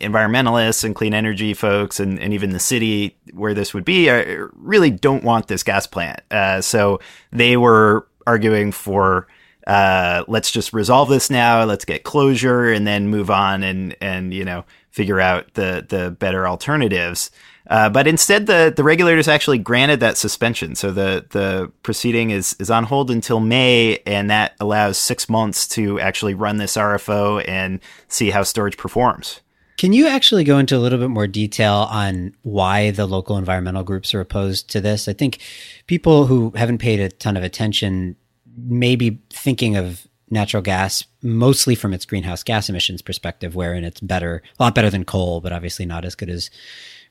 environmentalists 0.00 0.84
and 0.84 0.94
clean 0.94 1.12
energy 1.12 1.54
folks 1.54 1.98
and, 1.98 2.20
and 2.20 2.32
even 2.32 2.50
the 2.50 2.60
city 2.60 3.16
where 3.32 3.54
this 3.54 3.74
would 3.74 3.84
be 3.84 4.08
are, 4.08 4.50
really 4.54 4.90
don't 4.90 5.24
want 5.24 5.48
this 5.48 5.62
gas 5.62 5.86
plant. 5.86 6.20
Uh, 6.30 6.60
so 6.60 7.00
they 7.32 7.56
were 7.56 8.06
arguing 8.26 8.70
for 8.70 9.26
uh, 9.66 10.24
let's 10.28 10.50
just 10.50 10.72
resolve 10.72 11.10
this 11.10 11.28
now. 11.28 11.62
Let's 11.64 11.84
get 11.84 12.02
closure 12.02 12.72
and 12.72 12.86
then 12.86 13.08
move 13.08 13.30
on 13.30 13.62
and 13.62 13.94
and 14.00 14.32
you 14.32 14.44
know 14.44 14.64
figure 14.90 15.20
out 15.20 15.54
the 15.54 15.84
the 15.86 16.10
better 16.10 16.48
alternatives. 16.48 17.30
Uh, 17.68 17.90
but 17.90 18.06
instead, 18.06 18.46
the, 18.46 18.72
the 18.74 18.82
regulators 18.82 19.28
actually 19.28 19.58
granted 19.58 20.00
that 20.00 20.16
suspension. 20.16 20.74
So 20.74 20.90
the, 20.90 21.26
the 21.30 21.70
proceeding 21.82 22.30
is, 22.30 22.56
is 22.58 22.70
on 22.70 22.84
hold 22.84 23.10
until 23.10 23.40
May, 23.40 23.98
and 24.06 24.30
that 24.30 24.54
allows 24.58 24.96
six 24.96 25.28
months 25.28 25.68
to 25.68 26.00
actually 26.00 26.34
run 26.34 26.56
this 26.56 26.76
RFO 26.76 27.46
and 27.46 27.80
see 28.08 28.30
how 28.30 28.42
storage 28.42 28.76
performs. 28.76 29.40
Can 29.76 29.92
you 29.92 30.08
actually 30.08 30.42
go 30.42 30.58
into 30.58 30.76
a 30.76 30.80
little 30.80 30.98
bit 30.98 31.10
more 31.10 31.28
detail 31.28 31.86
on 31.90 32.34
why 32.42 32.90
the 32.90 33.06
local 33.06 33.36
environmental 33.36 33.84
groups 33.84 34.12
are 34.12 34.20
opposed 34.20 34.68
to 34.70 34.80
this? 34.80 35.06
I 35.06 35.12
think 35.12 35.38
people 35.86 36.26
who 36.26 36.52
haven't 36.56 36.78
paid 36.78 36.98
a 36.98 37.10
ton 37.10 37.36
of 37.36 37.44
attention 37.44 38.16
may 38.56 38.96
be 38.96 39.20
thinking 39.30 39.76
of 39.76 40.08
natural 40.30 40.62
gas 40.62 41.04
mostly 41.22 41.74
from 41.74 41.94
its 41.94 42.04
greenhouse 42.04 42.42
gas 42.42 42.68
emissions 42.68 43.02
perspective, 43.02 43.54
wherein 43.54 43.84
it's 43.84 44.00
better, 44.00 44.42
a 44.58 44.62
lot 44.62 44.74
better 44.74 44.90
than 44.90 45.04
coal, 45.04 45.40
but 45.40 45.52
obviously 45.52 45.86
not 45.86 46.04
as 46.04 46.14
good 46.14 46.28
as 46.28 46.50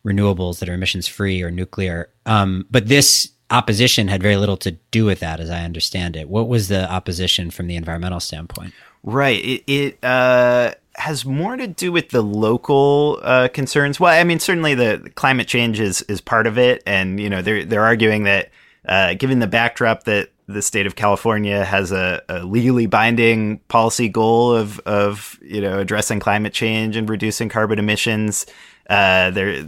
renewables 0.06 0.60
that 0.60 0.70
are 0.70 0.74
emissions 0.74 1.08
free 1.08 1.42
or 1.42 1.52
nuclear. 1.52 2.10
Um, 2.26 2.66
but 2.70 2.88
this 2.88 3.32
opposition 3.50 4.08
had 4.08 4.22
very 4.22 4.36
little 4.36 4.58
to 4.58 4.72
do 4.92 5.06
with 5.06 5.20
that, 5.20 5.40
as 5.40 5.50
I 5.50 5.64
understand 5.64 6.16
it. 6.16 6.30
What 6.30 6.48
was 6.48 6.68
the 6.68 6.90
opposition 6.92 7.52
from 7.52 7.68
the 7.68 7.76
environmental 7.76 8.20
standpoint? 8.20 8.74
Right. 9.04 9.44
It, 9.44 9.64
it 9.68 10.04
uh, 10.04 10.74
has 10.96 11.26
more 11.26 11.56
to 11.56 11.68
do 11.68 11.92
with 11.92 12.10
the 12.10 12.22
local 12.22 13.20
uh, 13.24 13.48
concerns. 13.50 14.00
Well, 14.00 14.20
I 14.20 14.24
mean, 14.24 14.40
certainly 14.40 14.76
the 14.76 15.12
climate 15.16 15.48
change 15.48 15.80
is 15.80 16.02
is 16.04 16.22
part 16.22 16.48
of 16.48 16.58
it, 16.58 16.84
and 16.86 17.20
you 17.20 17.30
know 17.30 17.42
they're 17.42 17.64
they're 17.64 17.86
arguing 17.86 18.24
that 18.24 18.50
uh, 18.88 19.14
given 19.14 19.40
the 19.40 19.48
backdrop 19.48 20.04
that 20.04 20.30
the 20.48 20.62
state 20.62 20.88
of 20.88 20.96
California 20.96 21.66
has 21.66 21.92
a, 21.92 22.22
a, 22.30 22.44
legally 22.44 22.86
binding 22.86 23.60
policy 23.68 24.08
goal 24.08 24.56
of 24.56 24.80
of 24.80 25.38
you 25.42 25.62
know 25.62 25.80
addressing 25.80 26.20
climate 26.20 26.54
change 26.54 26.96
and 26.96 27.10
reducing 27.10 27.50
carbon 27.50 27.80
emissions. 27.80 28.46
Uh, 28.90 29.32
they're 29.32 29.66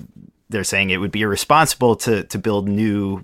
they're 0.50 0.64
saying 0.64 0.90
it 0.90 0.98
would 0.98 1.12
be 1.12 1.22
irresponsible 1.22 1.96
to 1.98 2.24
to 2.24 2.38
build 2.38 2.68
new 2.68 3.24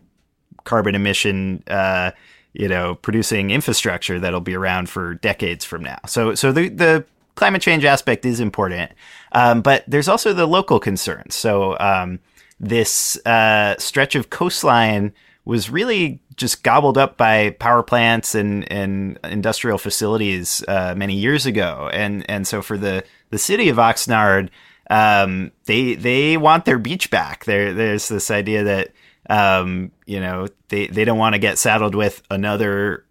carbon 0.64 0.96
emission 0.96 1.64
uh, 1.68 2.12
you 2.54 2.68
know 2.68 2.96
producing 2.96 3.52
infrastructure 3.52 4.20
that'll 4.20 4.42
be 4.42 4.56
around 4.56 4.90
for 4.90 5.16
decades 5.16 5.66
from 5.66 5.84
now. 5.84 6.00
So 6.08 6.36
so 6.36 6.52
the 6.52 6.70
the 6.70 7.06
climate 7.36 7.62
change 7.62 7.84
aspect 7.86 8.26
is 8.26 8.40
important, 8.40 8.92
um, 9.34 9.62
but 9.62 9.84
there's 9.88 10.08
also 10.08 10.34
the 10.34 10.46
local 10.46 10.80
concerns. 10.80 11.36
So 11.36 11.78
um, 11.80 12.20
this 12.60 13.18
uh, 13.26 13.76
stretch 13.78 14.16
of 14.16 14.30
coastline 14.30 15.14
was 15.44 15.70
really 15.70 16.22
just 16.36 16.64
gobbled 16.64 16.98
up 16.98 17.18
by 17.18 17.52
power 17.52 17.84
plants 17.84 18.36
and, 18.36 18.70
and 18.72 19.20
industrial 19.24 19.78
facilities 19.78 20.64
uh, 20.68 20.94
many 20.98 21.16
years 21.16 21.46
ago. 21.46 21.90
And 21.94 22.30
and 22.30 22.48
so 22.48 22.62
for 22.62 22.78
the, 22.78 23.04
the 23.30 23.38
city 23.38 23.70
of 23.70 23.78
Oxnard, 23.78 24.50
um, 24.90 25.52
they 25.66 25.96
they 25.96 26.38
want 26.38 26.66
their 26.66 26.80
beach 26.80 27.10
back. 27.10 27.46
There 27.46 27.74
there's 27.74 28.08
this 28.08 28.30
idea 28.32 28.64
that 28.64 28.92
um, 29.30 29.92
you 30.06 30.20
know 30.20 30.48
they, 30.70 30.88
they 30.88 31.06
don't 31.06 31.18
want 31.18 31.34
to 31.34 31.40
get 31.40 31.58
saddled 31.58 31.96
with 31.96 32.22
another 32.30 33.06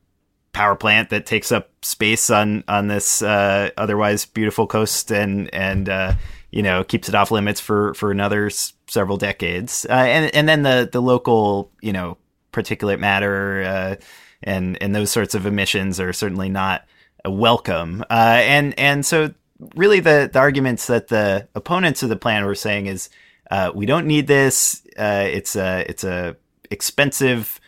power 0.52 0.76
plant 0.76 1.10
that 1.10 1.26
takes 1.26 1.50
up 1.52 1.70
space 1.82 2.30
on 2.30 2.64
on 2.68 2.88
this 2.88 3.22
uh, 3.22 3.70
otherwise 3.76 4.24
beautiful 4.24 4.66
coast 4.66 5.10
and 5.10 5.52
and 5.52 5.88
uh, 5.88 6.14
you 6.50 6.62
know 6.62 6.84
keeps 6.84 7.08
it 7.08 7.14
off 7.14 7.30
limits 7.30 7.60
for 7.60 7.92
for 7.94 8.10
another 8.10 8.46
s- 8.46 8.72
several 8.86 9.16
decades. 9.16 9.84
Uh, 9.88 9.92
and 9.92 10.34
and 10.34 10.48
then 10.48 10.62
the 10.62 10.88
the 10.90 11.02
local 11.02 11.70
you 11.80 11.92
know 11.92 12.16
particulate 12.52 13.00
matter 13.00 13.62
uh, 13.62 13.96
and 14.42 14.80
and 14.80 14.94
those 14.94 15.10
sorts 15.10 15.34
of 15.34 15.44
emissions 15.44 15.98
are 15.98 16.12
certainly 16.12 16.48
not 16.48 16.86
welcome. 17.26 18.02
Uh, 18.08 18.38
and 18.40 18.78
and 18.78 19.04
so 19.04 19.32
really 19.74 20.00
the 20.00 20.28
the 20.32 20.38
arguments 20.38 20.86
that 20.86 21.08
the 21.08 21.48
opponents 21.54 22.02
of 22.02 22.08
the 22.08 22.16
plan 22.16 22.44
were 22.44 22.54
saying 22.54 22.86
is 22.86 23.08
uh, 23.50 23.72
we 23.74 23.86
don't 23.86 24.06
need 24.06 24.26
this. 24.26 24.82
Uh, 24.98 25.26
it's 25.26 25.56
a 25.56 25.84
it's 25.88 26.04
a 26.04 26.36
expensive 26.70 27.60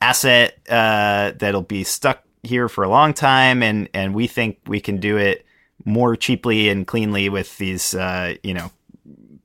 asset 0.00 0.58
uh, 0.68 1.32
that'll 1.38 1.62
be 1.62 1.84
stuck 1.84 2.24
here 2.42 2.68
for 2.68 2.84
a 2.84 2.88
long 2.88 3.14
time, 3.14 3.62
and 3.62 3.88
and 3.94 4.14
we 4.14 4.26
think 4.26 4.58
we 4.66 4.80
can 4.80 4.98
do 4.98 5.16
it 5.16 5.44
more 5.84 6.16
cheaply 6.16 6.68
and 6.68 6.86
cleanly 6.86 7.28
with 7.28 7.56
these 7.58 7.94
uh, 7.94 8.34
you 8.42 8.54
know 8.54 8.70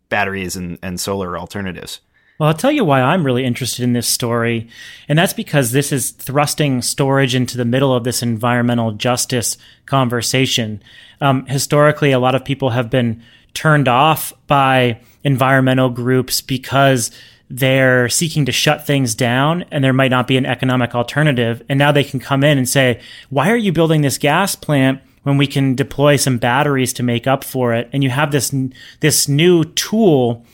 batteries 0.09 0.55
and, 0.55 0.77
and 0.81 0.99
solar 0.99 1.37
alternatives. 1.37 2.01
Well, 2.37 2.47
I'll 2.49 2.55
tell 2.55 2.71
you 2.71 2.83
why 2.83 3.01
I'm 3.01 3.25
really 3.25 3.45
interested 3.45 3.83
in 3.83 3.93
this 3.93 4.07
story. 4.07 4.67
And 5.07 5.17
that's 5.17 5.31
because 5.31 5.71
this 5.71 5.93
is 5.93 6.11
thrusting 6.11 6.81
storage 6.81 7.33
into 7.33 7.55
the 7.55 7.63
middle 7.63 7.95
of 7.95 8.03
this 8.03 8.21
environmental 8.21 8.91
justice 8.91 9.57
conversation. 9.85 10.83
Um, 11.21 11.45
historically, 11.45 12.11
a 12.11 12.19
lot 12.19 12.35
of 12.35 12.43
people 12.43 12.71
have 12.71 12.89
been 12.89 13.23
turned 13.53 13.87
off 13.87 14.33
by 14.47 14.99
environmental 15.23 15.89
groups 15.89 16.41
because 16.41 17.09
they're 17.49 18.09
seeking 18.09 18.45
to 18.45 18.51
shut 18.51 18.85
things 18.85 19.15
down 19.15 19.63
and 19.71 19.81
there 19.81 19.93
might 19.93 20.11
not 20.11 20.27
be 20.27 20.35
an 20.35 20.45
economic 20.45 20.93
alternative. 20.93 21.63
And 21.69 21.79
now 21.79 21.93
they 21.93 22.03
can 22.03 22.19
come 22.19 22.43
in 22.43 22.57
and 22.57 22.67
say, 22.67 22.99
why 23.29 23.49
are 23.49 23.55
you 23.55 23.71
building 23.71 24.01
this 24.01 24.17
gas 24.17 24.55
plant? 24.55 25.01
when 25.23 25.37
we 25.37 25.47
can 25.47 25.73
deploy 25.73 26.15
some 26.15 26.37
batteries 26.37 26.93
to 26.93 27.01
make 27.01 27.25
up 27.25 27.43
for 27.43 27.73
it 27.73 27.89
and 27.91 28.03
you 28.03 28.11
have 28.11 28.31
this 28.31 28.53
this 28.99 29.27
new 29.27 29.63
tool 29.63 30.45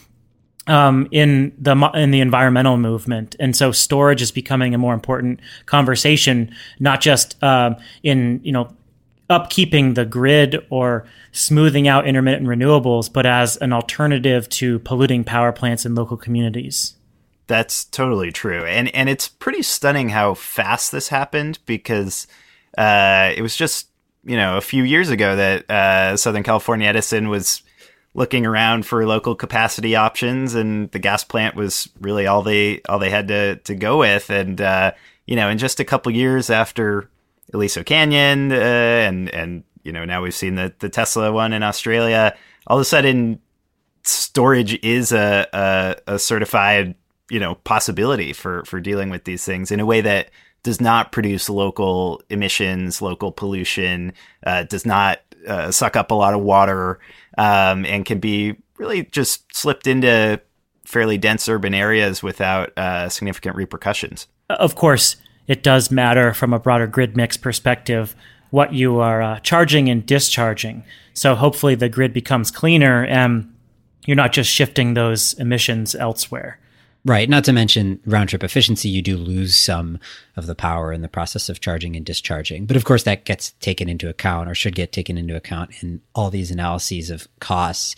um, 0.67 1.07
in 1.11 1.53
the 1.57 1.75
in 1.95 2.11
the 2.11 2.21
environmental 2.21 2.77
movement, 2.77 3.35
and 3.39 3.55
so 3.55 3.71
storage 3.71 4.21
is 4.21 4.31
becoming 4.31 4.75
a 4.75 4.77
more 4.77 4.93
important 4.93 5.39
conversation, 5.65 6.53
not 6.79 7.01
just 7.01 7.41
uh, 7.43 7.75
in 8.03 8.39
you 8.43 8.51
know 8.51 8.71
upkeeping 9.29 9.95
the 9.95 10.05
grid 10.05 10.65
or 10.69 11.05
smoothing 11.31 11.87
out 11.87 12.05
intermittent 12.05 12.47
renewables, 12.47 13.11
but 13.11 13.25
as 13.25 13.57
an 13.57 13.73
alternative 13.73 14.47
to 14.49 14.79
polluting 14.79 15.23
power 15.23 15.51
plants 15.51 15.85
in 15.85 15.95
local 15.95 16.17
communities. 16.17 16.95
That's 17.47 17.85
totally 17.85 18.31
true, 18.31 18.65
and 18.65 18.93
and 18.93 19.09
it's 19.09 19.27
pretty 19.27 19.63
stunning 19.63 20.09
how 20.09 20.35
fast 20.35 20.91
this 20.91 21.07
happened 21.07 21.59
because 21.65 22.27
uh, 22.77 23.31
it 23.35 23.41
was 23.41 23.55
just 23.55 23.87
you 24.23 24.35
know 24.35 24.57
a 24.57 24.61
few 24.61 24.83
years 24.83 25.09
ago 25.09 25.35
that 25.35 25.69
uh, 25.69 26.15
Southern 26.17 26.43
California 26.43 26.87
Edison 26.87 27.29
was 27.29 27.63
looking 28.13 28.45
around 28.45 28.85
for 28.85 29.05
local 29.05 29.35
capacity 29.35 29.95
options, 29.95 30.53
and 30.53 30.91
the 30.91 30.99
gas 30.99 31.23
plant 31.23 31.55
was 31.55 31.89
really 31.99 32.27
all 32.27 32.41
they 32.41 32.81
all 32.89 32.99
they 32.99 33.09
had 33.09 33.27
to 33.29 33.55
to 33.57 33.75
go 33.75 33.99
with. 33.99 34.29
And 34.29 34.59
uh, 34.59 34.91
you 35.25 35.35
know, 35.35 35.49
in 35.49 35.57
just 35.57 35.79
a 35.79 35.85
couple 35.85 36.11
years 36.11 36.49
after 36.49 37.09
Aliso 37.53 37.83
Canyon, 37.83 38.51
uh, 38.51 38.55
and 38.55 39.29
and 39.29 39.63
you 39.83 39.91
know 39.91 40.05
now 40.05 40.21
we've 40.21 40.35
seen 40.35 40.55
the 40.55 40.73
the 40.79 40.89
Tesla 40.89 41.31
one 41.31 41.53
in 41.53 41.63
Australia. 41.63 42.35
All 42.67 42.77
of 42.77 42.81
a 42.81 42.85
sudden, 42.85 43.39
storage 44.03 44.73
is 44.83 45.11
a, 45.11 45.47
a, 45.53 46.15
a 46.15 46.19
certified 46.19 46.95
you 47.29 47.39
know 47.39 47.55
possibility 47.55 48.33
for 48.33 48.63
for 48.65 48.79
dealing 48.79 49.09
with 49.09 49.23
these 49.23 49.45
things 49.45 49.71
in 49.71 49.79
a 49.79 49.85
way 49.85 50.01
that 50.01 50.29
does 50.63 50.79
not 50.79 51.11
produce 51.11 51.49
local 51.49 52.21
emissions, 52.29 53.01
local 53.01 53.31
pollution, 53.31 54.13
uh, 54.45 54.63
does 54.63 54.85
not 54.85 55.19
uh, 55.47 55.71
suck 55.71 55.95
up 55.95 56.11
a 56.11 56.15
lot 56.15 56.33
of 56.33 56.41
water, 56.41 56.99
um, 57.37 57.85
and 57.85 58.05
can 58.05 58.19
be 58.19 58.55
really 58.77 59.03
just 59.05 59.55
slipped 59.55 59.87
into 59.87 60.41
fairly 60.85 61.17
dense 61.17 61.47
urban 61.47 61.73
areas 61.73 62.21
without 62.21 62.77
uh, 62.77 63.07
significant 63.09 63.55
repercussions. 63.55 64.27
Of 64.49 64.75
course, 64.75 65.15
it 65.47 65.63
does 65.63 65.91
matter 65.91 66.33
from 66.33 66.53
a 66.53 66.59
broader 66.59 66.87
grid 66.87 67.15
mix 67.15 67.37
perspective 67.37 68.15
what 68.49 68.73
you 68.73 68.99
are 68.99 69.21
uh, 69.21 69.39
charging 69.39 69.89
and 69.89 70.05
discharging. 70.05 70.83
So 71.13 71.35
hopefully 71.35 71.75
the 71.75 71.89
grid 71.89 72.13
becomes 72.13 72.51
cleaner 72.51 73.05
and 73.05 73.53
you're 74.05 74.15
not 74.15 74.33
just 74.33 74.49
shifting 74.49 74.93
those 74.93 75.33
emissions 75.33 75.95
elsewhere. 75.95 76.59
Right. 77.03 77.27
Not 77.27 77.43
to 77.45 77.53
mention 77.53 77.99
round 78.05 78.29
trip 78.29 78.43
efficiency, 78.43 78.87
you 78.87 79.01
do 79.01 79.17
lose 79.17 79.57
some 79.57 79.97
of 80.35 80.45
the 80.45 80.53
power 80.53 80.93
in 80.93 81.01
the 81.01 81.07
process 81.07 81.49
of 81.49 81.59
charging 81.59 81.95
and 81.95 82.05
discharging. 82.05 82.67
But 82.67 82.77
of 82.77 82.83
course, 82.83 83.03
that 83.03 83.25
gets 83.25 83.53
taken 83.53 83.89
into 83.89 84.07
account 84.07 84.47
or 84.47 84.53
should 84.53 84.75
get 84.75 84.91
taken 84.91 85.17
into 85.17 85.35
account 85.35 85.71
in 85.81 86.01
all 86.13 86.29
these 86.29 86.51
analyses 86.51 87.09
of 87.09 87.27
costs. 87.39 87.95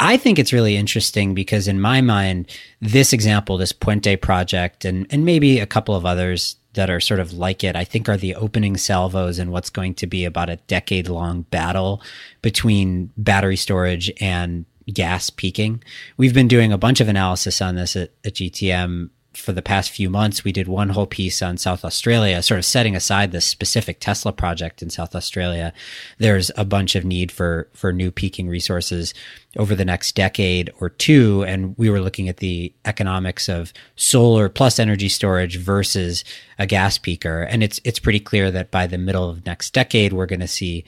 I 0.00 0.16
think 0.16 0.40
it's 0.40 0.52
really 0.52 0.76
interesting 0.76 1.34
because, 1.34 1.68
in 1.68 1.80
my 1.80 2.00
mind, 2.00 2.50
this 2.80 3.12
example, 3.12 3.56
this 3.56 3.72
Puente 3.72 4.20
project, 4.20 4.84
and, 4.84 5.06
and 5.10 5.24
maybe 5.24 5.60
a 5.60 5.66
couple 5.66 5.94
of 5.94 6.04
others 6.04 6.56
that 6.74 6.90
are 6.90 6.98
sort 7.00 7.20
of 7.20 7.32
like 7.32 7.62
it, 7.62 7.76
I 7.76 7.84
think 7.84 8.08
are 8.08 8.16
the 8.16 8.34
opening 8.34 8.76
salvos 8.76 9.38
in 9.38 9.52
what's 9.52 9.70
going 9.70 9.94
to 9.94 10.08
be 10.08 10.24
about 10.24 10.50
a 10.50 10.56
decade 10.66 11.08
long 11.08 11.42
battle 11.42 12.02
between 12.42 13.12
battery 13.16 13.56
storage 13.56 14.10
and 14.20 14.64
gas 14.92 15.30
peaking. 15.30 15.82
We've 16.16 16.34
been 16.34 16.48
doing 16.48 16.72
a 16.72 16.78
bunch 16.78 17.00
of 17.00 17.08
analysis 17.08 17.60
on 17.62 17.74
this 17.74 17.96
at, 17.96 18.10
at 18.24 18.34
GTM 18.34 19.10
for 19.36 19.52
the 19.52 19.62
past 19.62 19.90
few 19.90 20.08
months. 20.08 20.44
We 20.44 20.52
did 20.52 20.68
one 20.68 20.90
whole 20.90 21.06
piece 21.06 21.42
on 21.42 21.56
South 21.56 21.84
Australia, 21.84 22.42
sort 22.42 22.58
of 22.58 22.64
setting 22.64 22.94
aside 22.94 23.32
the 23.32 23.40
specific 23.40 24.00
Tesla 24.00 24.32
project 24.32 24.82
in 24.82 24.90
South 24.90 25.14
Australia. 25.14 25.72
There's 26.18 26.50
a 26.56 26.64
bunch 26.64 26.94
of 26.94 27.04
need 27.04 27.32
for 27.32 27.68
for 27.72 27.92
new 27.92 28.10
peaking 28.10 28.48
resources 28.48 29.14
over 29.56 29.74
the 29.74 29.84
next 29.84 30.14
decade 30.14 30.72
or 30.80 30.88
two, 30.88 31.44
and 31.46 31.76
we 31.78 31.90
were 31.90 32.00
looking 32.00 32.28
at 32.28 32.38
the 32.38 32.72
economics 32.84 33.48
of 33.48 33.72
solar 33.96 34.48
plus 34.48 34.78
energy 34.78 35.08
storage 35.08 35.58
versus 35.58 36.24
a 36.58 36.66
gas 36.66 36.98
peaker, 36.98 37.46
and 37.48 37.62
it's 37.62 37.80
it's 37.84 37.98
pretty 37.98 38.20
clear 38.20 38.50
that 38.50 38.70
by 38.70 38.86
the 38.86 38.98
middle 38.98 39.28
of 39.28 39.46
next 39.46 39.72
decade, 39.72 40.12
we're 40.12 40.26
going 40.26 40.40
to 40.40 40.48
see 40.48 40.84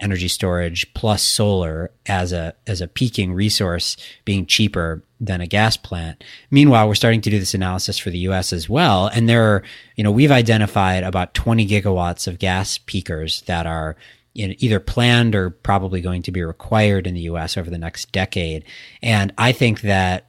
energy 0.00 0.28
storage 0.28 0.92
plus 0.94 1.22
solar 1.22 1.90
as 2.06 2.32
a 2.32 2.54
as 2.66 2.80
a 2.80 2.88
peaking 2.88 3.32
resource 3.32 3.96
being 4.24 4.46
cheaper 4.46 5.02
than 5.20 5.40
a 5.40 5.46
gas 5.46 5.76
plant. 5.76 6.22
Meanwhile, 6.50 6.86
we're 6.86 6.94
starting 6.94 7.20
to 7.22 7.30
do 7.30 7.38
this 7.38 7.54
analysis 7.54 7.98
for 7.98 8.10
the 8.10 8.18
US 8.18 8.52
as 8.52 8.68
well 8.68 9.08
and 9.08 9.28
there 9.28 9.42
are, 9.54 9.62
you 9.96 10.04
know, 10.04 10.12
we've 10.12 10.30
identified 10.30 11.02
about 11.02 11.34
20 11.34 11.66
gigawatts 11.66 12.26
of 12.26 12.38
gas 12.38 12.78
peakers 12.78 13.42
that 13.42 13.66
are 13.66 13.96
either 14.34 14.78
planned 14.78 15.34
or 15.34 15.50
probably 15.50 16.00
going 16.00 16.22
to 16.22 16.30
be 16.30 16.42
required 16.42 17.06
in 17.06 17.14
the 17.14 17.22
US 17.22 17.56
over 17.56 17.70
the 17.70 17.78
next 17.78 18.12
decade. 18.12 18.64
And 19.02 19.32
I 19.36 19.52
think 19.52 19.80
that 19.82 20.26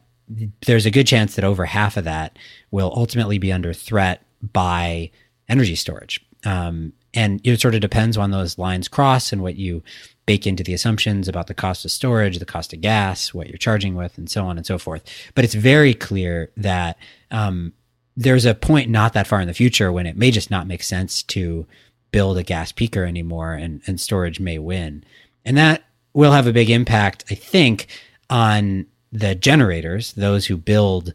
there's 0.65 0.85
a 0.85 0.91
good 0.91 1.07
chance 1.07 1.35
that 1.35 1.45
over 1.45 1.65
half 1.65 1.97
of 1.97 2.03
that 2.05 2.37
will 2.71 2.93
ultimately 2.95 3.37
be 3.37 3.51
under 3.51 3.73
threat 3.73 4.23
by 4.41 5.11
energy 5.47 5.75
storage. 5.75 6.25
Um, 6.45 6.93
and 7.13 7.41
it 7.43 7.59
sort 7.59 7.75
of 7.75 7.81
depends 7.81 8.17
on 8.17 8.31
those 8.31 8.57
lines 8.57 8.87
cross 8.87 9.31
and 9.31 9.41
what 9.41 9.55
you 9.55 9.83
bake 10.25 10.45
into 10.45 10.63
the 10.63 10.73
assumptions 10.73 11.27
about 11.27 11.47
the 11.47 11.53
cost 11.53 11.83
of 11.85 11.91
storage, 11.91 12.37
the 12.37 12.45
cost 12.45 12.71
of 12.71 12.81
gas, 12.81 13.33
what 13.33 13.47
you're 13.47 13.57
charging 13.57 13.95
with, 13.95 14.17
and 14.17 14.29
so 14.29 14.45
on 14.45 14.57
and 14.57 14.65
so 14.65 14.77
forth. 14.77 15.03
But 15.33 15.43
it's 15.43 15.55
very 15.55 15.93
clear 15.95 16.51
that 16.55 16.97
um, 17.31 17.73
there's 18.15 18.45
a 18.45 18.53
point 18.53 18.89
not 18.89 19.13
that 19.13 19.25
far 19.25 19.41
in 19.41 19.47
the 19.47 19.53
future 19.53 19.91
when 19.91 20.05
it 20.05 20.17
may 20.17 20.29
just 20.29 20.51
not 20.51 20.67
make 20.67 20.83
sense 20.83 21.23
to 21.23 21.65
build 22.11 22.37
a 22.37 22.43
gas 22.43 22.71
peaker 22.71 23.07
anymore 23.07 23.53
and, 23.53 23.81
and 23.87 23.99
storage 23.99 24.39
may 24.39 24.59
win. 24.59 25.03
And 25.45 25.57
that 25.57 25.83
will 26.13 26.31
have 26.31 26.45
a 26.45 26.53
big 26.53 26.69
impact, 26.69 27.25
I 27.31 27.35
think, 27.35 27.87
on 28.29 28.85
the 29.11 29.35
generators, 29.35 30.13
those 30.13 30.45
who 30.45 30.57
build 30.57 31.13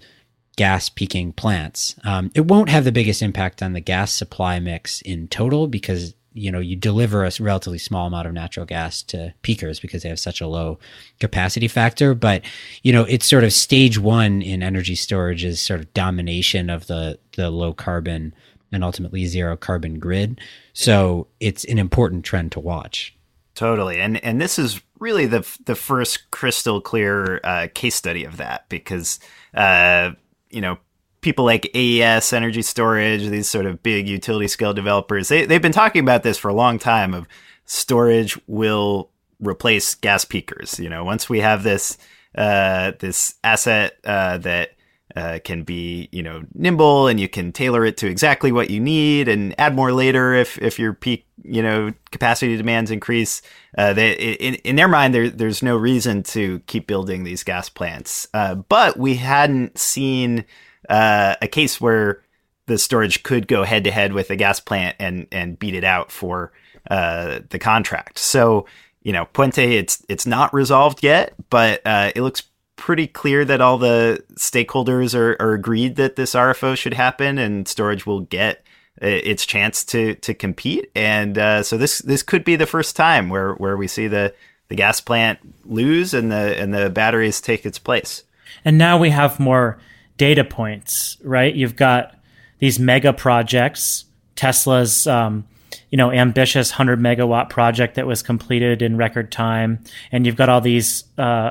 gas 0.57 0.88
peaking 0.88 1.33
plants. 1.33 1.97
Um, 2.05 2.31
it 2.35 2.47
won't 2.47 2.69
have 2.69 2.85
the 2.85 2.93
biggest 2.93 3.23
impact 3.23 3.62
on 3.62 3.73
the 3.73 3.81
gas 3.81 4.12
supply 4.12 4.59
mix 4.61 5.01
in 5.03 5.29
total 5.29 5.67
because 5.67 6.14
you 6.33 6.51
know 6.51 6.59
you 6.59 6.75
deliver 6.75 7.25
a 7.25 7.31
relatively 7.40 7.79
small 7.79 8.09
amount 8.09 8.27
of 8.27 8.33
natural 8.33 8.67
gas 8.67 9.03
to 9.05 9.33
peakers 9.43 9.79
because 9.79 10.03
they 10.03 10.09
have 10.09 10.19
such 10.19 10.40
a 10.40 10.47
low 10.47 10.79
capacity 11.21 11.69
factor. 11.69 12.14
But 12.14 12.43
you 12.83 12.93
know 12.93 13.05
it's 13.05 13.27
sort 13.27 13.45
of 13.45 13.53
stage 13.53 13.99
one 13.99 14.43
in 14.43 14.62
energy 14.62 14.95
storage 14.95 15.45
is 15.45 15.61
sort 15.61 15.81
of 15.81 15.95
domination 15.95 16.71
of 16.71 16.87
the 16.87 17.19
the 17.37 17.51
low 17.51 17.73
carbon 17.73 18.35
and 18.73 18.85
ultimately 18.85 19.27
zero 19.27 19.57
carbon 19.57 19.99
grid. 19.99 20.40
So 20.73 21.29
it's 21.40 21.64
an 21.64 21.79
important 21.79 22.25
trend 22.25 22.53
to 22.53 22.61
watch. 22.61 23.17
Totally, 23.55 24.01
and 24.01 24.23
and 24.25 24.40
this 24.40 24.59
is 24.59 24.81
really 24.99 25.27
the 25.27 25.47
the 25.64 25.77
first 25.77 26.31
crystal 26.33 26.81
clear 26.81 27.40
uh, 27.45 27.69
case 27.73 27.95
study 27.95 28.25
of 28.25 28.38
that 28.38 28.69
because 28.69 29.21
uh, 29.55 30.11
you 30.55 30.61
know, 30.61 30.79
people 31.21 31.45
like 31.45 31.71
AES 31.75 32.33
Energy 32.33 32.62
Storage, 32.62 33.27
these 33.29 33.49
sort 33.49 33.67
of 33.67 33.83
big 33.83 34.09
utility 34.09 34.47
scale 34.47 34.73
developers, 34.73 35.29
they, 35.29 35.47
they've 35.47 35.62
been 35.62 35.73
talking 35.73 36.03
about 36.03 36.23
this 36.23 36.38
for 36.38 36.49
a 36.49 36.55
long 36.55 36.79
time 36.79 37.14
of 37.14 37.27
storage 37.64 38.38
will 38.47 39.11
replace 39.40 39.95
gas 39.95 40.25
peakers. 40.25 40.79
You 40.79 40.88
know, 40.88 41.03
once 41.05 41.29
we 41.29 41.40
have 41.40 41.62
this, 41.62 41.99
uh, 42.37 42.93
this 43.01 43.35
asset, 43.43 43.99
uh, 44.05 44.38
that, 44.38 44.71
uh, 45.16 45.38
can 45.44 45.62
be, 45.62 46.09
you 46.12 46.22
know, 46.22 46.42
nimble 46.55 47.07
and 47.07 47.20
you 47.20 47.29
can 47.29 47.53
tailor 47.53 47.85
it 47.85 47.96
to 47.98 48.09
exactly 48.09 48.50
what 48.50 48.70
you 48.70 48.81
need 48.81 49.29
and 49.29 49.55
add 49.59 49.74
more 49.74 49.92
later 49.92 50.35
if, 50.35 50.59
if 50.59 50.79
your 50.79 50.92
peak, 50.92 51.27
you 51.42 51.62
know, 51.62 51.92
capacity 52.11 52.57
demands 52.57 52.90
increase. 52.90 53.40
Uh, 53.79 53.92
they, 53.92 54.12
in, 54.12 54.55
in 54.57 54.77
their 54.77 54.88
mind, 54.88 55.14
there, 55.14 55.31
there's 55.31 55.62
no 55.62 55.77
reason 55.77 56.22
to 56.22 56.59
keep 56.66 56.87
building 56.87 57.24
these 57.24 57.44
gas 57.44 57.68
plants. 57.68 58.27
Uh, 58.35 58.57
but 58.57 58.96
we 58.96 59.14
hadn't 59.14 59.79
seen 59.79 60.44
uh, 60.88 61.37
a 61.40 61.48
case 61.48 61.81
where 61.81 62.22
the 62.66 62.79
storage 62.79 63.22
could 63.22 63.46
go 63.46 63.62
head 63.62 63.85
to 63.85 63.90
head 63.90 64.12
with 64.12 64.31
a 64.31 64.37
gas 64.37 64.59
plant 64.59 64.96
and, 64.98 65.27
and 65.31 65.59
beat 65.59 65.74
it 65.74 65.85
out 65.85 66.11
for 66.11 66.53
uh, 66.90 67.40
the 67.50 67.59
contract. 67.59 68.18
So, 68.18 68.66
you 69.03 69.12
know, 69.12 69.26
Puente, 69.26 69.78
it's 69.78 70.05
it's 70.09 70.26
not 70.26 70.53
resolved 70.55 71.03
yet, 71.03 71.34
but 71.51 71.82
uh, 71.84 72.11
it 72.16 72.22
looks 72.22 72.43
pretty 72.77 73.07
clear 73.07 73.45
that 73.45 73.61
all 73.61 73.79
the 73.79 74.22
stakeholders 74.35 75.14
are, 75.14 75.37
are 75.41 75.53
agreed 75.53 75.97
that 75.97 76.16
this 76.16 76.35
RFO 76.35 76.77
should 76.77 76.95
happen 76.95 77.39
and 77.39 77.68
storage 77.68 78.07
will 78.07 78.20
get 78.20 78.64
uh, 79.03 79.07
its 79.07 79.45
chance 79.45 79.85
to 79.85 80.14
to 80.16 80.35
compete. 80.35 80.91
And 80.95 81.37
uh, 81.37 81.62
so 81.62 81.77
this 81.77 81.99
this 82.01 82.22
could 82.22 82.45
be 82.45 82.57
the 82.57 82.66
first 82.66 82.97
time 82.97 83.29
where 83.29 83.55
where 83.55 83.77
we 83.77 83.89
see 83.89 84.07
the 84.07 84.35
the 84.68 84.77
gas 84.77 85.01
plant 85.01 85.39
lose 85.64 86.14
and 86.14 86.31
the 86.31 86.61
and 86.61 86.72
the 86.72 86.91
batteries 86.91 87.41
take 87.41 87.66
its 87.66 87.79
place. 87.79 88.22
And 88.64 88.79
now 88.79 88.99
we 88.99 89.11
have 89.11 89.41
more 89.41 89.79
data 90.16 90.45
points, 90.45 91.16
right? 91.22 91.55
You've 91.55 91.77
got 91.77 92.16
these 92.59 92.79
mega 92.79 93.12
projects, 93.12 94.05
Tesla's, 94.37 95.07
um, 95.07 95.47
you 95.91 95.99
know, 95.99 96.12
ambitious 96.12 96.70
100 96.70 97.01
megawatt 97.01 97.51
project 97.51 97.97
that 97.97 98.07
was 98.07 98.22
completed 98.22 98.81
in 98.81 98.97
record 98.97 99.33
time. 99.33 99.83
And 100.12 100.25
you've 100.25 100.37
got 100.37 100.49
all 100.49 100.61
these 100.61 101.05
uh, 101.18 101.51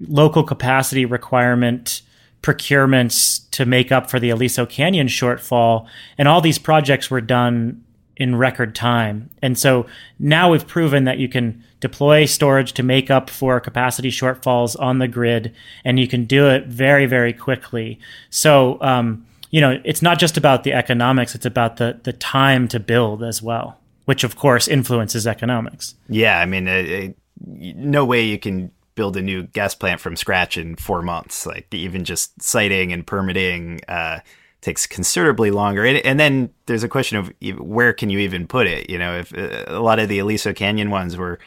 local 0.00 0.42
capacity 0.42 1.04
requirement 1.04 2.02
procurements 2.42 3.48
to 3.50 3.66
make 3.66 3.90
up 3.90 4.08
for 4.10 4.20
the 4.20 4.30
Aliso 4.30 4.64
Canyon 4.64 5.08
shortfall. 5.08 5.86
And 6.16 6.28
all 6.28 6.40
these 6.40 6.58
projects 6.58 7.10
were 7.10 7.20
done 7.20 7.84
in 8.16 8.36
record 8.36 8.74
time. 8.74 9.30
And 9.42 9.58
so 9.58 9.86
now 10.18 10.50
we've 10.50 10.66
proven 10.66 11.04
that 11.04 11.18
you 11.18 11.28
can 11.28 11.62
deploy 11.80 12.24
storage 12.24 12.72
to 12.72 12.82
make 12.82 13.10
up 13.10 13.30
for 13.30 13.60
capacity 13.60 14.10
shortfalls 14.10 14.78
on 14.80 14.98
the 14.98 15.06
grid, 15.06 15.54
and 15.84 16.00
you 16.00 16.08
can 16.08 16.24
do 16.24 16.48
it 16.48 16.66
very, 16.66 17.06
very 17.06 17.32
quickly. 17.32 18.00
So, 18.30 18.78
um, 18.80 19.24
you 19.50 19.60
know, 19.60 19.80
it's 19.84 20.02
not 20.02 20.18
just 20.18 20.36
about 20.36 20.64
the 20.64 20.72
economics, 20.72 21.34
it's 21.34 21.46
about 21.46 21.76
the, 21.76 22.00
the 22.02 22.12
time 22.12 22.66
to 22.68 22.80
build 22.80 23.22
as 23.22 23.40
well, 23.40 23.78
which 24.04 24.24
of 24.24 24.36
course 24.36 24.66
influences 24.66 25.26
economics. 25.26 25.94
Yeah. 26.08 26.40
I 26.40 26.46
mean, 26.46 26.66
uh, 26.66 27.12
no 27.46 28.04
way 28.04 28.24
you 28.24 28.38
can 28.38 28.72
build 28.98 29.16
a 29.16 29.22
new 29.22 29.44
gas 29.44 29.76
plant 29.76 30.00
from 30.00 30.16
scratch 30.16 30.58
in 30.58 30.74
four 30.74 31.02
months. 31.02 31.46
Like 31.46 31.72
even 31.72 32.02
just 32.04 32.42
siting 32.42 32.92
and 32.92 33.06
permitting 33.06 33.80
uh, 33.86 34.18
takes 34.60 34.88
considerably 34.88 35.52
longer. 35.52 35.84
And, 35.84 35.98
and, 35.98 36.18
then 36.18 36.50
there's 36.66 36.82
a 36.82 36.88
question 36.88 37.16
of 37.16 37.32
where 37.60 37.92
can 37.92 38.10
you 38.10 38.18
even 38.18 38.48
put 38.48 38.66
it? 38.66 38.90
You 38.90 38.98
know, 38.98 39.20
if 39.20 39.32
uh, 39.32 39.66
a 39.68 39.78
lot 39.78 40.00
of 40.00 40.08
the 40.08 40.18
Aliso 40.18 40.52
Canyon 40.52 40.90
ones 40.90 41.16
were 41.16 41.38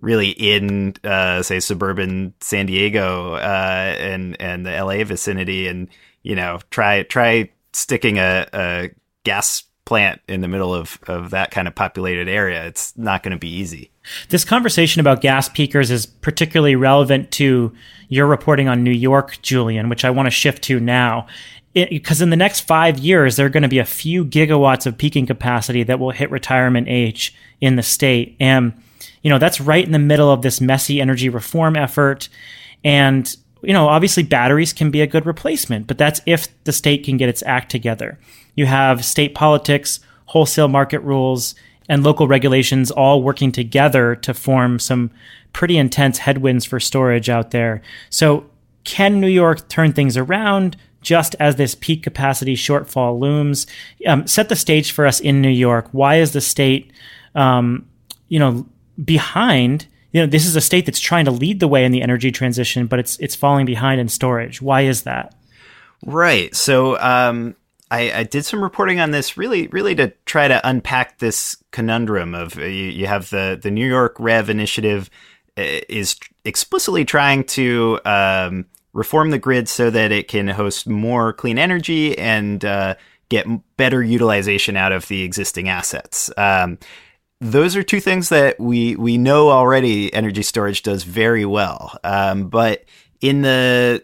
really 0.00 0.30
in, 0.30 0.94
uh, 1.04 1.42
say, 1.42 1.60
suburban 1.60 2.32
San 2.40 2.64
Diego 2.64 3.34
uh, 3.34 3.94
and 3.98 4.40
and 4.40 4.64
the 4.64 4.70
LA 4.70 5.04
vicinity, 5.04 5.68
and 5.68 5.88
you 6.22 6.34
know, 6.34 6.60
try 6.70 7.02
try 7.02 7.50
sticking 7.74 8.18
a, 8.18 8.46
a 8.54 8.90
gas 9.22 9.64
plant 9.84 10.22
in 10.28 10.40
the 10.40 10.48
middle 10.48 10.74
of, 10.74 10.98
of 11.06 11.30
that 11.30 11.50
kind 11.50 11.68
of 11.68 11.74
populated 11.74 12.26
area. 12.26 12.66
It's 12.66 12.96
not 12.96 13.22
going 13.22 13.32
to 13.32 13.38
be 13.38 13.50
easy. 13.50 13.90
This 14.28 14.44
conversation 14.44 15.00
about 15.00 15.20
gas 15.20 15.48
peakers 15.48 15.90
is 15.90 16.06
particularly 16.06 16.76
relevant 16.76 17.30
to 17.32 17.72
your 18.08 18.26
reporting 18.26 18.68
on 18.68 18.84
New 18.84 18.90
York, 18.90 19.38
Julian, 19.42 19.88
which 19.88 20.04
I 20.04 20.10
want 20.10 20.26
to 20.26 20.30
shift 20.30 20.62
to 20.64 20.80
now. 20.80 21.26
Because 21.74 22.22
in 22.22 22.30
the 22.30 22.36
next 22.36 22.60
five 22.60 22.98
years, 22.98 23.36
there 23.36 23.44
are 23.44 23.50
going 23.50 23.62
to 23.62 23.68
be 23.68 23.78
a 23.78 23.84
few 23.84 24.24
gigawatts 24.24 24.86
of 24.86 24.96
peaking 24.96 25.26
capacity 25.26 25.82
that 25.82 25.98
will 25.98 26.10
hit 26.10 26.30
retirement 26.30 26.88
age 26.88 27.34
in 27.60 27.76
the 27.76 27.82
state. 27.82 28.34
And, 28.40 28.72
you 29.22 29.28
know, 29.28 29.38
that's 29.38 29.60
right 29.60 29.84
in 29.84 29.92
the 29.92 29.98
middle 29.98 30.30
of 30.30 30.40
this 30.40 30.60
messy 30.60 31.00
energy 31.02 31.28
reform 31.28 31.76
effort. 31.76 32.30
And, 32.82 33.36
you 33.62 33.74
know, 33.74 33.88
obviously 33.88 34.22
batteries 34.22 34.72
can 34.72 34.90
be 34.90 35.02
a 35.02 35.06
good 35.06 35.26
replacement, 35.26 35.86
but 35.86 35.98
that's 35.98 36.22
if 36.24 36.48
the 36.64 36.72
state 36.72 37.04
can 37.04 37.18
get 37.18 37.28
its 37.28 37.42
act 37.42 37.70
together. 37.70 38.18
You 38.54 38.64
have 38.64 39.04
state 39.04 39.34
politics, 39.34 40.00
wholesale 40.26 40.68
market 40.68 41.00
rules, 41.00 41.54
and 41.88 42.02
local 42.02 42.28
regulations 42.28 42.90
all 42.90 43.22
working 43.22 43.52
together 43.52 44.16
to 44.16 44.34
form 44.34 44.78
some 44.78 45.10
pretty 45.52 45.78
intense 45.78 46.18
headwinds 46.18 46.64
for 46.64 46.80
storage 46.80 47.28
out 47.28 47.50
there. 47.50 47.82
So, 48.10 48.46
can 48.84 49.20
New 49.20 49.28
York 49.28 49.68
turn 49.68 49.92
things 49.92 50.16
around 50.16 50.76
just 51.00 51.34
as 51.40 51.56
this 51.56 51.74
peak 51.74 52.02
capacity 52.02 52.54
shortfall 52.54 53.18
looms? 53.18 53.66
Um, 54.06 54.26
set 54.26 54.48
the 54.48 54.56
stage 54.56 54.92
for 54.92 55.06
us 55.06 55.18
in 55.18 55.40
New 55.40 55.48
York. 55.48 55.88
Why 55.92 56.16
is 56.16 56.32
the 56.32 56.40
state, 56.40 56.92
um, 57.34 57.88
you 58.28 58.38
know, 58.38 58.66
behind? 59.02 59.86
You 60.12 60.22
know, 60.22 60.26
this 60.26 60.46
is 60.46 60.56
a 60.56 60.60
state 60.60 60.86
that's 60.86 61.00
trying 61.00 61.24
to 61.24 61.30
lead 61.30 61.60
the 61.60 61.68
way 61.68 61.84
in 61.84 61.92
the 61.92 62.02
energy 62.02 62.30
transition, 62.30 62.86
but 62.86 62.98
it's 62.98 63.18
it's 63.18 63.34
falling 63.34 63.66
behind 63.66 64.00
in 64.00 64.08
storage. 64.08 64.62
Why 64.62 64.82
is 64.82 65.02
that? 65.02 65.34
Right. 66.04 66.54
So, 66.54 66.98
um, 67.00 67.56
I, 67.90 68.12
I, 68.12 68.22
did 68.24 68.44
some 68.44 68.62
reporting 68.62 68.98
on 69.00 69.12
this 69.12 69.36
really, 69.36 69.68
really 69.68 69.94
to 69.94 70.12
try 70.24 70.48
to 70.48 70.66
unpack 70.68 71.18
this 71.18 71.56
conundrum 71.70 72.34
of 72.34 72.58
uh, 72.58 72.62
you, 72.62 72.86
you, 72.86 73.06
have 73.06 73.30
the, 73.30 73.58
the 73.60 73.70
New 73.70 73.86
York 73.86 74.16
Rev 74.18 74.50
initiative 74.50 75.08
uh, 75.56 75.80
is 75.88 76.16
explicitly 76.44 77.04
trying 77.04 77.44
to 77.44 78.00
um, 78.04 78.66
reform 78.92 79.30
the 79.30 79.38
grid 79.38 79.68
so 79.68 79.90
that 79.90 80.10
it 80.10 80.26
can 80.26 80.48
host 80.48 80.88
more 80.88 81.32
clean 81.32 81.58
energy 81.58 82.18
and 82.18 82.64
uh, 82.64 82.94
get 83.28 83.46
better 83.76 84.02
utilization 84.02 84.76
out 84.76 84.92
of 84.92 85.06
the 85.08 85.22
existing 85.22 85.68
assets. 85.68 86.30
Um, 86.36 86.78
those 87.40 87.76
are 87.76 87.82
two 87.82 88.00
things 88.00 88.30
that 88.30 88.58
we 88.58 88.96
we 88.96 89.18
know 89.18 89.50
already. 89.50 90.12
Energy 90.14 90.42
storage 90.42 90.82
does 90.82 91.04
very 91.04 91.44
well, 91.44 91.98
um, 92.02 92.48
but 92.48 92.84
in 93.20 93.42
the 93.42 94.02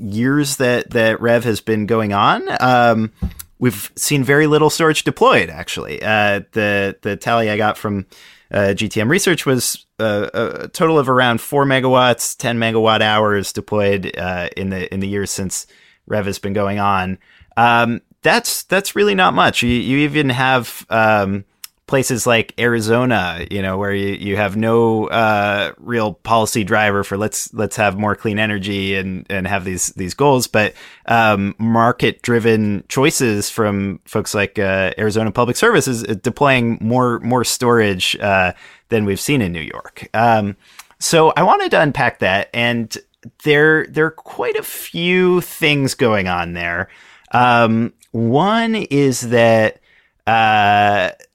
years 0.00 0.56
that 0.56 0.90
that 0.90 1.20
Rev 1.20 1.44
has 1.44 1.60
been 1.60 1.86
going 1.86 2.12
on, 2.12 2.42
um, 2.60 3.12
we've 3.58 3.92
seen 3.96 4.24
very 4.24 4.46
little 4.46 4.70
storage 4.70 5.04
deployed. 5.04 5.50
Actually, 5.50 6.02
uh, 6.02 6.40
the 6.52 6.96
the 7.02 7.16
tally 7.16 7.50
I 7.50 7.56
got 7.56 7.78
from 7.78 8.06
uh, 8.50 8.74
GTM 8.74 9.08
Research 9.08 9.46
was 9.46 9.86
uh, 9.98 10.30
a 10.32 10.68
total 10.68 10.98
of 10.98 11.08
around 11.08 11.40
four 11.40 11.64
megawatts, 11.64 12.36
ten 12.36 12.58
megawatt 12.58 13.00
hours 13.00 13.52
deployed 13.52 14.16
uh, 14.16 14.48
in 14.56 14.70
the 14.70 14.92
in 14.92 15.00
the 15.00 15.08
years 15.08 15.30
since 15.30 15.66
Rev 16.06 16.26
has 16.26 16.38
been 16.38 16.52
going 16.52 16.78
on. 16.78 17.18
Um, 17.56 18.00
that's 18.22 18.64
that's 18.64 18.96
really 18.96 19.14
not 19.14 19.34
much. 19.34 19.62
You, 19.62 19.70
you 19.70 19.98
even 19.98 20.30
have 20.30 20.84
um, 20.90 21.44
places 21.90 22.24
like 22.24 22.54
Arizona, 22.56 23.44
you 23.50 23.60
know, 23.60 23.76
where 23.76 23.92
you, 23.92 24.14
you 24.14 24.36
have 24.36 24.56
no 24.56 25.08
uh, 25.08 25.72
real 25.76 26.14
policy 26.14 26.62
driver 26.62 27.02
for 27.02 27.18
let's 27.18 27.52
let's 27.52 27.74
have 27.74 27.98
more 27.98 28.14
clean 28.14 28.38
energy 28.38 28.94
and 28.94 29.26
and 29.28 29.44
have 29.48 29.64
these 29.64 29.88
these 29.88 30.14
goals, 30.14 30.46
but 30.46 30.72
um, 31.06 31.52
market 31.58 32.22
driven 32.22 32.84
choices 32.88 33.50
from 33.50 33.98
folks 34.04 34.34
like 34.34 34.56
uh, 34.56 34.92
Arizona 34.98 35.32
Public 35.32 35.56
Services 35.56 36.04
uh, 36.04 36.14
deploying 36.22 36.78
more 36.80 37.18
more 37.20 37.42
storage 37.42 38.16
uh, 38.20 38.52
than 38.88 39.04
we've 39.04 39.20
seen 39.20 39.42
in 39.42 39.52
New 39.52 39.60
York. 39.60 40.08
Um, 40.14 40.56
so 41.00 41.30
I 41.36 41.42
wanted 41.42 41.72
to 41.72 41.80
unpack 41.80 42.20
that, 42.20 42.50
and 42.54 42.96
there 43.42 43.84
there 43.86 44.06
are 44.06 44.12
quite 44.12 44.54
a 44.54 44.62
few 44.62 45.40
things 45.40 45.94
going 45.94 46.28
on 46.28 46.52
there. 46.52 46.88
Um, 47.32 47.94
one 48.12 48.76
is 48.76 49.30
that 49.30 49.80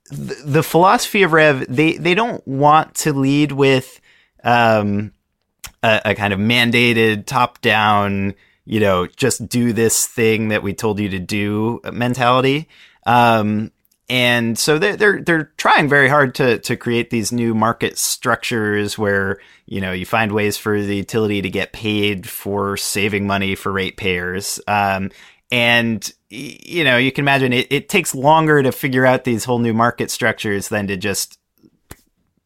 the, 0.09 0.63
philosophy 0.63 1.23
of 1.23 1.33
Rev, 1.33 1.65
they 1.67 1.97
they 1.97 2.13
don't 2.13 2.45
want 2.47 2.95
to 2.95 3.13
lead 3.13 3.51
with 3.51 3.99
um, 4.43 5.11
a, 5.81 6.01
a 6.05 6.15
kind 6.15 6.33
of 6.33 6.39
mandated 6.39 7.25
top 7.25 7.61
down, 7.61 8.35
you 8.65 8.79
know, 8.79 9.07
just 9.07 9.47
do 9.49 9.73
this 9.73 10.05
thing 10.05 10.49
that 10.49 10.63
we 10.63 10.73
told 10.73 10.99
you 10.99 11.09
to 11.09 11.19
do 11.19 11.81
mentality. 11.91 12.69
Um, 13.05 13.71
and 14.07 14.57
so 14.57 14.77
they're, 14.77 14.95
they're 14.95 15.21
they're 15.21 15.51
trying 15.57 15.89
very 15.89 16.07
hard 16.07 16.35
to 16.35 16.59
to 16.59 16.77
create 16.77 17.09
these 17.09 17.31
new 17.31 17.55
market 17.55 17.97
structures 17.97 18.99
where 18.99 19.39
you 19.65 19.81
know 19.81 19.91
you 19.91 20.05
find 20.05 20.31
ways 20.31 20.57
for 20.57 20.79
the 20.79 20.95
utility 20.95 21.41
to 21.41 21.49
get 21.49 21.73
paid 21.73 22.29
for 22.29 22.77
saving 22.77 23.25
money 23.25 23.55
for 23.55 23.71
ratepayers, 23.71 24.59
um, 24.67 25.09
and 25.51 26.11
you 26.29 26.83
know, 26.83 26.97
you 26.97 27.11
can 27.11 27.23
imagine 27.23 27.53
it, 27.53 27.67
it 27.71 27.89
takes 27.89 28.13
longer 28.13 28.61
to 28.63 28.71
figure 28.71 29.05
out 29.05 29.23
these 29.23 29.45
whole 29.45 29.59
new 29.59 29.73
market 29.73 30.11
structures 30.11 30.69
than 30.69 30.87
to 30.87 30.97
just 30.97 31.39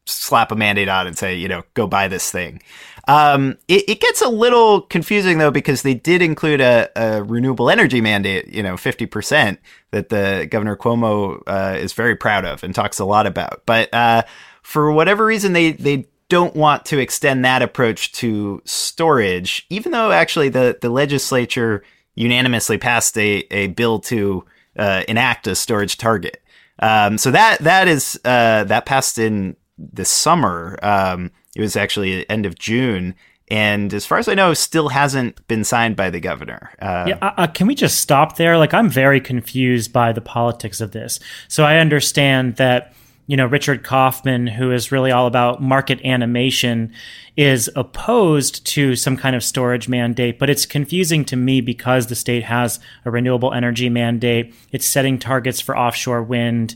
slap 0.06 0.52
a 0.52 0.56
mandate 0.56 0.88
on 0.88 1.06
and 1.06 1.16
say, 1.16 1.34
you 1.34 1.48
know, 1.48 1.62
go 1.74 1.86
buy 1.86 2.08
this 2.08 2.30
thing. 2.30 2.62
Um, 3.08 3.56
it, 3.66 3.88
it, 3.88 4.00
gets 4.00 4.20
a 4.20 4.28
little 4.28 4.82
confusing 4.82 5.38
though 5.38 5.50
because 5.50 5.82
they 5.82 5.94
did 5.94 6.22
include 6.22 6.60
a, 6.60 6.90
a 6.96 7.22
renewable 7.22 7.70
energy 7.70 8.00
mandate, 8.00 8.48
you 8.48 8.62
know, 8.62 8.76
fifty 8.76 9.06
percent 9.06 9.58
that 9.90 10.10
the 10.10 10.46
Governor 10.50 10.76
Cuomo 10.76 11.42
uh, 11.46 11.76
is 11.78 11.92
very 11.92 12.14
proud 12.14 12.44
of 12.44 12.62
and 12.62 12.74
talks 12.74 12.98
a 12.98 13.04
lot 13.04 13.26
about. 13.26 13.62
But 13.66 13.92
uh, 13.94 14.22
for 14.62 14.92
whatever 14.92 15.24
reason, 15.24 15.54
they 15.54 15.72
they 15.72 16.06
don't 16.28 16.54
want 16.54 16.84
to 16.86 16.98
extend 16.98 17.44
that 17.44 17.62
approach 17.62 18.12
to 18.12 18.62
storage, 18.64 19.66
even 19.70 19.92
though 19.92 20.12
actually 20.12 20.50
the 20.50 20.78
the 20.80 20.90
legislature 20.90 21.82
unanimously 22.20 22.76
passed 22.76 23.16
a, 23.16 23.46
a 23.50 23.68
bill 23.68 23.98
to 23.98 24.44
uh, 24.76 25.02
enact 25.08 25.46
a 25.46 25.54
storage 25.54 25.96
target. 25.96 26.42
Um, 26.78 27.18
so 27.18 27.30
that 27.30 27.58
that 27.60 27.88
is 27.88 28.20
uh, 28.24 28.64
that 28.64 28.86
passed 28.86 29.18
in 29.18 29.56
the 29.78 30.04
summer. 30.04 30.78
Um, 30.82 31.30
it 31.56 31.60
was 31.60 31.76
actually 31.76 32.28
end 32.28 32.46
of 32.46 32.58
June, 32.58 33.14
and 33.50 33.92
as 33.92 34.06
far 34.06 34.18
as 34.18 34.28
I 34.28 34.34
know, 34.34 34.54
still 34.54 34.90
hasn't 34.90 35.46
been 35.48 35.64
signed 35.64 35.96
by 35.96 36.10
the 36.10 36.20
governor. 36.20 36.70
Uh, 36.80 37.06
yeah, 37.08 37.18
uh, 37.20 37.32
uh, 37.36 37.46
can 37.48 37.66
we 37.66 37.74
just 37.74 37.98
stop 38.00 38.36
there? 38.36 38.56
Like, 38.56 38.72
I'm 38.72 38.88
very 38.88 39.20
confused 39.20 39.92
by 39.92 40.12
the 40.12 40.20
politics 40.20 40.80
of 40.80 40.92
this. 40.92 41.20
So 41.48 41.64
I 41.64 41.78
understand 41.78 42.56
that 42.56 42.94
you 43.30 43.36
know, 43.36 43.46
Richard 43.46 43.84
Kauffman, 43.84 44.48
who 44.48 44.72
is 44.72 44.90
really 44.90 45.12
all 45.12 45.28
about 45.28 45.62
market 45.62 46.04
animation, 46.04 46.92
is 47.36 47.70
opposed 47.76 48.66
to 48.66 48.96
some 48.96 49.16
kind 49.16 49.36
of 49.36 49.44
storage 49.44 49.88
mandate. 49.88 50.36
But 50.36 50.50
it's 50.50 50.66
confusing 50.66 51.24
to 51.26 51.36
me 51.36 51.60
because 51.60 52.08
the 52.08 52.16
state 52.16 52.42
has 52.42 52.80
a 53.04 53.10
renewable 53.12 53.52
energy 53.54 53.88
mandate. 53.88 54.52
It's 54.72 54.84
setting 54.84 55.16
targets 55.16 55.60
for 55.60 55.78
offshore 55.78 56.24
wind. 56.24 56.74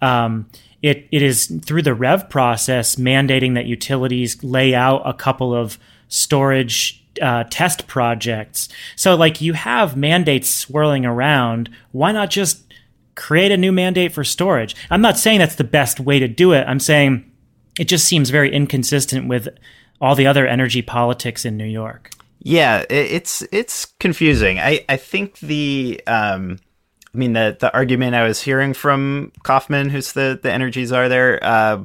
Um, 0.00 0.48
it, 0.80 1.08
it 1.10 1.22
is 1.22 1.48
through 1.64 1.82
the 1.82 1.92
REV 1.94 2.30
process 2.30 2.94
mandating 2.94 3.54
that 3.54 3.66
utilities 3.66 4.44
lay 4.44 4.76
out 4.76 5.02
a 5.04 5.12
couple 5.12 5.52
of 5.52 5.76
storage 6.06 7.04
uh, 7.20 7.42
test 7.50 7.88
projects. 7.88 8.68
So, 8.94 9.16
like, 9.16 9.40
you 9.40 9.54
have 9.54 9.96
mandates 9.96 10.50
swirling 10.50 11.04
around. 11.04 11.68
Why 11.90 12.12
not 12.12 12.30
just 12.30 12.62
create 13.16 13.50
a 13.50 13.56
new 13.56 13.72
mandate 13.72 14.12
for 14.12 14.22
storage? 14.22 14.76
I'm 14.90 15.02
not 15.02 15.18
saying 15.18 15.40
that's 15.40 15.56
the 15.56 15.64
best 15.64 15.98
way 15.98 16.20
to 16.20 16.28
do 16.28 16.52
it. 16.52 16.64
I'm 16.68 16.80
saying 16.80 17.30
it 17.78 17.88
just 17.88 18.06
seems 18.06 18.30
very 18.30 18.52
inconsistent 18.52 19.28
with 19.28 19.48
all 20.00 20.14
the 20.14 20.26
other 20.26 20.46
energy 20.46 20.82
politics 20.82 21.44
in 21.44 21.56
New 21.56 21.66
York. 21.66 22.10
Yeah, 22.40 22.84
it's 22.88 23.42
it's 23.50 23.86
confusing. 23.98 24.60
I 24.60 24.84
I 24.88 24.96
think 24.96 25.38
the 25.40 26.00
um, 26.06 26.58
I 27.12 27.18
mean 27.18 27.32
the 27.32 27.56
the 27.58 27.74
argument 27.74 28.14
I 28.14 28.24
was 28.24 28.40
hearing 28.40 28.72
from 28.72 29.32
Kauffman, 29.42 29.88
who's 29.88 30.12
the 30.12 30.38
the 30.40 30.52
energy 30.52 30.84
czar 30.84 31.08
there, 31.08 31.42
uh, 31.42 31.82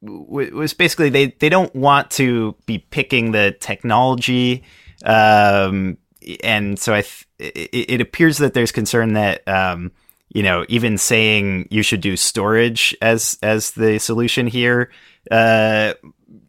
was 0.00 0.72
basically 0.72 1.10
they 1.10 1.26
they 1.40 1.48
don't 1.48 1.74
want 1.74 2.10
to 2.12 2.56
be 2.64 2.78
picking 2.78 3.32
the 3.32 3.54
technology, 3.60 4.64
um, 5.04 5.98
and 6.42 6.78
so 6.78 6.94
I 6.94 7.02
th- 7.02 7.26
it, 7.38 7.90
it, 7.90 8.00
appears 8.00 8.38
that 8.38 8.54
there's 8.54 8.72
concern 8.72 9.12
that. 9.14 9.46
Um, 9.46 9.92
you 10.30 10.42
know, 10.42 10.64
even 10.68 10.98
saying 10.98 11.68
you 11.70 11.82
should 11.82 12.00
do 12.00 12.16
storage 12.16 12.96
as 13.00 13.38
as 13.42 13.72
the 13.72 13.98
solution 13.98 14.46
here, 14.46 14.90
uh, 15.30 15.94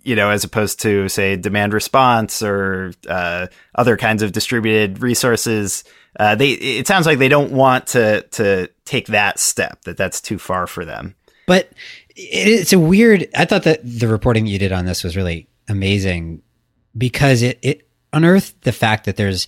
you 0.03 0.15
know, 0.15 0.29
as 0.29 0.43
opposed 0.43 0.81
to 0.81 1.07
say 1.09 1.35
demand 1.35 1.73
response 1.73 2.43
or 2.43 2.93
uh, 3.07 3.47
other 3.75 3.97
kinds 3.97 4.21
of 4.21 4.31
distributed 4.31 5.01
resources. 5.01 5.83
Uh, 6.19 6.35
they 6.35 6.51
it 6.51 6.87
sounds 6.87 7.05
like 7.05 7.19
they 7.19 7.29
don't 7.29 7.51
want 7.51 7.87
to 7.87 8.21
to 8.31 8.69
take 8.85 9.07
that 9.07 9.39
step. 9.39 9.81
That 9.83 9.97
that's 9.97 10.19
too 10.19 10.39
far 10.39 10.67
for 10.67 10.83
them. 10.83 11.15
But 11.47 11.71
it's 12.15 12.73
a 12.73 12.79
weird. 12.79 13.27
I 13.35 13.45
thought 13.45 13.63
that 13.63 13.79
the 13.83 14.07
reporting 14.07 14.45
you 14.45 14.59
did 14.59 14.71
on 14.71 14.85
this 14.85 15.03
was 15.03 15.15
really 15.15 15.47
amazing 15.67 16.41
because 16.97 17.41
it 17.41 17.59
it 17.61 17.87
unearthed 18.11 18.61
the 18.63 18.71
fact 18.71 19.05
that 19.05 19.15
there's 19.15 19.47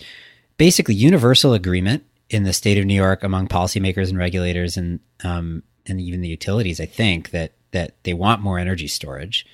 basically 0.58 0.96
universal 0.96 1.54
agreement 1.54 2.06
in 2.32 2.44
the 2.44 2.54
state 2.54 2.78
of 2.78 2.86
New 2.86 2.96
York 2.96 3.24
among 3.24 3.48
policymakers 3.48 4.10
and 4.10 4.18
regulators 4.18 4.78
and 4.78 5.00
um, 5.24 5.64
and 5.86 6.02
even 6.02 6.22
the 6.22 6.28
utilities. 6.28 6.80
I 6.80 6.86
think 6.86 7.32
that 7.32 7.54
that 7.72 7.96
they 8.04 8.14
want 8.14 8.42
more 8.42 8.60
energy 8.60 8.88
storage 8.88 9.46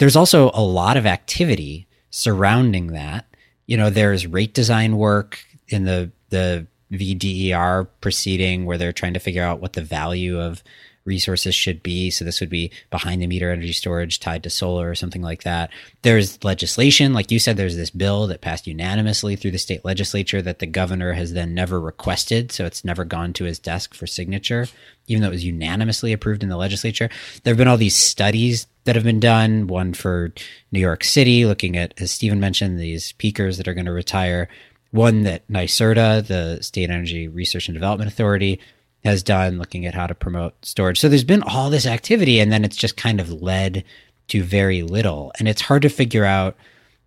there's 0.00 0.16
also 0.16 0.50
a 0.54 0.62
lot 0.62 0.96
of 0.96 1.04
activity 1.04 1.86
surrounding 2.08 2.88
that. 2.88 3.26
You 3.66 3.76
know, 3.76 3.90
there's 3.90 4.26
rate 4.26 4.54
design 4.54 4.96
work 4.96 5.44
in 5.68 5.84
the 5.84 6.10
the 6.30 6.66
VDER 6.90 7.86
proceeding 8.00 8.64
where 8.64 8.78
they're 8.78 8.92
trying 8.92 9.14
to 9.14 9.20
figure 9.20 9.44
out 9.44 9.60
what 9.60 9.74
the 9.74 9.82
value 9.82 10.40
of 10.40 10.64
resources 11.04 11.54
should 11.54 11.82
be. 11.82 12.10
So 12.10 12.24
this 12.24 12.40
would 12.40 12.50
be 12.50 12.70
behind 12.90 13.22
the 13.22 13.26
meter 13.26 13.50
energy 13.50 13.72
storage 13.72 14.20
tied 14.20 14.42
to 14.42 14.50
solar 14.50 14.90
or 14.90 14.94
something 14.94 15.22
like 15.22 15.42
that. 15.44 15.70
There's 16.02 16.42
legislation, 16.44 17.12
like 17.12 17.30
you 17.30 17.38
said, 17.38 17.56
there's 17.56 17.76
this 17.76 17.90
bill 17.90 18.26
that 18.28 18.40
passed 18.40 18.66
unanimously 18.66 19.36
through 19.36 19.52
the 19.52 19.58
state 19.58 19.84
legislature 19.84 20.42
that 20.42 20.58
the 20.58 20.66
governor 20.66 21.12
has 21.12 21.32
then 21.32 21.54
never 21.54 21.80
requested. 21.80 22.52
So 22.52 22.66
it's 22.66 22.84
never 22.84 23.04
gone 23.04 23.32
to 23.34 23.44
his 23.44 23.58
desk 23.58 23.94
for 23.94 24.06
signature, 24.06 24.66
even 25.06 25.22
though 25.22 25.28
it 25.28 25.32
was 25.32 25.44
unanimously 25.44 26.12
approved 26.12 26.42
in 26.42 26.48
the 26.48 26.56
legislature. 26.56 27.08
There 27.42 27.52
have 27.52 27.58
been 27.58 27.68
all 27.68 27.76
these 27.76 27.96
studies 27.96 28.66
that 28.84 28.94
have 28.94 29.04
been 29.04 29.20
done, 29.20 29.66
one 29.66 29.94
for 29.94 30.32
New 30.72 30.80
York 30.80 31.04
City, 31.04 31.44
looking 31.44 31.76
at, 31.76 31.94
as 32.00 32.10
Stephen 32.10 32.40
mentioned, 32.40 32.78
these 32.78 33.12
peakers 33.12 33.56
that 33.58 33.68
are 33.68 33.74
going 33.74 33.86
to 33.86 33.92
retire. 33.92 34.48
One 34.92 35.22
that 35.22 35.46
NYSERDA, 35.48 36.26
the 36.26 36.62
State 36.62 36.90
Energy 36.90 37.28
Research 37.28 37.68
and 37.68 37.74
Development 37.74 38.10
Authority, 38.10 38.58
has 39.04 39.22
done 39.22 39.58
looking 39.58 39.86
at 39.86 39.94
how 39.94 40.06
to 40.06 40.14
promote 40.14 40.54
storage. 40.64 41.00
So 41.00 41.08
there's 41.08 41.24
been 41.24 41.42
all 41.42 41.70
this 41.70 41.86
activity, 41.86 42.40
and 42.40 42.52
then 42.52 42.64
it's 42.64 42.76
just 42.76 42.96
kind 42.96 43.20
of 43.20 43.42
led 43.42 43.84
to 44.28 44.42
very 44.42 44.82
little. 44.82 45.32
And 45.38 45.48
it's 45.48 45.62
hard 45.62 45.82
to 45.82 45.88
figure 45.88 46.24
out 46.24 46.56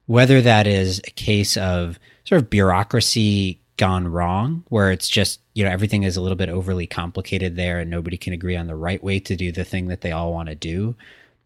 whether 0.06 0.42
that 0.42 0.68
is 0.68 1.00
a 1.00 1.12
case 1.12 1.56
of 1.56 2.00
sort 2.26 2.42
of 2.42 2.50
bureaucracy 2.50 3.60
gone 3.78 4.08
wrong, 4.08 4.64
where 4.70 4.92
it's 4.92 5.10
just, 5.10 5.40
you 5.54 5.64
know, 5.64 5.72
everything 5.72 6.04
is 6.04 6.18
a 6.18 6.22
little 6.22 6.36
bit 6.36 6.50
overly 6.50 6.86
complicated 6.86 7.56
there 7.56 7.80
and 7.80 7.90
nobody 7.90 8.18
can 8.18 8.34
agree 8.34 8.56
on 8.56 8.68
the 8.68 8.76
right 8.76 9.04
way 9.04 9.20
to 9.20 9.36
do 9.36 9.52
the 9.52 9.64
thing 9.64 9.88
that 9.88 10.02
they 10.02 10.12
all 10.12 10.32
want 10.32 10.50
to 10.50 10.56
do, 10.56 10.96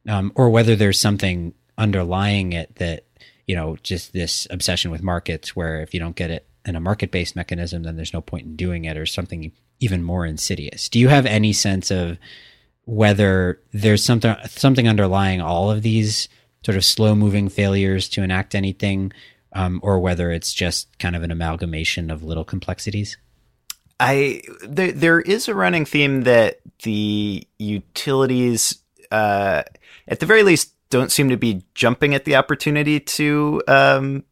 um, 0.07 0.31
or 0.35 0.49
whether 0.49 0.75
there's 0.75 0.99
something 0.99 1.53
underlying 1.77 2.53
it 2.53 2.75
that, 2.75 3.05
you 3.45 3.55
know, 3.55 3.77
just 3.83 4.13
this 4.13 4.47
obsession 4.49 4.91
with 4.91 5.03
markets 5.03 5.55
where 5.55 5.81
if 5.81 5.93
you 5.93 5.99
don't 5.99 6.15
get 6.15 6.31
it 6.31 6.45
in 6.65 6.75
a 6.75 6.81
market 6.81 7.11
based 7.11 7.35
mechanism, 7.35 7.83
then 7.83 7.95
there's 7.95 8.13
no 8.13 8.21
point 8.21 8.45
in 8.45 8.55
doing 8.55 8.85
it 8.85 8.97
or 8.97 9.05
something 9.05 9.51
even 9.79 10.03
more 10.03 10.25
insidious. 10.25 10.89
Do 10.89 10.99
you 10.99 11.07
have 11.07 11.25
any 11.25 11.53
sense 11.53 11.91
of 11.91 12.17
whether 12.85 13.59
there's 13.73 14.03
something 14.03 14.35
something 14.47 14.87
underlying 14.87 15.41
all 15.41 15.69
of 15.69 15.81
these 15.81 16.29
sort 16.65 16.77
of 16.77 16.85
slow 16.85 17.15
moving 17.15 17.49
failures 17.49 18.09
to 18.09 18.23
enact 18.23 18.55
anything, 18.55 19.11
um, 19.53 19.79
or 19.83 19.99
whether 19.99 20.31
it's 20.31 20.53
just 20.53 20.97
kind 20.97 21.15
of 21.15 21.23
an 21.23 21.31
amalgamation 21.31 22.09
of 22.09 22.23
little 22.23 22.45
complexities? 22.45 23.17
I 23.99 24.41
there 24.63 24.91
there 24.91 25.19
is 25.19 25.47
a 25.47 25.55
running 25.55 25.85
theme 25.85 26.23
that 26.23 26.59
the 26.83 27.45
utilities, 27.57 28.79
uh, 29.11 29.63
at 30.07 30.19
the 30.19 30.25
very 30.25 30.43
least, 30.43 30.73
don't 30.89 31.11
seem 31.11 31.29
to 31.29 31.37
be 31.37 31.63
jumping 31.73 32.13
at 32.13 32.25
the 32.25 32.35
opportunity 32.35 32.99
to 32.99 33.61
um, 33.67 34.23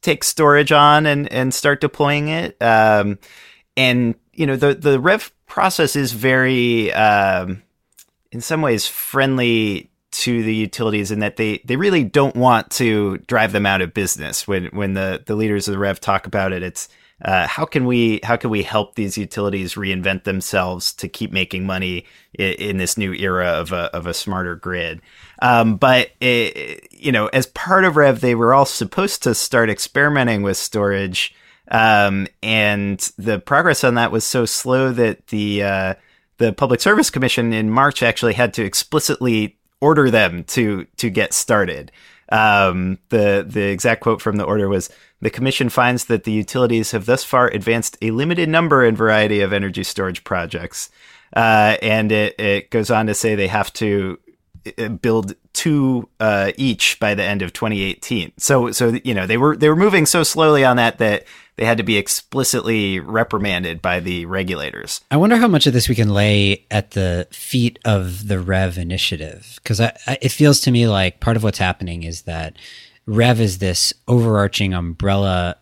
take 0.00 0.24
storage 0.24 0.72
on 0.72 1.06
and 1.06 1.30
and 1.32 1.54
start 1.54 1.80
deploying 1.80 2.28
it. 2.28 2.60
Um, 2.60 3.18
and 3.76 4.14
you 4.40 4.46
know 4.46 4.56
the 4.56 4.74
the 4.74 4.98
rev 4.98 5.30
process 5.46 5.94
is 5.94 6.12
very 6.12 6.90
um, 6.94 7.62
in 8.32 8.40
some 8.40 8.62
ways 8.62 8.86
friendly 8.86 9.90
to 10.12 10.42
the 10.42 10.54
utilities 10.54 11.10
in 11.10 11.18
that 11.18 11.36
they 11.36 11.60
they 11.66 11.76
really 11.76 12.02
don't 12.02 12.34
want 12.34 12.70
to 12.70 13.18
drive 13.26 13.52
them 13.52 13.66
out 13.66 13.82
of 13.82 13.92
business 13.92 14.48
when 14.48 14.64
when 14.68 14.94
the 14.94 15.22
the 15.26 15.34
leaders 15.34 15.68
of 15.68 15.72
the 15.72 15.78
rev 15.78 16.00
talk 16.00 16.26
about 16.26 16.54
it 16.54 16.62
it's 16.62 16.88
uh, 17.22 17.46
how 17.46 17.66
can 17.66 17.84
we 17.84 18.18
how 18.22 18.34
can 18.34 18.48
we 18.48 18.62
help 18.62 18.94
these 18.94 19.18
utilities 19.18 19.74
reinvent 19.74 20.24
themselves 20.24 20.90
to 20.94 21.06
keep 21.06 21.30
making 21.32 21.66
money 21.66 22.06
in, 22.32 22.52
in 22.54 22.76
this 22.78 22.96
new 22.96 23.12
era 23.12 23.48
of 23.48 23.72
a 23.72 23.94
of 23.94 24.06
a 24.06 24.14
smarter 24.14 24.56
grid? 24.56 25.02
Um, 25.42 25.76
but 25.76 26.12
it, 26.20 26.88
you 26.90 27.12
know, 27.12 27.26
as 27.26 27.44
part 27.48 27.84
of 27.84 27.96
Rev, 27.96 28.22
they 28.22 28.34
were 28.34 28.54
all 28.54 28.64
supposed 28.64 29.22
to 29.24 29.34
start 29.34 29.68
experimenting 29.68 30.42
with 30.42 30.56
storage 30.56 31.34
um, 31.70 32.26
and 32.42 32.98
the 33.16 33.38
progress 33.38 33.84
on 33.84 33.94
that 33.94 34.12
was 34.12 34.24
so 34.24 34.44
slow 34.44 34.92
that 34.92 35.28
the 35.28 35.62
uh, 35.62 35.94
the 36.38 36.52
Public 36.52 36.80
Service 36.80 37.10
Commission 37.10 37.52
in 37.52 37.70
March 37.70 38.02
actually 38.02 38.34
had 38.34 38.54
to 38.54 38.64
explicitly 38.64 39.58
order 39.80 40.10
them 40.10 40.44
to 40.44 40.86
to 40.96 41.10
get 41.10 41.32
started. 41.32 41.92
Um, 42.32 42.98
the 43.08 43.44
the 43.48 43.68
exact 43.68 44.02
quote 44.02 44.20
from 44.20 44.36
the 44.36 44.44
order 44.44 44.68
was: 44.68 44.90
"The 45.20 45.30
Commission 45.30 45.68
finds 45.68 46.06
that 46.06 46.24
the 46.24 46.32
utilities 46.32 46.90
have 46.90 47.06
thus 47.06 47.24
far 47.24 47.48
advanced 47.48 47.96
a 48.02 48.10
limited 48.10 48.48
number 48.48 48.84
and 48.84 48.96
variety 48.96 49.40
of 49.40 49.52
energy 49.52 49.84
storage 49.84 50.24
projects." 50.24 50.90
Uh, 51.34 51.76
and 51.80 52.10
it, 52.10 52.34
it 52.40 52.70
goes 52.70 52.90
on 52.90 53.06
to 53.06 53.14
say 53.14 53.36
they 53.36 53.46
have 53.46 53.72
to 53.74 54.18
uh, 54.78 54.88
build 54.88 55.34
two 55.60 56.08
uh, 56.20 56.52
each 56.56 56.98
by 57.00 57.14
the 57.14 57.22
end 57.22 57.42
of 57.42 57.52
2018. 57.52 58.32
So 58.38 58.72
so 58.72 58.98
you 59.04 59.12
know 59.12 59.26
they 59.26 59.36
were 59.36 59.54
they 59.54 59.68
were 59.68 59.76
moving 59.76 60.06
so 60.06 60.22
slowly 60.22 60.64
on 60.64 60.76
that 60.76 60.96
that 60.98 61.24
they 61.56 61.66
had 61.66 61.76
to 61.76 61.82
be 61.82 61.98
explicitly 61.98 62.98
reprimanded 62.98 63.82
by 63.82 64.00
the 64.00 64.24
regulators. 64.24 65.02
I 65.10 65.18
wonder 65.18 65.36
how 65.36 65.48
much 65.48 65.66
of 65.66 65.74
this 65.74 65.86
we 65.86 65.94
can 65.94 66.14
lay 66.14 66.64
at 66.70 66.92
the 66.92 67.28
feet 67.30 67.78
of 67.84 68.28
the 68.28 68.40
Rev 68.40 68.78
initiative 68.78 69.60
because 69.62 69.80
it 69.80 70.30
feels 70.30 70.60
to 70.62 70.70
me 70.70 70.88
like 70.88 71.20
part 71.20 71.36
of 71.36 71.42
what's 71.42 71.58
happening 71.58 72.04
is 72.04 72.22
that 72.22 72.56
Rev 73.04 73.38
is 73.38 73.58
this 73.58 73.92
overarching 74.08 74.72
umbrella 74.72 75.56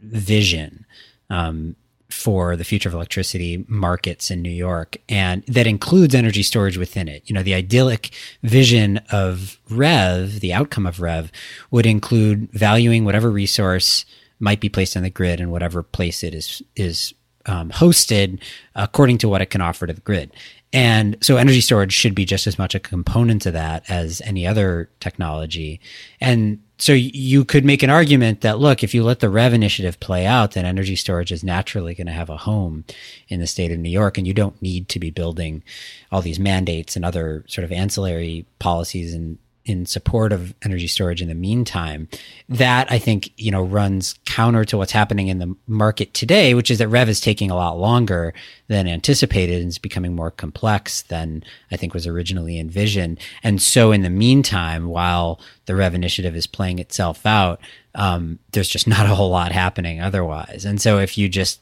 vision. 0.00 0.84
Um, 1.30 1.76
for 2.14 2.56
the 2.56 2.64
future 2.64 2.88
of 2.88 2.94
electricity 2.94 3.64
markets 3.68 4.30
in 4.30 4.40
New 4.40 4.50
York, 4.50 4.96
and 5.08 5.42
that 5.46 5.66
includes 5.66 6.14
energy 6.14 6.42
storage 6.42 6.78
within 6.78 7.08
it. 7.08 7.22
You 7.26 7.34
know, 7.34 7.42
the 7.42 7.54
idyllic 7.54 8.10
vision 8.42 8.98
of 9.10 9.58
Rev, 9.68 10.40
the 10.40 10.52
outcome 10.52 10.86
of 10.86 11.00
Rev, 11.00 11.30
would 11.70 11.86
include 11.86 12.50
valuing 12.52 13.04
whatever 13.04 13.30
resource 13.30 14.04
might 14.38 14.60
be 14.60 14.68
placed 14.68 14.96
on 14.96 15.02
the 15.02 15.10
grid 15.10 15.40
in 15.40 15.50
whatever 15.50 15.82
place 15.82 16.22
it 16.22 16.34
is 16.34 16.62
is 16.76 17.14
um, 17.46 17.70
hosted 17.70 18.40
according 18.74 19.18
to 19.18 19.28
what 19.28 19.42
it 19.42 19.50
can 19.50 19.60
offer 19.60 19.86
to 19.86 19.92
the 19.92 20.00
grid. 20.00 20.32
And 20.74 21.16
so 21.20 21.36
energy 21.36 21.60
storage 21.60 21.92
should 21.92 22.16
be 22.16 22.24
just 22.24 22.48
as 22.48 22.58
much 22.58 22.74
a 22.74 22.80
component 22.80 23.42
to 23.42 23.52
that 23.52 23.88
as 23.88 24.20
any 24.22 24.44
other 24.44 24.90
technology. 24.98 25.80
And 26.20 26.58
so 26.78 26.92
you 26.92 27.44
could 27.44 27.64
make 27.64 27.84
an 27.84 27.90
argument 27.90 28.40
that 28.40 28.58
look, 28.58 28.82
if 28.82 28.92
you 28.92 29.04
let 29.04 29.20
the 29.20 29.30
REV 29.30 29.54
initiative 29.54 30.00
play 30.00 30.26
out, 30.26 30.52
then 30.52 30.64
energy 30.64 30.96
storage 30.96 31.30
is 31.30 31.44
naturally 31.44 31.94
going 31.94 32.08
to 32.08 32.12
have 32.12 32.28
a 32.28 32.36
home 32.36 32.84
in 33.28 33.38
the 33.38 33.46
state 33.46 33.70
of 33.70 33.78
New 33.78 33.88
York, 33.88 34.18
and 34.18 34.26
you 34.26 34.34
don't 34.34 34.60
need 34.60 34.88
to 34.88 34.98
be 34.98 35.10
building 35.10 35.62
all 36.10 36.20
these 36.20 36.40
mandates 36.40 36.96
and 36.96 37.04
other 37.04 37.44
sort 37.46 37.64
of 37.64 37.70
ancillary 37.70 38.44
policies 38.58 39.14
and 39.14 39.38
in 39.64 39.86
support 39.86 40.32
of 40.32 40.54
energy 40.62 40.86
storage 40.86 41.22
in 41.22 41.28
the 41.28 41.34
meantime. 41.34 42.08
That 42.48 42.90
I 42.90 42.98
think, 42.98 43.32
you 43.36 43.50
know, 43.50 43.62
runs 43.62 44.14
counter 44.26 44.64
to 44.66 44.76
what's 44.76 44.92
happening 44.92 45.28
in 45.28 45.38
the 45.38 45.56
market 45.66 46.12
today, 46.12 46.54
which 46.54 46.70
is 46.70 46.78
that 46.78 46.88
REV 46.88 47.08
is 47.08 47.20
taking 47.20 47.50
a 47.50 47.56
lot 47.56 47.78
longer 47.78 48.34
than 48.68 48.86
anticipated 48.86 49.60
and 49.60 49.68
is 49.68 49.78
becoming 49.78 50.14
more 50.14 50.30
complex 50.30 51.02
than 51.02 51.44
I 51.70 51.76
think 51.76 51.94
was 51.94 52.06
originally 52.06 52.58
envisioned. 52.58 53.20
And 53.42 53.60
so 53.60 53.90
in 53.90 54.02
the 54.02 54.10
meantime, 54.10 54.88
while 54.88 55.40
the 55.64 55.74
REV 55.74 55.94
initiative 55.94 56.36
is 56.36 56.46
playing 56.46 56.78
itself 56.78 57.24
out, 57.24 57.60
um, 57.94 58.38
there's 58.52 58.68
just 58.68 58.86
not 58.86 59.06
a 59.06 59.14
whole 59.14 59.30
lot 59.30 59.52
happening 59.52 60.00
otherwise. 60.00 60.64
And 60.64 60.80
so 60.80 60.98
if 60.98 61.16
you 61.16 61.28
just 61.28 61.60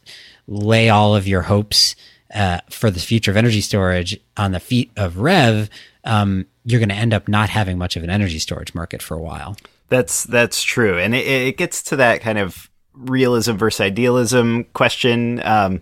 lay 0.48 0.88
all 0.88 1.14
of 1.14 1.28
your 1.28 1.42
hopes 1.42 1.94
uh, 2.34 2.60
for 2.70 2.90
the 2.90 2.98
future 2.98 3.30
of 3.30 3.36
energy 3.36 3.60
storage 3.60 4.18
on 4.36 4.52
the 4.52 4.60
feet 4.60 4.90
of 4.96 5.18
Rev, 5.18 5.68
um, 6.04 6.46
you're 6.64 6.80
going 6.80 6.88
to 6.88 6.94
end 6.94 7.12
up 7.12 7.28
not 7.28 7.48
having 7.48 7.78
much 7.78 7.96
of 7.96 8.04
an 8.04 8.10
energy 8.10 8.38
storage 8.38 8.74
market 8.74 9.02
for 9.02 9.16
a 9.16 9.20
while. 9.20 9.56
That's 9.88 10.24
that's 10.24 10.62
true, 10.62 10.98
and 10.98 11.14
it, 11.14 11.26
it 11.26 11.56
gets 11.56 11.82
to 11.84 11.96
that 11.96 12.20
kind 12.20 12.38
of 12.38 12.70
realism 12.94 13.56
versus 13.56 13.80
idealism 13.80 14.64
question, 14.72 15.42
um, 15.44 15.80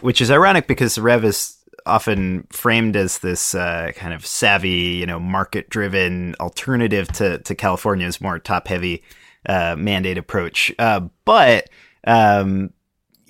which 0.00 0.20
is 0.20 0.30
ironic 0.30 0.66
because 0.66 0.98
Rev 0.98 1.24
is 1.24 1.56
often 1.86 2.46
framed 2.50 2.96
as 2.96 3.18
this 3.18 3.54
uh, 3.54 3.90
kind 3.94 4.14
of 4.14 4.24
savvy, 4.24 4.96
you 4.98 5.06
know, 5.06 5.18
market-driven 5.18 6.36
alternative 6.40 7.08
to 7.08 7.38
to 7.38 7.54
California's 7.54 8.20
more 8.20 8.38
top-heavy 8.38 9.02
uh, 9.46 9.74
mandate 9.76 10.18
approach. 10.18 10.72
Uh, 10.78 11.00
but 11.24 11.68
um, 12.06 12.72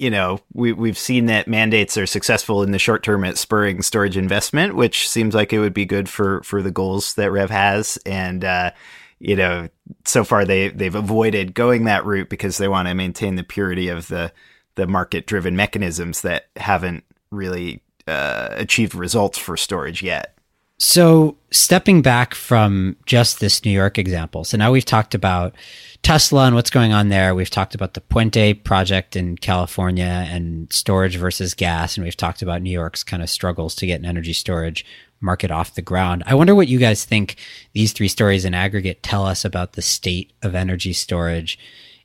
you 0.01 0.09
know, 0.09 0.40
we 0.55 0.72
we've 0.72 0.98
seen 0.98 1.26
that 1.26 1.46
mandates 1.46 1.98
are 1.98 2.07
successful 2.07 2.62
in 2.62 2.70
the 2.70 2.78
short 2.78 3.03
term 3.03 3.22
at 3.22 3.36
spurring 3.36 3.82
storage 3.82 4.16
investment, 4.16 4.74
which 4.74 5.07
seems 5.07 5.34
like 5.34 5.53
it 5.53 5.59
would 5.59 5.74
be 5.74 5.84
good 5.84 6.09
for 6.09 6.42
for 6.42 6.62
the 6.62 6.70
goals 6.70 7.14
that 7.14 7.30
Rev 7.30 7.51
has. 7.51 7.98
And 8.07 8.42
uh, 8.42 8.70
you 9.18 9.36
know, 9.36 9.68
so 10.07 10.24
far 10.24 10.46
they 10.46 10.68
they've 10.68 10.94
avoided 10.94 11.53
going 11.53 11.84
that 11.84 12.07
route 12.07 12.30
because 12.30 12.57
they 12.57 12.66
want 12.66 12.88
to 12.88 12.94
maintain 12.94 13.34
the 13.36 13.44
purity 13.44 13.88
of 13.88 14.09
the 14.09 14.32
the 14.76 14.86
market 14.86 15.26
driven 15.26 15.55
mechanisms 15.55 16.22
that 16.22 16.46
haven't 16.57 17.05
really 17.30 17.82
uh, 18.09 18.48
achieved 18.53 18.94
results 18.94 19.36
for 19.36 19.59
storage 19.59 20.03
yet. 20.03 20.38
So, 20.83 21.37
stepping 21.51 22.01
back 22.01 22.35
from 22.35 22.97
just 23.05 23.39
this 23.39 23.66
New 23.66 23.70
York 23.70 23.99
example, 23.99 24.45
so 24.45 24.57
now 24.57 24.72
we've 24.72 24.83
talked 24.83 25.14
about 25.14 25.55
Tesla 26.03 26.47
and 26.47 26.55
what's 26.55 26.70
going 26.70 26.95
on 26.95 27.11
there. 27.11 27.35
We've 27.35 27.51
talked 27.51 27.74
about 27.74 27.93
the 27.93 28.01
Puente 28.01 28.55
project 28.64 29.14
in 29.14 29.37
California 29.37 30.26
and 30.31 30.72
storage 30.72 31.16
versus 31.16 31.53
gas. 31.53 31.99
And 31.99 32.05
we've 32.05 32.16
talked 32.16 32.41
about 32.41 32.62
New 32.62 32.70
York's 32.70 33.05
kind 33.05 33.22
of 33.22 33.28
struggles 33.28 33.74
to 33.74 33.87
get 33.87 34.01
an 34.01 34.07
energy 34.07 34.33
storage 34.33 34.87
market 35.20 35.51
off 35.51 35.74
the 35.74 35.83
ground. 35.83 36.22
I 36.24 36.35
wonder 36.35 36.55
what 36.55 36.68
you 36.68 36.78
guys 36.78 37.05
think 37.05 37.37
these 37.74 37.93
three 37.93 38.09
stories 38.09 38.47
in 38.47 38.55
aggregate 38.55 39.03
tell 39.03 39.26
us 39.26 39.45
about 39.45 39.74
the 39.74 39.83
state 39.83 40.33
of 40.41 40.55
energy 40.55 40.95
storage 40.95 41.59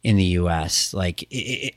in 0.06 0.18
the 0.18 0.24
US? 0.24 0.94
Like, 0.94 1.28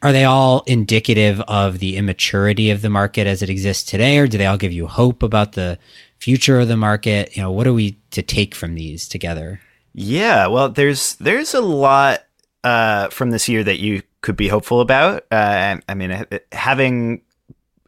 are 0.03 0.13
they 0.13 0.25
all 0.25 0.63
indicative 0.67 1.41
of 1.43 1.79
the 1.79 1.97
immaturity 1.97 2.71
of 2.71 2.83
the 2.83 2.91
market 2.91 3.27
as 3.27 3.41
it 3.41 3.49
exists 3.49 3.89
today, 3.89 4.19
or 4.19 4.27
do 4.27 4.37
they 4.37 4.45
all 4.45 4.59
give 4.59 4.73
you 4.73 4.87
hope 4.87 5.23
about 5.23 5.53
the 5.53 5.79
future 6.19 6.59
of 6.61 6.69
the 6.69 6.77
market? 6.77 7.37
You 7.37 7.43
know, 7.43 7.51
what 7.51 7.67
are 7.67 7.73
we 7.73 7.99
to 8.11 8.23
take 8.23 8.55
from 8.55 8.75
these 8.75 9.09
together? 9.09 9.61
Yeah, 9.95 10.47
well, 10.47 10.69
there's 10.69 11.17
there's 11.17 11.55
a 11.55 11.61
lot 11.61 12.25
uh, 12.65 13.09
from 13.09 13.31
this 13.31 13.49
year 13.49 13.65
that 13.65 13.79
you 13.79 14.03
could 14.21 14.37
be 14.37 14.49
hopeful 14.49 14.81
about. 14.81 15.25
Uh, 15.31 15.79
I 15.89 15.95
mean, 15.95 16.25
having 16.53 17.23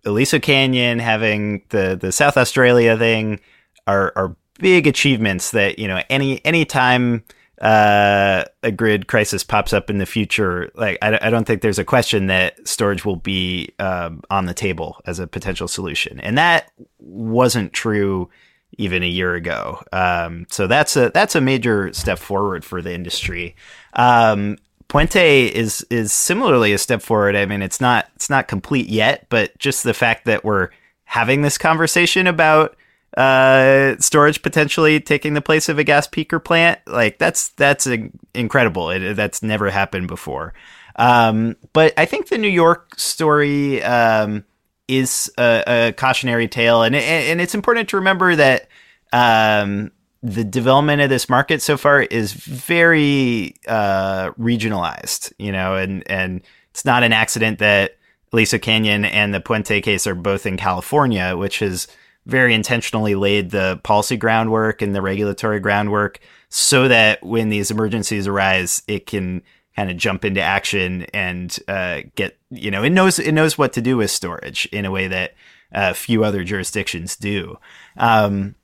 Aliso 0.04 0.38
Canyon, 0.38 0.98
having 0.98 1.62
the 1.68 1.96
the 2.00 2.12
South 2.12 2.36
Australia 2.36 2.96
thing, 2.96 3.40
are 3.86 4.12
are 4.16 4.36
big 4.58 4.86
achievements 4.86 5.52
that 5.52 5.78
you 5.78 5.88
know 5.88 6.02
any 6.08 6.44
any 6.44 6.64
time 6.64 7.24
uh, 7.60 8.44
a 8.62 8.72
grid 8.72 9.06
crisis 9.06 9.44
pops 9.44 9.72
up 9.72 9.90
in 9.90 9.98
the 9.98 10.06
future, 10.06 10.70
like 10.74 10.96
I, 11.02 11.18
I, 11.20 11.30
don't 11.30 11.46
think 11.46 11.60
there's 11.60 11.78
a 11.78 11.84
question 11.84 12.28
that 12.28 12.66
storage 12.66 13.04
will 13.04 13.16
be 13.16 13.74
um, 13.78 14.22
on 14.30 14.46
the 14.46 14.54
table 14.54 14.98
as 15.04 15.18
a 15.18 15.26
potential 15.26 15.68
solution, 15.68 16.20
and 16.20 16.38
that 16.38 16.72
wasn't 16.98 17.74
true 17.74 18.30
even 18.78 19.02
a 19.02 19.08
year 19.08 19.34
ago. 19.34 19.82
Um, 19.92 20.46
so 20.48 20.66
that's 20.66 20.96
a 20.96 21.10
that's 21.10 21.34
a 21.34 21.40
major 21.42 21.92
step 21.92 22.18
forward 22.18 22.64
for 22.64 22.80
the 22.80 22.94
industry. 22.94 23.56
Um, 23.92 24.56
Puente 24.88 25.50
is 25.50 25.86
is 25.90 26.14
similarly 26.14 26.72
a 26.72 26.78
step 26.78 27.02
forward. 27.02 27.36
I 27.36 27.44
mean, 27.44 27.60
it's 27.60 27.80
not 27.80 28.06
it's 28.16 28.30
not 28.30 28.48
complete 28.48 28.88
yet, 28.88 29.26
but 29.28 29.56
just 29.58 29.84
the 29.84 29.94
fact 29.94 30.24
that 30.24 30.44
we're 30.44 30.70
having 31.04 31.42
this 31.42 31.58
conversation 31.58 32.26
about 32.26 32.74
uh, 33.16 33.96
storage 33.98 34.42
potentially 34.42 35.00
taking 35.00 35.34
the 35.34 35.40
place 35.40 35.68
of 35.68 35.78
a 35.78 35.84
gas 35.84 36.06
peaker 36.06 36.42
plant, 36.42 36.80
like 36.86 37.18
that's 37.18 37.48
that's 37.50 37.88
incredible. 38.34 38.90
It, 38.90 39.14
that's 39.14 39.42
never 39.42 39.70
happened 39.70 40.08
before. 40.08 40.54
Um, 40.96 41.56
but 41.72 41.92
I 41.96 42.04
think 42.04 42.28
the 42.28 42.38
New 42.38 42.48
York 42.48 42.98
story 42.98 43.82
um, 43.82 44.44
is 44.86 45.30
a, 45.38 45.64
a 45.66 45.92
cautionary 45.92 46.48
tale, 46.48 46.82
and 46.82 46.94
and 46.94 47.40
it's 47.40 47.54
important 47.54 47.88
to 47.90 47.96
remember 47.96 48.36
that 48.36 48.68
um, 49.12 49.90
the 50.22 50.44
development 50.44 51.00
of 51.00 51.08
this 51.08 51.28
market 51.28 51.62
so 51.62 51.76
far 51.76 52.02
is 52.02 52.32
very 52.32 53.56
uh, 53.66 54.30
regionalized, 54.32 55.32
you 55.38 55.50
know, 55.50 55.76
and 55.76 56.08
and 56.08 56.42
it's 56.70 56.84
not 56.84 57.02
an 57.02 57.12
accident 57.12 57.58
that 57.58 57.96
Aliso 58.32 58.58
Canyon 58.58 59.04
and 59.04 59.34
the 59.34 59.40
Puente 59.40 59.82
case 59.82 60.06
are 60.06 60.14
both 60.14 60.46
in 60.46 60.56
California, 60.56 61.36
which 61.36 61.58
has 61.60 61.88
very 62.26 62.54
intentionally 62.54 63.14
laid 63.14 63.50
the 63.50 63.80
policy 63.82 64.16
groundwork 64.16 64.82
and 64.82 64.94
the 64.94 65.02
regulatory 65.02 65.60
groundwork 65.60 66.20
so 66.48 66.88
that 66.88 67.22
when 67.24 67.48
these 67.48 67.70
emergencies 67.70 68.26
arise, 68.26 68.82
it 68.86 69.06
can 69.06 69.42
kind 69.76 69.90
of 69.90 69.96
jump 69.96 70.24
into 70.24 70.40
action 70.40 71.02
and 71.14 71.58
uh, 71.68 72.00
get 72.14 72.38
you 72.50 72.70
know 72.70 72.82
it 72.82 72.90
knows 72.90 73.18
it 73.18 73.32
knows 73.32 73.56
what 73.56 73.72
to 73.72 73.80
do 73.80 73.96
with 73.96 74.10
storage 74.10 74.66
in 74.72 74.84
a 74.84 74.90
way 74.90 75.08
that 75.08 75.34
uh, 75.72 75.92
few 75.92 76.24
other 76.24 76.44
jurisdictions 76.44 77.16
do. 77.16 77.56
Um, 77.96 78.54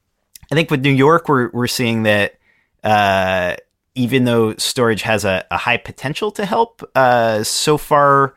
I 0.51 0.55
think 0.55 0.71
with 0.71 0.83
New 0.83 0.91
York, 0.91 1.29
we're 1.29 1.51
we're 1.51 1.67
seeing 1.67 2.03
that 2.03 2.35
uh, 2.85 3.57
even 3.95 4.25
though 4.25 4.55
storage 4.57 5.03
has 5.03 5.25
a, 5.25 5.45
a 5.51 5.57
high 5.57 5.79
potential 5.79 6.31
to 6.33 6.45
help, 6.45 6.83
uh, 6.95 7.43
so 7.43 7.79
far 7.79 8.35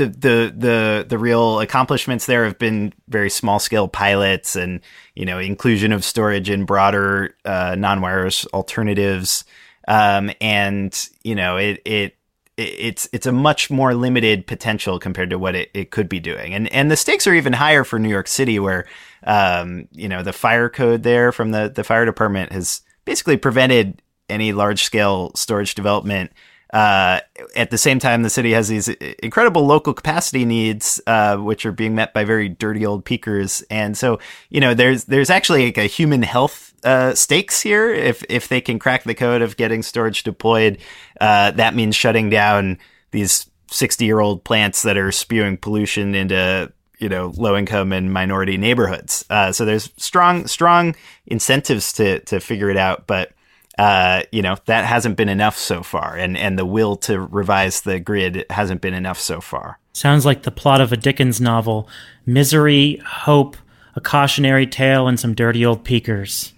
the 0.00 0.06
the 0.06 0.54
the 0.56 1.06
the 1.08 1.18
real 1.18 1.60
accomplishments 1.60 2.26
there 2.26 2.44
have 2.44 2.58
been 2.58 2.92
very 3.08 3.30
small 3.30 3.58
scale 3.58 3.88
pilots 3.88 4.56
and 4.56 4.80
you 5.14 5.26
know 5.26 5.38
inclusion 5.38 5.92
of 5.92 6.04
storage 6.04 6.48
in 6.48 6.64
broader 6.64 7.36
uh, 7.44 7.76
non 7.78 8.00
wires 8.00 8.46
alternatives. 8.52 9.44
Um, 9.88 10.30
and 10.40 11.08
you 11.24 11.34
know, 11.34 11.56
it, 11.56 11.82
it, 11.84 12.16
it's, 12.56 13.08
it's 13.12 13.26
a 13.26 13.32
much 13.32 13.70
more 13.70 13.94
limited 13.94 14.46
potential 14.46 14.98
compared 14.98 15.30
to 15.30 15.38
what 15.38 15.56
it, 15.56 15.70
it 15.74 15.90
could 15.90 16.08
be 16.08 16.20
doing. 16.20 16.54
And, 16.54 16.68
and 16.72 16.90
the 16.90 16.96
stakes 16.96 17.26
are 17.26 17.34
even 17.34 17.54
higher 17.54 17.84
for 17.84 17.98
New 17.98 18.08
York 18.08 18.28
City 18.28 18.60
where, 18.60 18.86
um, 19.24 19.88
you 19.92 20.08
know, 20.08 20.22
the 20.22 20.32
fire 20.32 20.68
code 20.68 21.02
there 21.02 21.32
from 21.32 21.50
the, 21.50 21.72
the 21.74 21.82
fire 21.82 22.04
department 22.04 22.52
has 22.52 22.82
basically 23.04 23.36
prevented 23.36 24.02
any 24.28 24.52
large 24.52 24.84
scale 24.84 25.32
storage 25.34 25.74
development 25.74 26.32
uh, 26.72 27.20
at 27.56 27.70
the 27.70 27.78
same 27.78 27.98
time, 27.98 28.22
the 28.22 28.30
city 28.30 28.52
has 28.52 28.68
these 28.68 28.88
incredible 28.88 29.66
local 29.66 29.92
capacity 29.92 30.44
needs, 30.44 31.00
uh, 31.06 31.36
which 31.36 31.66
are 31.66 31.72
being 31.72 31.94
met 31.94 32.14
by 32.14 32.24
very 32.24 32.48
dirty 32.48 32.86
old 32.86 33.04
peakers. 33.04 33.62
And 33.70 33.96
so, 33.96 34.20
you 34.50 34.60
know, 34.60 34.74
there's 34.74 35.04
there's 35.04 35.30
actually 35.30 35.66
like 35.66 35.78
a 35.78 35.86
human 35.86 36.22
health 36.22 36.72
uh, 36.84 37.14
stakes 37.14 37.60
here. 37.60 37.90
If 37.90 38.24
if 38.28 38.48
they 38.48 38.60
can 38.60 38.78
crack 38.78 39.02
the 39.02 39.14
code 39.14 39.42
of 39.42 39.56
getting 39.56 39.82
storage 39.82 40.22
deployed, 40.22 40.78
uh, 41.20 41.50
that 41.52 41.74
means 41.74 41.96
shutting 41.96 42.30
down 42.30 42.78
these 43.10 43.50
sixty 43.68 44.04
year 44.04 44.20
old 44.20 44.44
plants 44.44 44.82
that 44.82 44.96
are 44.96 45.10
spewing 45.10 45.56
pollution 45.56 46.14
into 46.14 46.72
you 46.98 47.08
know 47.08 47.32
low 47.36 47.56
income 47.56 47.92
and 47.92 48.12
minority 48.12 48.56
neighborhoods. 48.56 49.24
Uh, 49.28 49.50
so 49.50 49.64
there's 49.64 49.90
strong 49.96 50.46
strong 50.46 50.94
incentives 51.26 51.92
to 51.94 52.20
to 52.20 52.38
figure 52.38 52.70
it 52.70 52.76
out, 52.76 53.08
but 53.08 53.32
uh, 53.80 54.22
you 54.30 54.42
know 54.42 54.58
that 54.66 54.84
hasn't 54.84 55.16
been 55.16 55.30
enough 55.30 55.56
so 55.56 55.82
far, 55.82 56.14
and 56.14 56.36
and 56.36 56.58
the 56.58 56.66
will 56.66 56.96
to 56.96 57.18
revise 57.18 57.80
the 57.80 57.98
grid 57.98 58.44
hasn't 58.50 58.82
been 58.82 58.92
enough 58.92 59.18
so 59.18 59.40
far. 59.40 59.78
Sounds 59.94 60.26
like 60.26 60.42
the 60.42 60.50
plot 60.50 60.82
of 60.82 60.92
a 60.92 60.98
Dickens 60.98 61.40
novel: 61.40 61.88
misery, 62.26 63.00
hope, 63.06 63.56
a 63.96 64.00
cautionary 64.02 64.66
tale, 64.66 65.08
and 65.08 65.18
some 65.18 65.34
dirty 65.34 65.64
old 65.64 65.82
peakers. 65.82 66.52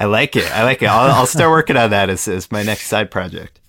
I 0.00 0.06
like 0.06 0.34
it. 0.34 0.50
I 0.50 0.62
like 0.64 0.80
it. 0.80 0.86
I'll, 0.86 1.10
I'll 1.10 1.26
start 1.26 1.50
working 1.50 1.76
on 1.76 1.90
that 1.90 2.08
as, 2.08 2.26
as 2.26 2.50
my 2.50 2.62
next 2.62 2.86
side 2.86 3.10
project. 3.10 3.60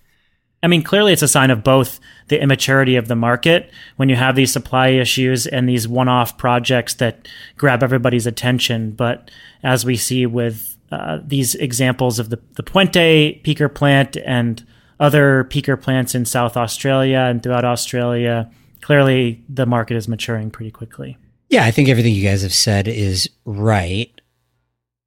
I 0.63 0.67
mean, 0.67 0.81
clearly 0.81 1.11
it's 1.11 1.21
a 1.21 1.27
sign 1.27 1.51
of 1.51 1.65
both 1.65 1.99
the 2.29 2.41
immaturity 2.41 2.95
of 2.95 3.09
the 3.09 3.15
market 3.15 3.69
when 3.97 4.07
you 4.07 4.15
have 4.15 4.35
these 4.35 4.51
supply 4.51 4.89
issues 4.89 5.45
and 5.45 5.67
these 5.67 5.89
one 5.89 6.07
off 6.07 6.37
projects 6.37 6.93
that 6.95 7.27
grab 7.57 7.83
everybody's 7.83 8.25
attention. 8.25 8.91
But 8.91 9.29
as 9.61 9.85
we 9.85 9.97
see 9.97 10.25
with 10.25 10.76
uh, 10.91 11.19
these 11.25 11.55
examples 11.55 12.19
of 12.19 12.29
the, 12.29 12.39
the 12.55 12.63
Puente 12.63 13.41
peaker 13.43 13.73
plant 13.73 14.17
and 14.17 14.65
other 14.99 15.43
peaker 15.45 15.79
plants 15.79 16.15
in 16.15 16.25
South 16.25 16.57
Australia 16.57 17.19
and 17.19 17.43
throughout 17.43 17.65
Australia, 17.65 18.49
clearly 18.81 19.43
the 19.49 19.65
market 19.65 19.95
is 19.95 20.07
maturing 20.07 20.49
pretty 20.49 20.71
quickly. 20.71 21.17
Yeah, 21.49 21.63
I 21.63 21.71
think 21.71 21.89
everything 21.89 22.13
you 22.13 22.23
guys 22.23 22.41
have 22.41 22.53
said 22.53 22.87
is 22.87 23.29
right. 23.45 24.11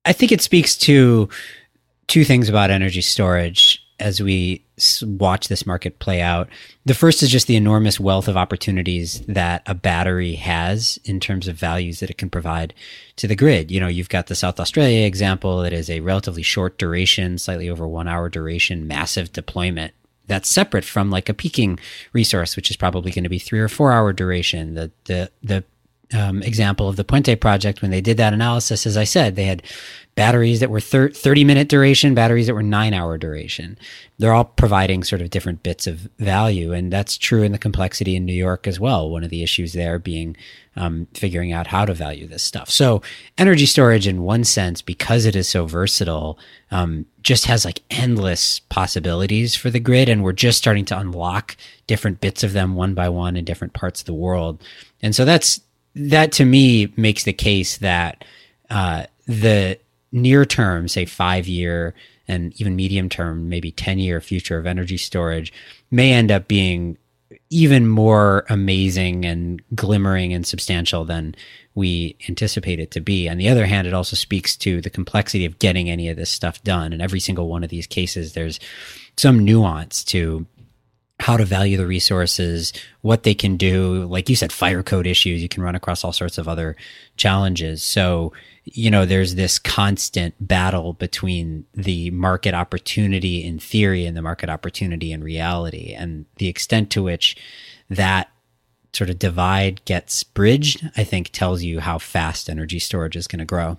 I 0.04 0.12
think 0.12 0.32
it 0.32 0.40
speaks 0.40 0.76
to 0.78 1.28
two 2.06 2.24
things 2.24 2.48
about 2.48 2.70
energy 2.70 3.02
storage 3.02 3.84
as 3.98 4.22
we 4.22 4.64
watch 5.02 5.48
this 5.48 5.66
market 5.66 5.98
play 5.98 6.20
out. 6.20 6.48
The 6.84 6.94
first 6.94 7.22
is 7.22 7.30
just 7.30 7.46
the 7.46 7.56
enormous 7.56 8.00
wealth 8.00 8.28
of 8.28 8.36
opportunities 8.36 9.20
that 9.22 9.62
a 9.66 9.74
battery 9.74 10.34
has 10.34 10.98
in 11.04 11.20
terms 11.20 11.48
of 11.48 11.56
values 11.56 12.00
that 12.00 12.10
it 12.10 12.18
can 12.18 12.30
provide 12.30 12.74
to 13.16 13.26
the 13.26 13.36
grid. 13.36 13.70
You 13.70 13.80
know, 13.80 13.88
you've 13.88 14.08
got 14.08 14.26
the 14.26 14.34
South 14.34 14.58
Australia 14.58 15.06
example 15.06 15.62
that 15.62 15.72
is 15.72 15.90
a 15.90 16.00
relatively 16.00 16.42
short 16.42 16.78
duration, 16.78 17.38
slightly 17.38 17.68
over 17.68 17.86
one 17.86 18.08
hour 18.08 18.28
duration, 18.28 18.86
massive 18.86 19.32
deployment. 19.32 19.92
That's 20.26 20.48
separate 20.48 20.84
from 20.84 21.10
like 21.10 21.28
a 21.28 21.34
peaking 21.34 21.78
resource, 22.12 22.54
which 22.54 22.70
is 22.70 22.76
probably 22.76 23.10
going 23.10 23.24
to 23.24 23.30
be 23.30 23.38
three 23.38 23.60
or 23.60 23.68
four 23.68 23.92
hour 23.92 24.12
duration. 24.12 24.74
The 24.74 24.90
the 25.04 25.30
the 25.42 25.64
um, 26.12 26.42
example 26.42 26.88
of 26.88 26.96
the 26.96 27.04
Puente 27.04 27.36
project 27.40 27.82
when 27.82 27.90
they 27.90 28.00
did 28.00 28.16
that 28.16 28.32
analysis, 28.32 28.86
as 28.86 28.96
I 28.96 29.04
said, 29.04 29.36
they 29.36 29.44
had 29.44 29.62
batteries 30.16 30.60
that 30.60 30.70
were 30.70 30.80
thir- 30.80 31.10
30 31.10 31.44
minute 31.44 31.68
duration, 31.68 32.14
batteries 32.14 32.46
that 32.46 32.54
were 32.54 32.62
nine 32.62 32.92
hour 32.92 33.16
duration. 33.16 33.78
They're 34.18 34.34
all 34.34 34.44
providing 34.44 35.04
sort 35.04 35.22
of 35.22 35.30
different 35.30 35.62
bits 35.62 35.86
of 35.86 36.08
value. 36.18 36.72
And 36.72 36.92
that's 36.92 37.16
true 37.16 37.42
in 37.42 37.52
the 37.52 37.58
complexity 37.58 38.16
in 38.16 38.26
New 38.26 38.34
York 38.34 38.66
as 38.66 38.78
well. 38.78 39.08
One 39.08 39.24
of 39.24 39.30
the 39.30 39.42
issues 39.42 39.72
there 39.72 39.98
being 39.98 40.36
um, 40.76 41.06
figuring 41.14 41.52
out 41.52 41.68
how 41.68 41.84
to 41.84 41.94
value 41.94 42.26
this 42.26 42.42
stuff. 42.42 42.70
So 42.70 43.02
energy 43.38 43.66
storage 43.66 44.06
in 44.06 44.22
one 44.22 44.44
sense, 44.44 44.82
because 44.82 45.26
it 45.26 45.36
is 45.36 45.48
so 45.48 45.64
versatile, 45.64 46.38
um, 46.70 47.06
just 47.22 47.46
has 47.46 47.64
like 47.64 47.82
endless 47.90 48.60
possibilities 48.60 49.54
for 49.54 49.70
the 49.70 49.80
grid. 49.80 50.08
And 50.08 50.22
we're 50.22 50.32
just 50.32 50.58
starting 50.58 50.84
to 50.86 50.98
unlock 50.98 51.56
different 51.86 52.20
bits 52.20 52.42
of 52.42 52.52
them 52.52 52.74
one 52.74 52.94
by 52.94 53.08
one 53.08 53.36
in 53.36 53.44
different 53.44 53.72
parts 53.72 54.00
of 54.00 54.06
the 54.06 54.14
world. 54.14 54.62
And 55.00 55.14
so 55.14 55.24
that's, 55.24 55.60
that 55.94 56.32
to 56.32 56.44
me 56.44 56.92
makes 56.96 57.24
the 57.24 57.32
case 57.32 57.78
that, 57.78 58.24
uh, 58.70 59.04
the 59.26 59.78
near 60.12 60.44
term, 60.44 60.88
say 60.88 61.04
five 61.04 61.46
year 61.46 61.94
and 62.28 62.58
even 62.60 62.76
medium 62.76 63.08
term, 63.08 63.48
maybe 63.48 63.70
10 63.72 63.98
year 63.98 64.20
future 64.20 64.58
of 64.58 64.66
energy 64.66 64.96
storage 64.96 65.52
may 65.90 66.12
end 66.12 66.30
up 66.30 66.48
being 66.48 66.96
even 67.50 67.86
more 67.86 68.44
amazing 68.48 69.24
and 69.24 69.62
glimmering 69.74 70.32
and 70.32 70.46
substantial 70.46 71.04
than 71.04 71.34
we 71.74 72.16
anticipate 72.28 72.80
it 72.80 72.90
to 72.92 73.00
be. 73.00 73.28
On 73.28 73.36
the 73.36 73.48
other 73.48 73.66
hand, 73.66 73.86
it 73.86 73.94
also 73.94 74.16
speaks 74.16 74.56
to 74.56 74.80
the 74.80 74.90
complexity 74.90 75.44
of 75.44 75.58
getting 75.58 75.90
any 75.90 76.08
of 76.08 76.16
this 76.16 76.30
stuff 76.30 76.62
done. 76.62 76.92
In 76.92 77.00
every 77.00 77.20
single 77.20 77.48
one 77.48 77.64
of 77.64 77.70
these 77.70 77.86
cases, 77.86 78.32
there's 78.32 78.60
some 79.16 79.44
nuance 79.44 80.04
to 80.04 80.46
how 81.20 81.36
to 81.36 81.44
value 81.44 81.76
the 81.76 81.86
resources, 81.86 82.72
what 83.02 83.22
they 83.22 83.34
can 83.34 83.56
do. 83.56 84.06
Like 84.06 84.28
you 84.30 84.36
said, 84.36 84.52
fire 84.52 84.82
code 84.82 85.06
issues, 85.06 85.42
you 85.42 85.48
can 85.48 85.62
run 85.62 85.74
across 85.74 86.02
all 86.02 86.12
sorts 86.12 86.38
of 86.38 86.48
other 86.48 86.76
challenges. 87.16 87.82
So, 87.82 88.32
you 88.64 88.90
know, 88.90 89.04
there's 89.04 89.34
this 89.34 89.58
constant 89.58 90.34
battle 90.40 90.94
between 90.94 91.66
the 91.74 92.10
market 92.10 92.54
opportunity 92.54 93.44
in 93.44 93.58
theory 93.58 94.06
and 94.06 94.16
the 94.16 94.22
market 94.22 94.48
opportunity 94.48 95.12
in 95.12 95.22
reality. 95.22 95.92
And 95.92 96.24
the 96.36 96.48
extent 96.48 96.90
to 96.92 97.02
which 97.02 97.36
that 97.90 98.30
sort 98.94 99.10
of 99.10 99.18
divide 99.18 99.84
gets 99.84 100.24
bridged, 100.24 100.90
I 100.96 101.04
think 101.04 101.30
tells 101.30 101.62
you 101.62 101.80
how 101.80 101.98
fast 101.98 102.48
energy 102.48 102.78
storage 102.78 103.14
is 103.14 103.26
going 103.26 103.40
to 103.40 103.44
grow. 103.44 103.78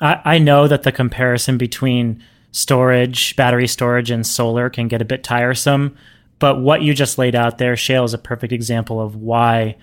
I, 0.00 0.20
I 0.24 0.38
know 0.38 0.66
that 0.66 0.82
the 0.82 0.92
comparison 0.92 1.56
between 1.56 2.22
storage, 2.50 3.36
battery 3.36 3.68
storage, 3.68 4.10
and 4.10 4.26
solar 4.26 4.68
can 4.68 4.88
get 4.88 5.00
a 5.00 5.04
bit 5.04 5.22
tiresome 5.22 5.96
but 6.40 6.60
what 6.60 6.82
you 6.82 6.94
just 6.94 7.18
laid 7.18 7.36
out 7.36 7.58
there, 7.58 7.74
Shayle 7.74 8.04
is 8.04 8.14
a 8.14 8.18
perfect 8.18 8.52
example 8.52 9.00
of 9.00 9.14
why 9.14 9.76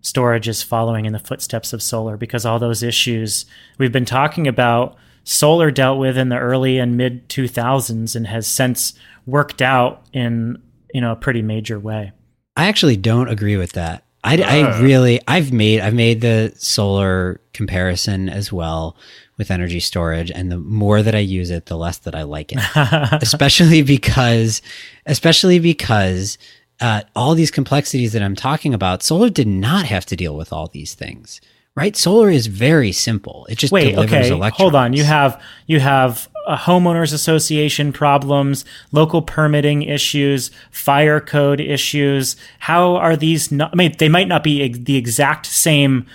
storage 0.00 0.48
is 0.48 0.62
following 0.62 1.04
in 1.04 1.12
the 1.12 1.18
footsteps 1.18 1.72
of 1.72 1.82
solar 1.82 2.16
because 2.16 2.46
all 2.46 2.58
those 2.58 2.82
issues 2.82 3.46
we've 3.78 3.92
been 3.92 4.04
talking 4.04 4.46
about, 4.46 4.96
solar 5.24 5.70
dealt 5.70 5.98
with 5.98 6.16
in 6.16 6.28
the 6.28 6.38
early 6.38 6.78
and 6.78 6.96
mid 6.96 7.28
2000s 7.28 8.14
and 8.14 8.26
has 8.28 8.46
since 8.46 8.94
worked 9.26 9.60
out 9.60 10.06
in 10.12 10.62
you 10.94 11.00
know 11.00 11.12
a 11.12 11.16
pretty 11.16 11.42
major 11.42 11.78
way. 11.78 12.12
I 12.56 12.66
actually 12.68 12.96
don't 12.96 13.28
agree 13.28 13.56
with 13.56 13.72
that. 13.72 14.04
I, 14.22 14.36
uh. 14.38 14.46
I 14.46 14.80
really 14.80 15.20
I've 15.26 15.52
made 15.52 15.80
I've 15.80 15.94
made 15.94 16.20
the 16.20 16.54
solar 16.56 17.40
comparison 17.52 18.28
as 18.28 18.52
well 18.52 18.96
with 19.36 19.50
energy 19.50 19.80
storage 19.80 20.30
and 20.30 20.50
the 20.50 20.58
more 20.58 21.02
that 21.02 21.14
I 21.14 21.18
use 21.18 21.50
it, 21.50 21.66
the 21.66 21.76
less 21.76 21.98
that 21.98 22.14
I 22.14 22.22
like 22.22 22.52
it. 22.52 22.60
especially 23.22 23.82
because, 23.82 24.62
especially 25.06 25.58
because, 25.58 26.38
uh, 26.80 27.02
all 27.14 27.34
these 27.34 27.50
complexities 27.50 28.12
that 28.12 28.22
I'm 28.22 28.36
talking 28.36 28.74
about, 28.74 29.02
solar 29.02 29.30
did 29.30 29.46
not 29.46 29.86
have 29.86 30.06
to 30.06 30.16
deal 30.16 30.36
with 30.36 30.52
all 30.52 30.68
these 30.68 30.94
things, 30.94 31.40
right? 31.74 31.96
Solar 31.96 32.30
is 32.30 32.46
very 32.46 32.92
simple. 32.92 33.46
It 33.48 33.58
just 33.58 33.72
Wait, 33.72 33.92
delivers 33.92 34.12
okay, 34.12 34.28
electrons. 34.28 34.60
Hold 34.60 34.74
on. 34.74 34.92
You 34.92 35.04
have, 35.04 35.40
you 35.66 35.80
have 35.80 36.28
a 36.46 36.56
homeowners 36.56 37.12
association 37.12 37.92
problems, 37.92 38.64
local 38.92 39.22
permitting 39.22 39.82
issues, 39.82 40.50
fire 40.70 41.20
code 41.20 41.60
issues. 41.60 42.36
How 42.58 42.96
are 42.96 43.16
these 43.16 43.50
not, 43.50 43.70
I 43.72 43.76
mean, 43.76 43.94
they 43.98 44.08
might 44.08 44.28
not 44.28 44.42
be 44.42 44.68
the 44.68 44.96
exact 44.96 45.46
same 45.46 46.06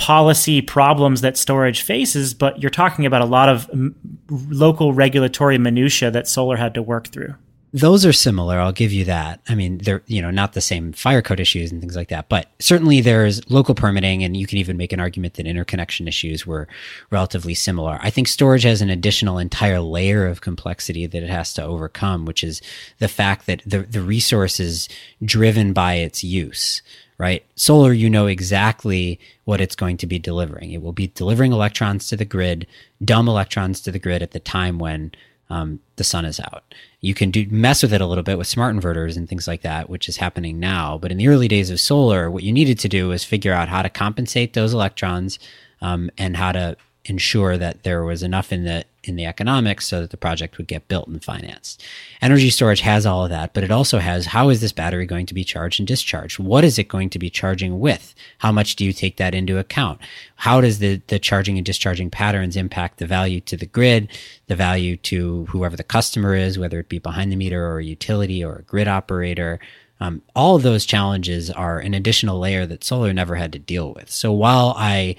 policy 0.00 0.62
problems 0.62 1.20
that 1.20 1.36
storage 1.36 1.82
faces, 1.82 2.32
but 2.32 2.60
you're 2.60 2.70
talking 2.70 3.04
about 3.04 3.20
a 3.20 3.26
lot 3.26 3.50
of 3.50 3.68
m- 3.70 3.94
local 4.28 4.94
regulatory 4.94 5.58
minutia 5.58 6.10
that 6.10 6.26
solar 6.26 6.56
had 6.56 6.72
to 6.72 6.82
work 6.82 7.08
through. 7.08 7.34
Those 7.72 8.04
are 8.04 8.12
similar. 8.12 8.58
I'll 8.58 8.72
give 8.72 8.92
you 8.92 9.04
that. 9.04 9.40
I 9.48 9.54
mean, 9.54 9.78
they're, 9.78 10.02
you 10.06 10.20
know, 10.20 10.30
not 10.30 10.54
the 10.54 10.60
same 10.60 10.92
fire 10.92 11.22
code 11.22 11.38
issues 11.38 11.70
and 11.70 11.80
things 11.80 11.94
like 11.94 12.08
that, 12.08 12.28
but 12.28 12.48
certainly 12.58 13.00
there's 13.00 13.48
local 13.48 13.76
permitting 13.76 14.24
and 14.24 14.36
you 14.36 14.46
can 14.46 14.58
even 14.58 14.76
make 14.76 14.92
an 14.92 14.98
argument 14.98 15.34
that 15.34 15.46
interconnection 15.46 16.08
issues 16.08 16.44
were 16.44 16.66
relatively 17.10 17.54
similar. 17.54 18.00
I 18.02 18.10
think 18.10 18.26
storage 18.26 18.64
has 18.64 18.80
an 18.80 18.90
additional 18.90 19.38
entire 19.38 19.80
layer 19.80 20.26
of 20.26 20.40
complexity 20.40 21.06
that 21.06 21.22
it 21.22 21.30
has 21.30 21.54
to 21.54 21.62
overcome, 21.62 22.24
which 22.24 22.42
is 22.42 22.60
the 22.98 23.06
fact 23.06 23.46
that 23.46 23.62
the, 23.64 23.80
the 23.80 24.02
resource 24.02 24.58
is 24.58 24.88
driven 25.22 25.72
by 25.72 25.94
its 25.94 26.24
use 26.24 26.82
right? 27.20 27.44
Solar, 27.54 27.92
you 27.92 28.08
know 28.08 28.26
exactly 28.26 29.20
what 29.44 29.60
it's 29.60 29.76
going 29.76 29.98
to 29.98 30.06
be 30.06 30.18
delivering. 30.18 30.70
It 30.70 30.80
will 30.80 30.94
be 30.94 31.08
delivering 31.08 31.52
electrons 31.52 32.08
to 32.08 32.16
the 32.16 32.24
grid, 32.24 32.66
dumb 33.04 33.28
electrons 33.28 33.82
to 33.82 33.92
the 33.92 33.98
grid 33.98 34.22
at 34.22 34.30
the 34.30 34.40
time 34.40 34.78
when 34.78 35.12
um, 35.50 35.80
the 35.96 36.04
sun 36.04 36.24
is 36.24 36.40
out. 36.40 36.64
You 37.02 37.12
can 37.12 37.30
do 37.30 37.46
mess 37.50 37.82
with 37.82 37.92
it 37.92 38.00
a 38.00 38.06
little 38.06 38.24
bit 38.24 38.38
with 38.38 38.46
smart 38.46 38.74
inverters 38.74 39.18
and 39.18 39.28
things 39.28 39.46
like 39.46 39.60
that, 39.60 39.90
which 39.90 40.08
is 40.08 40.16
happening 40.16 40.58
now. 40.58 40.96
But 40.96 41.12
in 41.12 41.18
the 41.18 41.28
early 41.28 41.46
days 41.46 41.68
of 41.68 41.78
solar, 41.78 42.30
what 42.30 42.42
you 42.42 42.52
needed 42.52 42.78
to 42.78 42.88
do 42.88 43.08
was 43.08 43.22
figure 43.22 43.52
out 43.52 43.68
how 43.68 43.82
to 43.82 43.90
compensate 43.90 44.54
those 44.54 44.72
electrons 44.72 45.38
um, 45.82 46.10
and 46.16 46.38
how 46.38 46.52
to 46.52 46.74
ensure 47.04 47.58
that 47.58 47.82
there 47.82 48.02
was 48.02 48.22
enough 48.22 48.50
in 48.50 48.64
the 48.64 48.86
in 49.02 49.16
the 49.16 49.24
economics 49.24 49.86
so 49.86 50.00
that 50.00 50.10
the 50.10 50.16
project 50.16 50.58
would 50.58 50.66
get 50.66 50.88
built 50.88 51.08
and 51.08 51.24
financed. 51.24 51.82
Energy 52.20 52.50
storage 52.50 52.80
has 52.80 53.06
all 53.06 53.24
of 53.24 53.30
that, 53.30 53.54
but 53.54 53.64
it 53.64 53.70
also 53.70 53.98
has 53.98 54.26
how 54.26 54.48
is 54.50 54.60
this 54.60 54.72
battery 54.72 55.06
going 55.06 55.26
to 55.26 55.34
be 55.34 55.44
charged 55.44 55.80
and 55.80 55.86
discharged? 55.86 56.38
What 56.38 56.64
is 56.64 56.78
it 56.78 56.88
going 56.88 57.10
to 57.10 57.18
be 57.18 57.30
charging 57.30 57.80
with? 57.80 58.14
How 58.38 58.52
much 58.52 58.76
do 58.76 58.84
you 58.84 58.92
take 58.92 59.16
that 59.16 59.34
into 59.34 59.58
account? 59.58 60.00
How 60.36 60.60
does 60.60 60.78
the, 60.78 61.00
the 61.06 61.18
charging 61.18 61.56
and 61.56 61.64
discharging 61.64 62.10
patterns 62.10 62.56
impact 62.56 62.98
the 62.98 63.06
value 63.06 63.40
to 63.42 63.56
the 63.56 63.66
grid, 63.66 64.08
the 64.48 64.56
value 64.56 64.96
to 64.98 65.46
whoever 65.46 65.76
the 65.76 65.84
customer 65.84 66.34
is, 66.34 66.58
whether 66.58 66.78
it 66.78 66.88
be 66.88 66.98
behind 66.98 67.32
the 67.32 67.36
meter 67.36 67.66
or 67.66 67.78
a 67.78 67.84
utility 67.84 68.44
or 68.44 68.56
a 68.56 68.62
grid 68.62 68.88
operator? 68.88 69.60
Um, 70.00 70.22
all 70.34 70.56
of 70.56 70.62
those 70.62 70.86
challenges 70.86 71.50
are 71.50 71.78
an 71.78 71.92
additional 71.92 72.38
layer 72.38 72.64
that 72.66 72.84
solar 72.84 73.12
never 73.12 73.34
had 73.34 73.52
to 73.52 73.58
deal 73.58 73.92
with. 73.92 74.10
So 74.10 74.32
while 74.32 74.74
I 74.76 75.16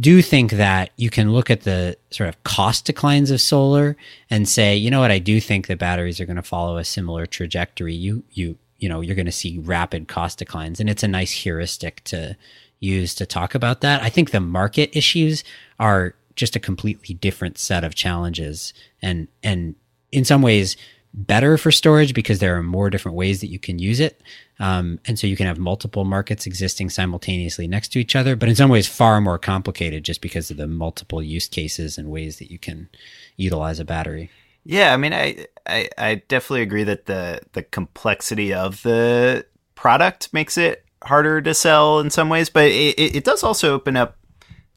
do 0.00 0.20
think 0.22 0.52
that 0.52 0.90
you 0.96 1.08
can 1.08 1.32
look 1.32 1.50
at 1.50 1.62
the 1.62 1.96
sort 2.10 2.28
of 2.28 2.42
cost 2.42 2.84
declines 2.84 3.30
of 3.30 3.40
solar 3.40 3.96
and 4.28 4.48
say, 4.48 4.76
you 4.76 4.90
know 4.90 5.00
what, 5.00 5.10
I 5.12 5.18
do 5.18 5.40
think 5.40 5.68
that 5.68 5.78
batteries 5.78 6.20
are 6.20 6.26
going 6.26 6.36
to 6.36 6.42
follow 6.42 6.78
a 6.78 6.84
similar 6.84 7.26
trajectory. 7.26 7.94
You 7.94 8.24
you 8.32 8.58
you 8.78 8.88
know, 8.88 9.00
you're 9.00 9.14
going 9.14 9.26
to 9.26 9.32
see 9.32 9.58
rapid 9.58 10.08
cost 10.08 10.38
declines 10.38 10.80
and 10.80 10.90
it's 10.90 11.02
a 11.02 11.08
nice 11.08 11.30
heuristic 11.30 12.02
to 12.04 12.36
use 12.80 13.14
to 13.14 13.24
talk 13.24 13.54
about 13.54 13.80
that. 13.80 14.02
I 14.02 14.10
think 14.10 14.30
the 14.30 14.40
market 14.40 14.90
issues 14.96 15.44
are 15.78 16.14
just 16.36 16.56
a 16.56 16.60
completely 16.60 17.14
different 17.14 17.56
set 17.56 17.84
of 17.84 17.94
challenges 17.94 18.74
and 19.00 19.28
and 19.42 19.76
in 20.10 20.24
some 20.24 20.42
ways 20.42 20.76
better 21.14 21.56
for 21.56 21.70
storage 21.70 22.12
because 22.12 22.40
there 22.40 22.56
are 22.56 22.62
more 22.62 22.90
different 22.90 23.16
ways 23.16 23.40
that 23.40 23.46
you 23.46 23.58
can 23.58 23.78
use 23.78 24.00
it. 24.00 24.20
Um, 24.58 24.98
and 25.06 25.18
so 25.18 25.26
you 25.28 25.36
can 25.36 25.46
have 25.46 25.58
multiple 25.58 26.04
markets 26.04 26.44
existing 26.44 26.90
simultaneously 26.90 27.68
next 27.68 27.88
to 27.92 28.00
each 28.00 28.16
other, 28.16 28.34
but 28.34 28.48
in 28.48 28.56
some 28.56 28.68
ways 28.68 28.88
far 28.88 29.20
more 29.20 29.38
complicated 29.38 30.04
just 30.04 30.20
because 30.20 30.50
of 30.50 30.56
the 30.56 30.66
multiple 30.66 31.22
use 31.22 31.48
cases 31.48 31.96
and 31.96 32.10
ways 32.10 32.38
that 32.38 32.50
you 32.50 32.58
can 32.58 32.88
utilize 33.36 33.78
a 33.78 33.84
battery. 33.84 34.30
Yeah, 34.64 34.92
I 34.92 34.96
mean, 34.96 35.12
I, 35.12 35.46
I, 35.66 35.88
I 35.96 36.14
definitely 36.26 36.62
agree 36.62 36.84
that 36.84 37.06
the 37.06 37.42
the 37.52 37.62
complexity 37.62 38.54
of 38.54 38.82
the 38.82 39.44
product 39.74 40.32
makes 40.32 40.56
it 40.56 40.84
harder 41.04 41.42
to 41.42 41.52
sell 41.52 42.00
in 42.00 42.10
some 42.10 42.28
ways, 42.30 42.48
but 42.48 42.70
it, 42.70 42.98
it 42.98 43.24
does 43.24 43.42
also 43.42 43.74
open 43.74 43.96
up 43.96 44.16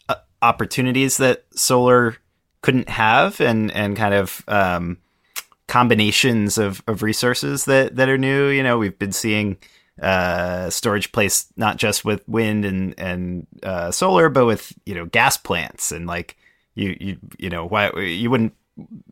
uh, 0.10 0.16
opportunities 0.42 1.18
that 1.18 1.46
solar 1.52 2.18
couldn't 2.62 2.90
have, 2.90 3.40
and 3.40 3.72
and 3.72 3.96
kind 3.96 4.14
of 4.14 4.44
um, 4.50 4.98
combinations 5.68 6.58
of, 6.58 6.82
of 6.88 7.04
resources 7.04 7.66
that, 7.66 7.96
that 7.96 8.10
are 8.10 8.18
new. 8.18 8.48
You 8.48 8.64
know, 8.64 8.78
we've 8.78 8.98
been 8.98 9.12
seeing 9.12 9.58
uh, 10.02 10.70
storage 10.70 11.12
placed 11.12 11.58
not 11.58 11.78
just 11.78 12.06
with 12.06 12.28
wind 12.28 12.66
and 12.66 12.94
and 13.00 13.48
uh, 13.64 13.92
solar, 13.92 14.30
but 14.30 14.46
with 14.46 14.74
you 14.86 14.94
know 14.94 15.06
gas 15.06 15.38
plants 15.38 15.92
and 15.92 16.06
like 16.06 16.38
you 16.76 16.96
you 17.00 17.18
you 17.38 17.50
know 17.50 17.66
why 17.66 17.92
you 18.00 18.30
wouldn't 18.30 18.54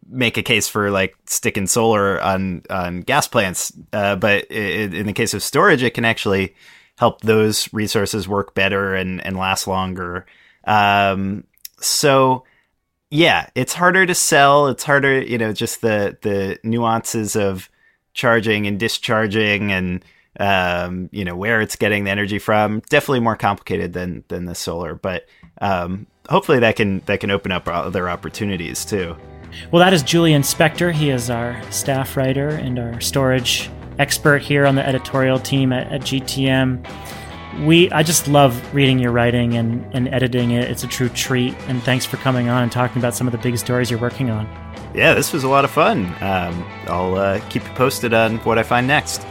make 0.07 0.37
a 0.37 0.43
case 0.43 0.67
for 0.67 0.91
like 0.91 1.15
sticking 1.25 1.67
solar 1.67 2.21
on 2.21 2.61
on 2.69 3.01
gas 3.01 3.27
plants, 3.27 3.73
uh, 3.93 4.15
but 4.15 4.45
in 4.45 5.07
the 5.07 5.13
case 5.13 5.33
of 5.33 5.41
storage, 5.41 5.81
it 5.81 5.95
can 5.95 6.05
actually 6.05 6.55
help 6.97 7.21
those 7.21 7.71
resources 7.73 8.27
work 8.27 8.53
better 8.53 8.93
and 8.93 9.25
and 9.25 9.37
last 9.37 9.67
longer. 9.67 10.25
Um, 10.65 11.45
so 11.79 12.43
yeah, 13.09 13.49
it's 13.55 13.73
harder 13.73 14.05
to 14.05 14.15
sell. 14.15 14.67
It's 14.67 14.83
harder, 14.83 15.21
you 15.21 15.37
know, 15.37 15.53
just 15.53 15.81
the 15.81 16.17
the 16.21 16.59
nuances 16.63 17.35
of 17.35 17.69
charging 18.13 18.65
and 18.65 18.79
discharging 18.79 19.71
and 19.71 20.03
um, 20.39 21.09
you 21.11 21.23
know 21.23 21.35
where 21.35 21.61
it's 21.61 21.75
getting 21.75 22.05
the 22.05 22.11
energy 22.11 22.39
from. 22.39 22.81
Definitely 22.89 23.21
more 23.21 23.35
complicated 23.35 23.93
than 23.93 24.23
than 24.27 24.45
the 24.45 24.55
solar, 24.55 24.95
but 24.95 25.27
um, 25.61 26.07
hopefully 26.29 26.59
that 26.59 26.75
can 26.75 27.01
that 27.05 27.19
can 27.19 27.31
open 27.31 27.51
up 27.51 27.67
other 27.67 28.09
opportunities 28.09 28.83
too. 28.85 29.15
Well, 29.71 29.79
that 29.83 29.93
is 29.93 30.03
Julian 30.03 30.41
Spector. 30.41 30.91
He 30.91 31.09
is 31.09 31.29
our 31.29 31.61
staff 31.71 32.17
writer 32.17 32.49
and 32.49 32.77
our 32.77 32.99
storage 32.99 33.69
expert 33.99 34.41
here 34.41 34.65
on 34.65 34.75
the 34.75 34.85
editorial 34.85 35.39
team 35.39 35.71
at, 35.71 35.91
at 35.91 36.01
GTM. 36.01 36.85
We, 37.63 37.91
I 37.91 38.03
just 38.03 38.27
love 38.27 38.73
reading 38.73 38.99
your 38.99 39.11
writing 39.11 39.55
and, 39.55 39.85
and 39.93 40.07
editing 40.09 40.51
it. 40.51 40.69
It's 40.69 40.83
a 40.83 40.87
true 40.87 41.09
treat. 41.09 41.55
And 41.67 41.81
thanks 41.83 42.05
for 42.05 42.17
coming 42.17 42.49
on 42.49 42.63
and 42.63 42.71
talking 42.71 42.99
about 42.99 43.15
some 43.15 43.27
of 43.27 43.31
the 43.31 43.37
big 43.37 43.57
stories 43.57 43.89
you're 43.89 43.99
working 43.99 44.29
on. 44.29 44.47
Yeah, 44.93 45.13
this 45.13 45.33
was 45.33 45.43
a 45.43 45.49
lot 45.49 45.65
of 45.65 45.71
fun. 45.71 46.05
Um, 46.21 46.65
I'll 46.87 47.15
uh, 47.15 47.39
keep 47.49 47.63
you 47.63 47.73
posted 47.75 48.13
on 48.13 48.37
what 48.39 48.57
I 48.57 48.63
find 48.63 48.87
next. 48.87 49.25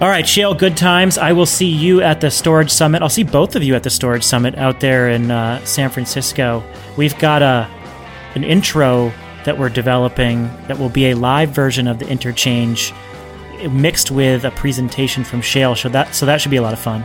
All 0.00 0.08
right, 0.08 0.24
Shayle, 0.24 0.58
good 0.58 0.76
times. 0.76 1.18
I 1.18 1.32
will 1.32 1.44
see 1.44 1.66
you 1.66 2.00
at 2.00 2.22
the 2.22 2.30
Storage 2.30 2.70
Summit. 2.70 3.02
I'll 3.02 3.10
see 3.10 3.22
both 3.22 3.54
of 3.54 3.62
you 3.62 3.74
at 3.74 3.82
the 3.82 3.90
Storage 3.90 4.24
Summit 4.24 4.56
out 4.56 4.80
there 4.80 5.10
in 5.10 5.30
uh, 5.30 5.62
San 5.64 5.90
Francisco. 5.90 6.64
We've 6.96 7.18
got 7.18 7.42
a 7.42 7.68
an 8.34 8.44
intro 8.44 9.12
that 9.44 9.58
we're 9.58 9.68
developing 9.68 10.44
that 10.68 10.78
will 10.78 10.88
be 10.88 11.10
a 11.10 11.14
live 11.14 11.50
version 11.50 11.86
of 11.86 11.98
the 11.98 12.08
interchange 12.08 12.94
mixed 13.70 14.10
with 14.10 14.44
a 14.44 14.50
presentation 14.52 15.24
from 15.24 15.40
Shayle. 15.40 15.76
So 15.76 15.88
that 15.90 16.14
so 16.14 16.24
that 16.26 16.40
should 16.40 16.50
be 16.50 16.56
a 16.56 16.62
lot 16.62 16.72
of 16.72 16.78
fun. 16.78 17.04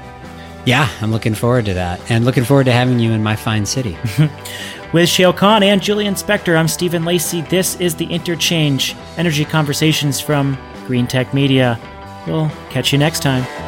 Yeah, 0.66 0.90
I'm 1.00 1.12
looking 1.12 1.36
forward 1.36 1.66
to 1.66 1.76
that. 1.76 2.02
And 2.10 2.26
looking 2.26 2.44
forward 2.44 2.66
to 2.66 2.72
having 2.72 3.00
you 3.00 3.12
in 3.12 3.22
my 3.22 3.36
fine 3.36 3.66
city. 3.66 3.92
with 4.94 5.08
Shayle 5.08 5.36
Kann 5.38 5.62
and 5.62 5.82
Julian 5.82 6.16
Spector, 6.16 6.58
I'm 6.58 6.68
Stephen 6.68 7.06
Lacey. 7.06 7.42
This 7.42 7.80
is 7.80 7.96
the 7.96 8.06
Interchange 8.06 8.96
Energy 9.18 9.46
Conversations 9.46 10.20
from 10.20 10.58
Greentech 10.88 11.34
Media. 11.34 11.80
We'll 12.26 12.50
catch 12.72 12.92
you 12.92 12.98
next 12.98 13.22
time. 13.22 13.65